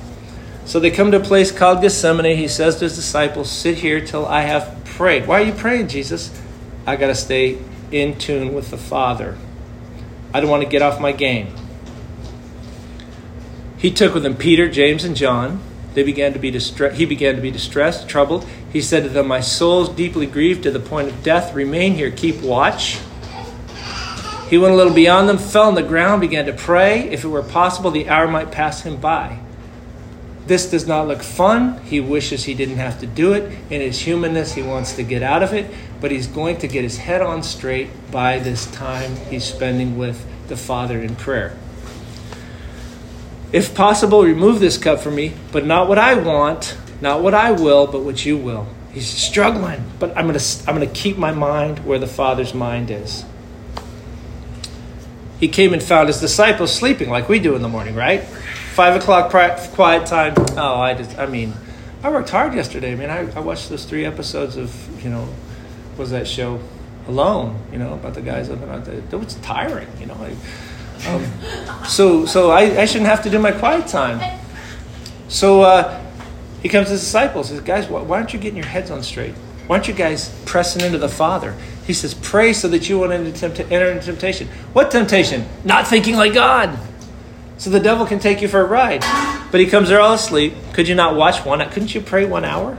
So 0.65 0.79
they 0.79 0.89
come 0.89 1.11
to 1.11 1.17
a 1.17 1.23
place 1.23 1.51
called 1.51 1.81
Gethsemane. 1.81 2.35
He 2.35 2.47
says 2.47 2.77
to 2.77 2.85
his 2.85 2.95
disciples, 2.95 3.51
"Sit 3.51 3.79
here 3.79 4.01
till 4.03 4.25
I 4.25 4.41
have 4.41 4.75
prayed." 4.95 5.27
Why 5.27 5.41
are 5.41 5.45
you 5.45 5.53
praying, 5.53 5.88
Jesus? 5.88 6.31
I 6.86 6.95
got 6.95 7.08
to 7.08 7.15
stay 7.15 7.58
in 7.91 8.17
tune 8.17 8.53
with 8.53 8.71
the 8.71 8.77
Father. 8.77 9.38
I 10.34 10.41
don't 10.41 10.49
want 10.49 10.63
to 10.63 10.69
get 10.69 10.81
off 10.81 10.99
my 10.99 11.12
game. 11.12 11.47
He 13.77 13.91
took 13.91 14.13
with 14.13 14.25
him 14.25 14.36
Peter, 14.36 14.69
James, 14.69 15.03
and 15.03 15.15
John. 15.15 15.62
They 15.93 16.03
began 16.03 16.34
to 16.34 16.39
be 16.39 16.51
distre- 16.51 16.93
he 16.93 17.05
began 17.05 17.36
to 17.36 17.41
be 17.41 17.51
distressed, 17.51 18.10
troubled. 18.10 18.45
He 18.71 18.81
said 18.81 19.03
to 19.03 19.10
them, 19.10 19.27
My 19.27 19.39
soul 19.39 19.84
is 19.84 19.89
deeply 19.89 20.25
grieved 20.25 20.63
to 20.63 20.71
the 20.71 20.79
point 20.79 21.08
of 21.08 21.23
death. 21.23 21.53
Remain 21.53 21.93
here, 21.93 22.12
keep 22.12 22.41
watch. 22.41 22.99
He 24.49 24.58
went 24.58 24.73
a 24.73 24.77
little 24.77 24.93
beyond 24.93 25.29
them, 25.29 25.38
fell 25.38 25.67
on 25.67 25.75
the 25.75 25.84
ground, 25.84 26.21
began 26.21 26.45
to 26.45 26.53
pray. 26.53 27.10
If 27.10 27.23
it 27.23 27.29
were 27.29 27.41
possible, 27.41 27.91
the 27.91 28.10
hour 28.10 28.27
might 28.27 28.51
pass 28.51 28.81
him 28.81 28.97
by. 28.97 29.39
This 30.47 30.69
does 30.69 30.86
not 30.86 31.08
look 31.08 31.23
fun. 31.23 31.81
He 31.84 31.99
wishes 31.99 32.43
he 32.43 32.53
didn't 32.53 32.77
have 32.77 32.99
to 32.99 33.08
do 33.08 33.34
it. 33.34 33.51
In 33.71 33.81
his 33.81 33.99
humanness, 33.99 34.53
he 34.53 34.62
wants 34.62 34.93
to 34.93 35.03
get 35.03 35.23
out 35.23 35.41
of 35.41 35.53
it, 35.53 35.73
but 35.99 36.12
he's 36.12 36.27
going 36.27 36.58
to 36.60 36.67
get 36.67 36.84
his 36.84 36.97
head 36.97 37.21
on 37.21 37.41
straight 37.41 37.89
by 38.12 38.38
this 38.38 38.67
time 38.71 39.15
he's 39.29 39.43
spending 39.43 39.97
with 39.97 40.25
the 40.47 40.55
Father 40.55 41.01
in 41.01 41.15
prayer. 41.15 41.58
If 43.51 43.73
possible, 43.73 44.23
remove 44.23 44.60
this 44.60 44.77
cup 44.77 44.99
from 44.99 45.15
me, 45.15 45.34
but 45.51 45.65
not 45.65 45.88
what 45.88 45.97
I 45.97 46.13
want, 46.13 46.77
not 47.01 47.21
what 47.23 47.34
I 47.34 47.51
will, 47.51 47.88
but 47.88 48.03
what 48.03 48.25
you 48.25 48.38
will. 48.38 48.67
He's 48.91 49.08
struggling, 49.08 49.84
but 49.99 50.15
I'm 50.15 50.27
going 50.27 50.38
to 50.38 50.69
I'm 50.69 50.75
going 50.75 50.88
to 50.88 50.93
keep 50.93 51.17
my 51.17 51.31
mind 51.31 51.79
where 51.86 51.99
the 51.99 52.08
Father's 52.08 52.53
mind 52.53 52.91
is. 52.91 53.25
He 55.39 55.47
came 55.47 55.73
and 55.73 55.84
found 55.84 56.08
his 56.08 56.19
disciples 56.19 56.73
sleeping 56.73 57.10
like 57.10 57.27
we 57.27 57.39
do 57.39 57.55
in 57.55 57.62
the 57.62 57.67
morning, 57.67 57.95
right? 57.95 58.23
Five 58.75 59.01
o'clock 59.01 59.29
quiet 59.29 60.05
time. 60.05 60.33
Oh, 60.57 60.81
I 60.81 60.95
just, 60.95 61.17
I 61.17 61.27
mean, 61.27 61.53
I 62.03 62.09
worked 62.09 62.29
hard 62.29 62.53
yesterday. 62.53 62.91
I 62.91 62.95
mean, 62.95 63.09
I, 63.09 63.19
I 63.33 63.39
watched 63.39 63.69
those 63.69 63.85
three 63.85 64.03
episodes 64.03 64.57
of, 64.57 65.01
you 65.01 65.09
know, 65.09 65.29
was 65.97 66.11
that 66.11 66.27
show 66.27 66.59
alone, 67.07 67.57
you 67.71 67.77
know, 67.77 67.93
about 67.93 68.15
the 68.15 68.21
guys 68.21 68.49
up 68.49 68.61
and 68.61 68.69
out 68.69 68.83
there. 68.83 68.95
It 68.95 69.13
was 69.13 69.35
tiring, 69.35 69.88
you 69.97 70.07
know. 70.07 70.29
Um, 71.07 71.25
so 71.88 72.25
so 72.25 72.51
I, 72.51 72.81
I 72.81 72.85
shouldn't 72.85 73.09
have 73.09 73.23
to 73.23 73.29
do 73.29 73.39
my 73.39 73.53
quiet 73.53 73.88
time. 73.88 74.41
So 75.29 75.61
uh, 75.61 76.03
he 76.61 76.67
comes 76.67 76.88
to 76.88 76.91
his 76.91 76.99
disciples. 76.99 77.47
He 77.47 77.55
says, 77.55 77.63
guys, 77.63 77.88
why, 77.88 78.01
why 78.01 78.17
aren't 78.17 78.33
you 78.33 78.39
getting 78.39 78.57
your 78.57 78.67
heads 78.67 78.91
on 78.91 79.03
straight? 79.03 79.35
Why 79.67 79.77
aren't 79.77 79.88
you 79.88 79.93
guys 79.93 80.38
pressing 80.43 80.81
into 80.81 80.97
the 80.97 81.07
Father? 81.07 81.55
He 81.88 81.93
says, 81.93 82.13
pray 82.13 82.51
so 82.51 82.67
that 82.67 82.89
you 82.89 82.99
won't 82.99 83.13
enter 83.13 83.89
into 83.89 84.05
temptation. 84.05 84.49
What 84.73 84.91
temptation? 84.91 85.47
Not 85.63 85.88
thinking 85.88 86.17
like 86.17 86.33
God 86.33 86.77
so 87.57 87.69
the 87.69 87.79
devil 87.79 88.05
can 88.05 88.19
take 88.19 88.41
you 88.41 88.47
for 88.47 88.61
a 88.61 88.65
ride. 88.65 89.01
But 89.51 89.59
he 89.59 89.67
comes 89.67 89.89
there 89.89 90.01
all 90.01 90.13
asleep. 90.13 90.53
Could 90.73 90.87
you 90.87 90.95
not 90.95 91.15
watch 91.15 91.45
one? 91.45 91.59
Couldn't 91.69 91.95
you 91.95 92.01
pray 92.01 92.25
one 92.25 92.45
hour? 92.45 92.77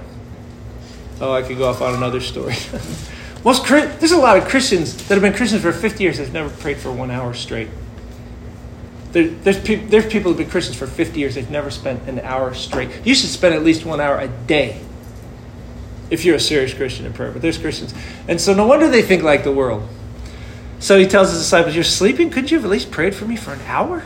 Oh, 1.20 1.32
I 1.32 1.42
could 1.42 1.56
go 1.56 1.68
off 1.68 1.80
on 1.80 1.94
another 1.94 2.20
story. 2.20 2.54
Most 3.44 3.66
there's 3.68 4.12
a 4.12 4.18
lot 4.18 4.36
of 4.36 4.48
Christians 4.48 4.96
that 5.08 5.14
have 5.14 5.22
been 5.22 5.32
Christians 5.32 5.62
for 5.62 5.72
50 5.72 6.02
years 6.02 6.18
that 6.18 6.24
have 6.24 6.32
never 6.32 6.50
prayed 6.50 6.78
for 6.78 6.92
one 6.92 7.10
hour 7.10 7.32
straight. 7.32 7.68
There, 9.12 9.28
there's, 9.28 9.60
pe- 9.60 9.86
there's 9.86 10.06
people 10.06 10.30
who've 10.30 10.38
been 10.38 10.50
Christians 10.50 10.76
for 10.76 10.86
50 10.86 11.18
years, 11.18 11.36
they've 11.36 11.50
never 11.50 11.70
spent 11.70 12.06
an 12.08 12.20
hour 12.20 12.52
straight. 12.54 12.90
You 13.04 13.14
should 13.14 13.30
spend 13.30 13.54
at 13.54 13.62
least 13.62 13.86
one 13.86 14.00
hour 14.00 14.18
a 14.18 14.28
day 14.28 14.80
if 16.10 16.24
you're 16.24 16.36
a 16.36 16.40
serious 16.40 16.74
Christian 16.74 17.06
in 17.06 17.12
prayer. 17.12 17.30
But 17.30 17.40
there's 17.40 17.56
Christians. 17.56 17.94
And 18.28 18.40
so 18.40 18.52
no 18.52 18.66
wonder 18.66 18.88
they 18.88 19.02
think 19.02 19.22
like 19.22 19.44
the 19.44 19.52
world. 19.52 19.88
So 20.78 20.98
he 20.98 21.06
tells 21.06 21.30
his 21.30 21.38
disciples, 21.38 21.74
You're 21.74 21.84
sleeping? 21.84 22.30
Couldn't 22.30 22.50
you 22.50 22.58
have 22.58 22.64
at 22.64 22.70
least 22.70 22.90
prayed 22.90 23.14
for 23.14 23.24
me 23.24 23.36
for 23.36 23.52
an 23.52 23.62
hour? 23.62 24.02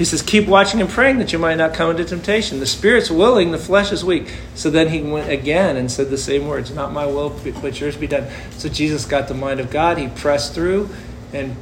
He 0.00 0.06
says, 0.06 0.22
Keep 0.22 0.48
watching 0.48 0.80
and 0.80 0.88
praying 0.88 1.18
that 1.18 1.30
you 1.30 1.38
might 1.38 1.56
not 1.56 1.74
come 1.74 1.90
into 1.90 2.06
temptation. 2.06 2.58
The 2.58 2.64
spirit's 2.64 3.10
willing, 3.10 3.50
the 3.50 3.58
flesh 3.58 3.92
is 3.92 4.02
weak. 4.02 4.34
So 4.54 4.70
then 4.70 4.88
he 4.88 5.02
went 5.02 5.28
again 5.28 5.76
and 5.76 5.92
said 5.92 6.08
the 6.08 6.16
same 6.16 6.48
words 6.48 6.70
Not 6.70 6.90
my 6.90 7.04
will, 7.04 7.38
but 7.60 7.78
yours 7.78 7.98
be 7.98 8.06
done. 8.06 8.26
So 8.52 8.70
Jesus 8.70 9.04
got 9.04 9.28
the 9.28 9.34
mind 9.34 9.60
of 9.60 9.70
God. 9.70 9.98
He 9.98 10.08
pressed 10.08 10.54
through, 10.54 10.88
and 11.34 11.54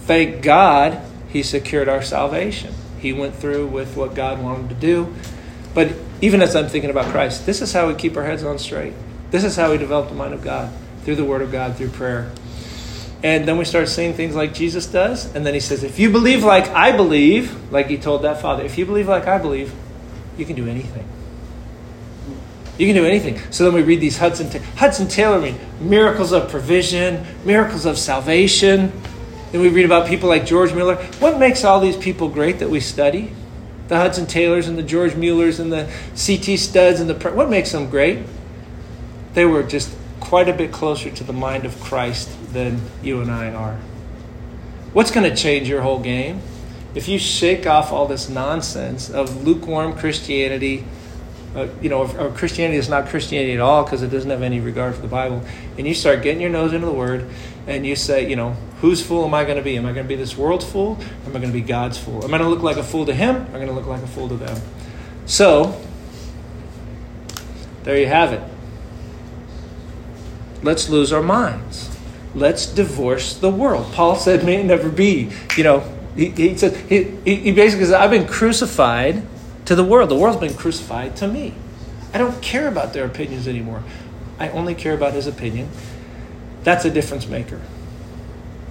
thank 0.00 0.42
God 0.42 1.00
he 1.28 1.44
secured 1.44 1.88
our 1.88 2.02
salvation. 2.02 2.74
He 2.98 3.12
went 3.12 3.36
through 3.36 3.68
with 3.68 3.96
what 3.96 4.16
God 4.16 4.42
wanted 4.42 4.70
to 4.70 4.74
do. 4.74 5.14
But 5.72 5.92
even 6.20 6.42
as 6.42 6.56
I'm 6.56 6.66
thinking 6.66 6.90
about 6.90 7.12
Christ, 7.12 7.46
this 7.46 7.62
is 7.62 7.72
how 7.72 7.86
we 7.86 7.94
keep 7.94 8.16
our 8.16 8.24
heads 8.24 8.42
on 8.42 8.58
straight. 8.58 8.94
This 9.30 9.44
is 9.44 9.54
how 9.54 9.70
we 9.70 9.78
develop 9.78 10.08
the 10.08 10.16
mind 10.16 10.34
of 10.34 10.42
God 10.42 10.72
through 11.04 11.14
the 11.14 11.24
Word 11.24 11.40
of 11.40 11.52
God, 11.52 11.76
through 11.76 11.90
prayer. 11.90 12.32
And 13.22 13.46
then 13.46 13.58
we 13.58 13.64
start 13.64 13.88
saying 13.88 14.14
things 14.14 14.34
like 14.34 14.54
Jesus 14.54 14.86
does. 14.86 15.34
And 15.34 15.44
then 15.44 15.52
he 15.52 15.60
says, 15.60 15.84
If 15.84 15.98
you 15.98 16.10
believe 16.10 16.42
like 16.42 16.68
I 16.68 16.96
believe, 16.96 17.70
like 17.70 17.88
he 17.88 17.98
told 17.98 18.22
that 18.22 18.40
father, 18.40 18.64
if 18.64 18.78
you 18.78 18.86
believe 18.86 19.08
like 19.08 19.26
I 19.26 19.38
believe, 19.38 19.74
you 20.38 20.46
can 20.46 20.56
do 20.56 20.66
anything. 20.66 21.06
You 22.78 22.86
can 22.86 22.96
do 22.96 23.04
anything. 23.04 23.38
So 23.50 23.64
then 23.64 23.74
we 23.74 23.82
read 23.82 24.00
these 24.00 24.16
Hudson, 24.16 24.50
Hudson 24.76 25.06
Taylor, 25.06 25.54
miracles 25.80 26.32
of 26.32 26.48
provision, 26.48 27.26
miracles 27.44 27.84
of 27.84 27.98
salvation. 27.98 28.90
Then 29.52 29.60
we 29.60 29.68
read 29.68 29.84
about 29.84 30.08
people 30.08 30.30
like 30.30 30.46
George 30.46 30.72
Mueller. 30.72 30.96
What 31.18 31.38
makes 31.38 31.62
all 31.62 31.78
these 31.78 31.96
people 31.96 32.30
great 32.30 32.60
that 32.60 32.70
we 32.70 32.80
study? 32.80 33.34
The 33.88 33.96
Hudson 33.96 34.26
Taylors 34.26 34.66
and 34.66 34.78
the 34.78 34.82
George 34.82 35.14
Muellers 35.14 35.60
and 35.60 35.70
the 35.70 35.92
C.T. 36.14 36.54
Studds 36.54 37.00
and 37.00 37.10
the. 37.10 37.30
What 37.32 37.50
makes 37.50 37.70
them 37.72 37.90
great? 37.90 38.20
They 39.34 39.44
were 39.44 39.62
just 39.62 39.94
quite 40.20 40.48
a 40.48 40.52
bit 40.52 40.70
closer 40.70 41.10
to 41.10 41.24
the 41.24 41.32
mind 41.32 41.64
of 41.64 41.80
Christ 41.80 42.30
than 42.52 42.80
you 43.02 43.20
and 43.20 43.30
I 43.30 43.52
are. 43.52 43.78
What's 44.92 45.10
going 45.10 45.28
to 45.28 45.36
change 45.36 45.68
your 45.68 45.82
whole 45.82 46.00
game? 46.00 46.40
If 46.94 47.08
you 47.08 47.18
shake 47.18 47.66
off 47.66 47.92
all 47.92 48.06
this 48.06 48.28
nonsense 48.28 49.10
of 49.10 49.44
lukewarm 49.44 49.96
Christianity, 49.96 50.84
uh, 51.54 51.68
you 51.80 51.88
know, 51.88 52.06
or 52.18 52.30
Christianity 52.30 52.78
is 52.78 52.88
not 52.88 53.08
Christianity 53.08 53.54
at 53.54 53.60
all 53.60 53.84
because 53.84 54.02
it 54.02 54.08
doesn't 54.08 54.30
have 54.30 54.42
any 54.42 54.60
regard 54.60 54.94
for 54.94 55.00
the 55.00 55.08
Bible, 55.08 55.42
and 55.78 55.86
you 55.86 55.94
start 55.94 56.22
getting 56.22 56.40
your 56.40 56.50
nose 56.50 56.72
into 56.72 56.86
the 56.86 56.92
Word, 56.92 57.28
and 57.66 57.86
you 57.86 57.94
say, 57.96 58.28
you 58.28 58.36
know, 58.36 58.56
whose 58.80 59.04
fool 59.04 59.24
am 59.24 59.34
I 59.34 59.44
going 59.44 59.56
to 59.56 59.62
be? 59.62 59.76
Am 59.76 59.86
I 59.86 59.92
going 59.92 60.04
to 60.04 60.08
be 60.08 60.16
this 60.16 60.36
world's 60.36 60.64
fool? 60.64 60.98
Am 61.26 61.30
I 61.30 61.38
going 61.38 61.52
to 61.52 61.58
be 61.58 61.60
God's 61.60 61.98
fool? 61.98 62.24
Am 62.24 62.34
I 62.34 62.38
going 62.38 62.42
to 62.42 62.48
look 62.48 62.62
like 62.62 62.76
a 62.76 62.82
fool 62.82 63.06
to 63.06 63.14
Him? 63.14 63.36
Am 63.36 63.48
I 63.48 63.52
going 63.52 63.68
to 63.68 63.72
look 63.72 63.86
like 63.86 64.02
a 64.02 64.08
fool 64.08 64.28
to 64.28 64.36
them? 64.36 64.60
So, 65.26 65.80
there 67.84 67.96
you 67.96 68.06
have 68.06 68.32
it. 68.32 68.42
Let's 70.62 70.88
lose 70.88 71.12
our 71.12 71.22
minds 71.22 71.90
let's 72.34 72.66
divorce 72.66 73.34
the 73.34 73.50
world. 73.50 73.92
Paul 73.92 74.16
said, 74.16 74.44
may 74.44 74.60
it 74.60 74.64
never 74.64 74.88
be. 74.88 75.30
You 75.56 75.64
know, 75.64 75.96
he, 76.16 76.30
he 76.30 76.56
said, 76.56 76.76
he, 76.88 77.04
he 77.24 77.52
basically 77.52 77.86
said, 77.86 78.00
I've 78.00 78.10
been 78.10 78.26
crucified 78.26 79.22
to 79.66 79.74
the 79.74 79.84
world. 79.84 80.10
The 80.10 80.16
world's 80.16 80.40
been 80.40 80.54
crucified 80.54 81.16
to 81.16 81.28
me. 81.28 81.54
I 82.12 82.18
don't 82.18 82.40
care 82.42 82.68
about 82.68 82.92
their 82.92 83.04
opinions 83.04 83.46
anymore. 83.46 83.82
I 84.38 84.48
only 84.50 84.74
care 84.74 84.94
about 84.94 85.12
his 85.12 85.26
opinion. 85.26 85.68
That's 86.64 86.84
a 86.84 86.90
difference 86.90 87.26
maker. 87.26 87.60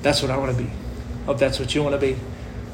That's 0.02 0.22
what 0.22 0.32
I 0.32 0.38
want 0.38 0.56
to 0.56 0.64
be. 0.64 0.70
Hope 1.26 1.38
that's 1.38 1.60
what 1.60 1.74
you 1.76 1.84
want 1.84 1.96
to 1.96 2.00
be. 2.00 2.18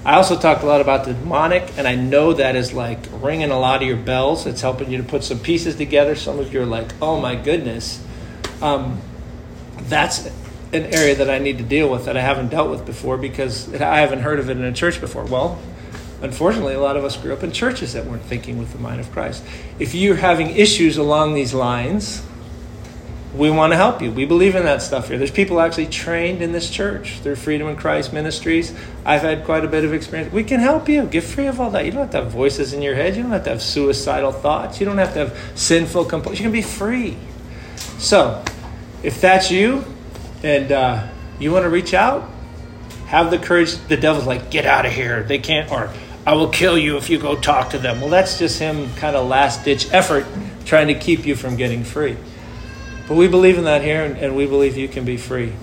I 0.03 0.15
also 0.15 0.37
talked 0.37 0.61
a 0.61 0.67
lot 0.67 0.81
about 0.81 1.05
the 1.05 1.13
demonic, 1.13 1.73
and 1.77 1.87
I 1.87 1.95
know 1.95 2.33
that 2.33 2.55
is 2.55 2.73
like 2.73 2.99
ringing 3.11 3.49
a 3.49 3.59
lot 3.59 3.81
of 3.81 3.87
your 3.87 3.97
bells. 3.97 4.45
It's 4.45 4.61
helping 4.61 4.91
you 4.91 4.97
to 4.99 5.03
put 5.03 5.23
some 5.23 5.39
pieces 5.39 5.75
together. 5.75 6.15
Some 6.15 6.37
of 6.39 6.53
you 6.53 6.61
are 6.61 6.65
like, 6.65 6.91
oh 7.01 7.19
my 7.19 7.35
goodness. 7.35 8.04
Um, 8.65 8.99
that's 9.83 10.25
an 10.73 10.85
area 10.85 11.13
that 11.13 11.29
I 11.29 11.37
need 11.37 11.59
to 11.59 11.63
deal 11.63 11.87
with 11.87 12.05
that 12.05 12.17
I 12.17 12.21
haven't 12.21 12.49
dealt 12.49 12.71
with 12.71 12.83
before 12.83 13.15
because 13.15 13.71
I 13.75 13.99
haven't 13.99 14.21
heard 14.21 14.39
of 14.39 14.49
it 14.49 14.57
in 14.57 14.63
a 14.63 14.73
church 14.73 14.99
before. 14.99 15.23
Well, 15.23 15.61
unfortunately, 16.23 16.73
a 16.73 16.79
lot 16.79 16.97
of 16.97 17.05
us 17.05 17.15
grew 17.15 17.31
up 17.31 17.43
in 17.43 17.51
churches 17.51 17.93
that 17.93 18.07
weren't 18.07 18.23
thinking 18.23 18.57
with 18.57 18.71
the 18.71 18.79
mind 18.79 19.01
of 19.01 19.11
Christ. 19.11 19.43
If 19.77 19.93
you're 19.93 20.15
having 20.15 20.49
issues 20.49 20.97
along 20.97 21.35
these 21.35 21.53
lines, 21.53 22.25
we 23.35 23.51
want 23.51 23.73
to 23.73 23.77
help 23.77 24.01
you. 24.01 24.11
We 24.11 24.25
believe 24.25 24.55
in 24.55 24.63
that 24.63 24.81
stuff 24.81 25.09
here. 25.09 25.19
There's 25.19 25.29
people 25.29 25.59
actually 25.59 25.85
trained 25.85 26.41
in 26.41 26.51
this 26.51 26.67
church 26.67 27.19
through 27.19 27.35
Freedom 27.35 27.67
in 27.67 27.75
Christ 27.75 28.13
Ministries. 28.13 28.73
I've 29.05 29.21
had 29.21 29.45
quite 29.45 29.63
a 29.63 29.67
bit 29.67 29.85
of 29.85 29.93
experience. 29.93 30.33
We 30.33 30.43
can 30.43 30.59
help 30.59 30.89
you. 30.89 31.05
Get 31.05 31.23
free 31.23 31.45
of 31.45 31.61
all 31.61 31.69
that. 31.69 31.85
You 31.85 31.91
don't 31.91 32.01
have 32.01 32.11
to 32.11 32.23
have 32.23 32.31
voices 32.31 32.73
in 32.73 32.81
your 32.81 32.95
head. 32.95 33.15
You 33.15 33.21
don't 33.21 33.31
have 33.31 33.43
to 33.43 33.51
have 33.51 33.61
suicidal 33.61 34.31
thoughts. 34.31 34.79
You 34.79 34.87
don't 34.87 34.97
have 34.97 35.13
to 35.13 35.19
have 35.19 35.51
sinful 35.53 36.05
compulsions. 36.05 36.39
You 36.39 36.45
can 36.45 36.51
be 36.51 36.63
free. 36.63 37.17
So, 37.97 38.43
if 39.05 39.21
that's 39.21 39.51
you 39.51 39.85
and 40.41 40.71
uh, 40.71 41.07
you 41.39 41.51
want 41.51 41.63
to 41.63 41.69
reach 41.69 41.93
out, 41.93 42.27
have 43.05 43.29
the 43.29 43.37
courage. 43.37 43.75
The 43.87 43.97
devil's 43.97 44.25
like, 44.25 44.49
get 44.49 44.65
out 44.65 44.87
of 44.87 44.91
here. 44.91 45.21
They 45.21 45.37
can't, 45.37 45.71
or 45.71 45.91
I 46.25 46.33
will 46.33 46.49
kill 46.49 46.75
you 46.75 46.97
if 46.97 47.07
you 47.07 47.19
go 47.19 47.35
talk 47.35 47.69
to 47.69 47.77
them. 47.77 48.01
Well, 48.01 48.09
that's 48.09 48.39
just 48.39 48.57
him 48.57 48.91
kind 48.95 49.15
of 49.15 49.27
last 49.27 49.63
ditch 49.63 49.93
effort 49.93 50.25
trying 50.65 50.87
to 50.87 50.95
keep 50.95 51.27
you 51.27 51.35
from 51.35 51.55
getting 51.55 51.83
free. 51.83 52.17
But 53.07 53.13
we 53.13 53.27
believe 53.27 53.59
in 53.59 53.65
that 53.65 53.83
here, 53.83 54.03
and, 54.03 54.17
and 54.17 54.35
we 54.35 54.47
believe 54.47 54.75
you 54.75 54.87
can 54.87 55.05
be 55.05 55.17
free. 55.17 55.53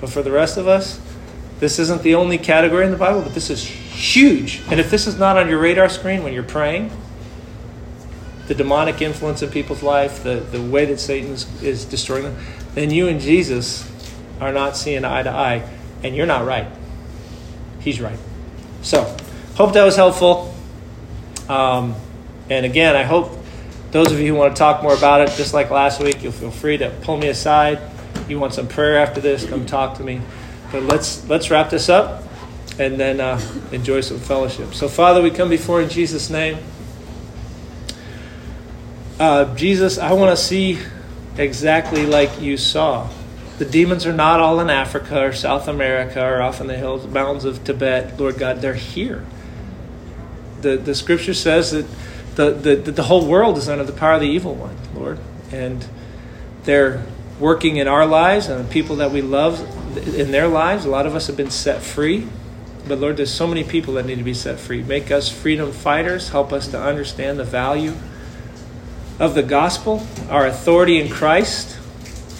But 0.00 0.08
for 0.08 0.22
the 0.22 0.30
rest 0.30 0.56
of 0.56 0.68
us, 0.68 1.00
this 1.58 1.80
isn't 1.80 2.02
the 2.02 2.14
only 2.14 2.38
category 2.38 2.84
in 2.84 2.92
the 2.92 2.96
Bible, 2.96 3.22
but 3.22 3.34
this 3.34 3.50
is 3.50 3.64
huge. 3.64 4.62
And 4.70 4.78
if 4.78 4.92
this 4.92 5.08
is 5.08 5.18
not 5.18 5.36
on 5.36 5.48
your 5.48 5.58
radar 5.58 5.88
screen 5.88 6.22
when 6.22 6.32
you're 6.32 6.44
praying, 6.44 6.92
the 8.46 8.54
demonic 8.54 9.02
influence 9.02 9.42
in 9.42 9.50
people's 9.50 9.82
life, 9.82 10.22
the, 10.22 10.36
the 10.36 10.62
way 10.62 10.84
that 10.84 11.00
Satan 11.00 11.32
is, 11.32 11.62
is 11.62 11.84
destroying 11.84 12.24
them, 12.24 12.36
then 12.74 12.90
you 12.90 13.08
and 13.08 13.20
Jesus 13.20 13.90
are 14.40 14.52
not 14.52 14.76
seeing 14.76 15.04
eye 15.04 15.22
to 15.22 15.30
eye, 15.30 15.68
and 16.02 16.16
you're 16.16 16.26
not 16.26 16.46
right. 16.46 16.66
He's 17.80 18.00
right. 18.00 18.18
So, 18.82 19.16
hope 19.54 19.74
that 19.74 19.84
was 19.84 19.96
helpful. 19.96 20.54
Um, 21.48 21.94
and 22.48 22.64
again, 22.66 22.96
I 22.96 23.02
hope 23.02 23.38
those 23.90 24.10
of 24.10 24.18
you 24.18 24.28
who 24.28 24.34
want 24.34 24.56
to 24.56 24.58
talk 24.58 24.82
more 24.82 24.94
about 24.94 25.20
it, 25.20 25.30
just 25.36 25.52
like 25.52 25.70
last 25.70 26.00
week, 26.00 26.22
you'll 26.22 26.32
feel 26.32 26.50
free 26.50 26.78
to 26.78 26.90
pull 27.02 27.16
me 27.16 27.28
aside. 27.28 27.78
You 28.28 28.38
want 28.38 28.54
some 28.54 28.68
prayer 28.68 28.98
after 28.98 29.20
this? 29.20 29.44
Come 29.44 29.66
talk 29.66 29.98
to 29.98 30.02
me. 30.02 30.20
But 30.70 30.84
let's 30.84 31.28
let's 31.28 31.50
wrap 31.50 31.68
this 31.68 31.88
up, 31.88 32.24
and 32.78 32.98
then 32.98 33.20
uh, 33.20 33.40
enjoy 33.72 34.00
some 34.00 34.18
fellowship. 34.18 34.72
So, 34.74 34.88
Father, 34.88 35.20
we 35.20 35.30
come 35.30 35.50
before 35.50 35.82
in 35.82 35.90
Jesus' 35.90 36.30
name. 36.30 36.58
Uh, 39.20 39.54
Jesus, 39.54 39.98
I 39.98 40.14
want 40.14 40.36
to 40.36 40.42
see 40.42 40.78
exactly 41.36 42.06
like 42.06 42.40
you 42.40 42.56
saw. 42.56 43.08
The 43.58 43.64
demons 43.64 44.06
are 44.06 44.12
not 44.12 44.40
all 44.40 44.60
in 44.60 44.70
Africa 44.70 45.22
or 45.22 45.32
South 45.32 45.68
America 45.68 46.24
or 46.24 46.42
off 46.42 46.60
in 46.60 46.66
the 46.66 46.76
hills, 46.76 47.06
mountains 47.06 47.44
of 47.44 47.62
Tibet. 47.64 48.18
Lord 48.18 48.38
God, 48.38 48.60
they're 48.60 48.74
here. 48.74 49.24
The, 50.62 50.76
the 50.76 50.94
scripture 50.94 51.34
says 51.34 51.70
that 51.70 51.86
the, 52.34 52.50
the, 52.50 52.90
the 52.90 53.02
whole 53.04 53.26
world 53.26 53.58
is 53.58 53.68
under 53.68 53.84
the 53.84 53.92
power 53.92 54.14
of 54.14 54.20
the 54.20 54.28
evil 54.28 54.54
one, 54.54 54.76
Lord. 54.94 55.18
And 55.50 55.86
they're 56.64 57.04
working 57.38 57.76
in 57.76 57.88
our 57.88 58.06
lives 58.06 58.48
and 58.48 58.64
the 58.64 58.72
people 58.72 58.96
that 58.96 59.10
we 59.10 59.20
love 59.20 59.60
in 60.16 60.30
their 60.30 60.48
lives. 60.48 60.84
A 60.84 60.90
lot 60.90 61.06
of 61.06 61.14
us 61.14 61.26
have 61.26 61.36
been 61.36 61.50
set 61.50 61.82
free. 61.82 62.26
But 62.88 62.98
Lord, 62.98 63.16
there's 63.16 63.32
so 63.32 63.46
many 63.46 63.62
people 63.62 63.94
that 63.94 64.06
need 64.06 64.18
to 64.18 64.24
be 64.24 64.34
set 64.34 64.58
free. 64.58 64.82
Make 64.82 65.10
us 65.10 65.28
freedom 65.28 65.70
fighters. 65.72 66.30
Help 66.30 66.52
us 66.52 66.68
to 66.68 66.82
understand 66.82 67.38
the 67.38 67.44
value 67.44 67.94
of 69.22 69.36
the 69.36 69.42
gospel, 69.42 70.04
our 70.28 70.48
authority 70.48 71.00
in 71.00 71.08
Christ, 71.08 71.78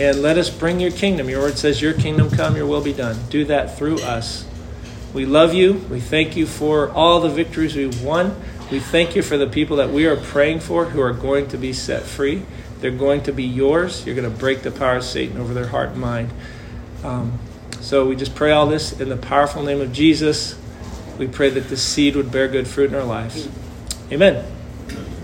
and 0.00 0.20
let 0.20 0.36
us 0.36 0.50
bring 0.50 0.80
your 0.80 0.90
kingdom. 0.90 1.28
Your 1.28 1.42
word 1.42 1.56
says, 1.56 1.80
Your 1.80 1.94
kingdom 1.94 2.28
come, 2.28 2.56
your 2.56 2.66
will 2.66 2.82
be 2.82 2.92
done. 2.92 3.16
Do 3.30 3.44
that 3.44 3.78
through 3.78 4.00
us. 4.00 4.44
We 5.14 5.24
love 5.24 5.54
you. 5.54 5.74
We 5.88 6.00
thank 6.00 6.36
you 6.36 6.44
for 6.44 6.90
all 6.90 7.20
the 7.20 7.28
victories 7.28 7.76
we've 7.76 8.02
won. 8.02 8.34
We 8.72 8.80
thank 8.80 9.14
you 9.14 9.22
for 9.22 9.38
the 9.38 9.46
people 9.46 9.76
that 9.76 9.90
we 9.90 10.06
are 10.06 10.16
praying 10.16 10.58
for 10.58 10.86
who 10.86 11.00
are 11.00 11.12
going 11.12 11.46
to 11.48 11.56
be 11.56 11.72
set 11.72 12.02
free. 12.02 12.42
They're 12.80 12.90
going 12.90 13.22
to 13.24 13.32
be 13.32 13.44
yours. 13.44 14.04
You're 14.04 14.16
going 14.16 14.28
to 14.28 14.36
break 14.36 14.62
the 14.62 14.72
power 14.72 14.96
of 14.96 15.04
Satan 15.04 15.38
over 15.38 15.54
their 15.54 15.68
heart 15.68 15.90
and 15.90 16.00
mind. 16.00 16.30
Um, 17.04 17.38
so 17.80 18.08
we 18.08 18.16
just 18.16 18.34
pray 18.34 18.50
all 18.50 18.66
this 18.66 19.00
in 19.00 19.08
the 19.08 19.16
powerful 19.16 19.62
name 19.62 19.80
of 19.80 19.92
Jesus. 19.92 20.58
We 21.16 21.28
pray 21.28 21.50
that 21.50 21.68
this 21.68 21.82
seed 21.82 22.16
would 22.16 22.32
bear 22.32 22.48
good 22.48 22.66
fruit 22.66 22.90
in 22.90 22.96
our 22.96 23.04
lives. 23.04 23.48
Amen. 24.10 24.44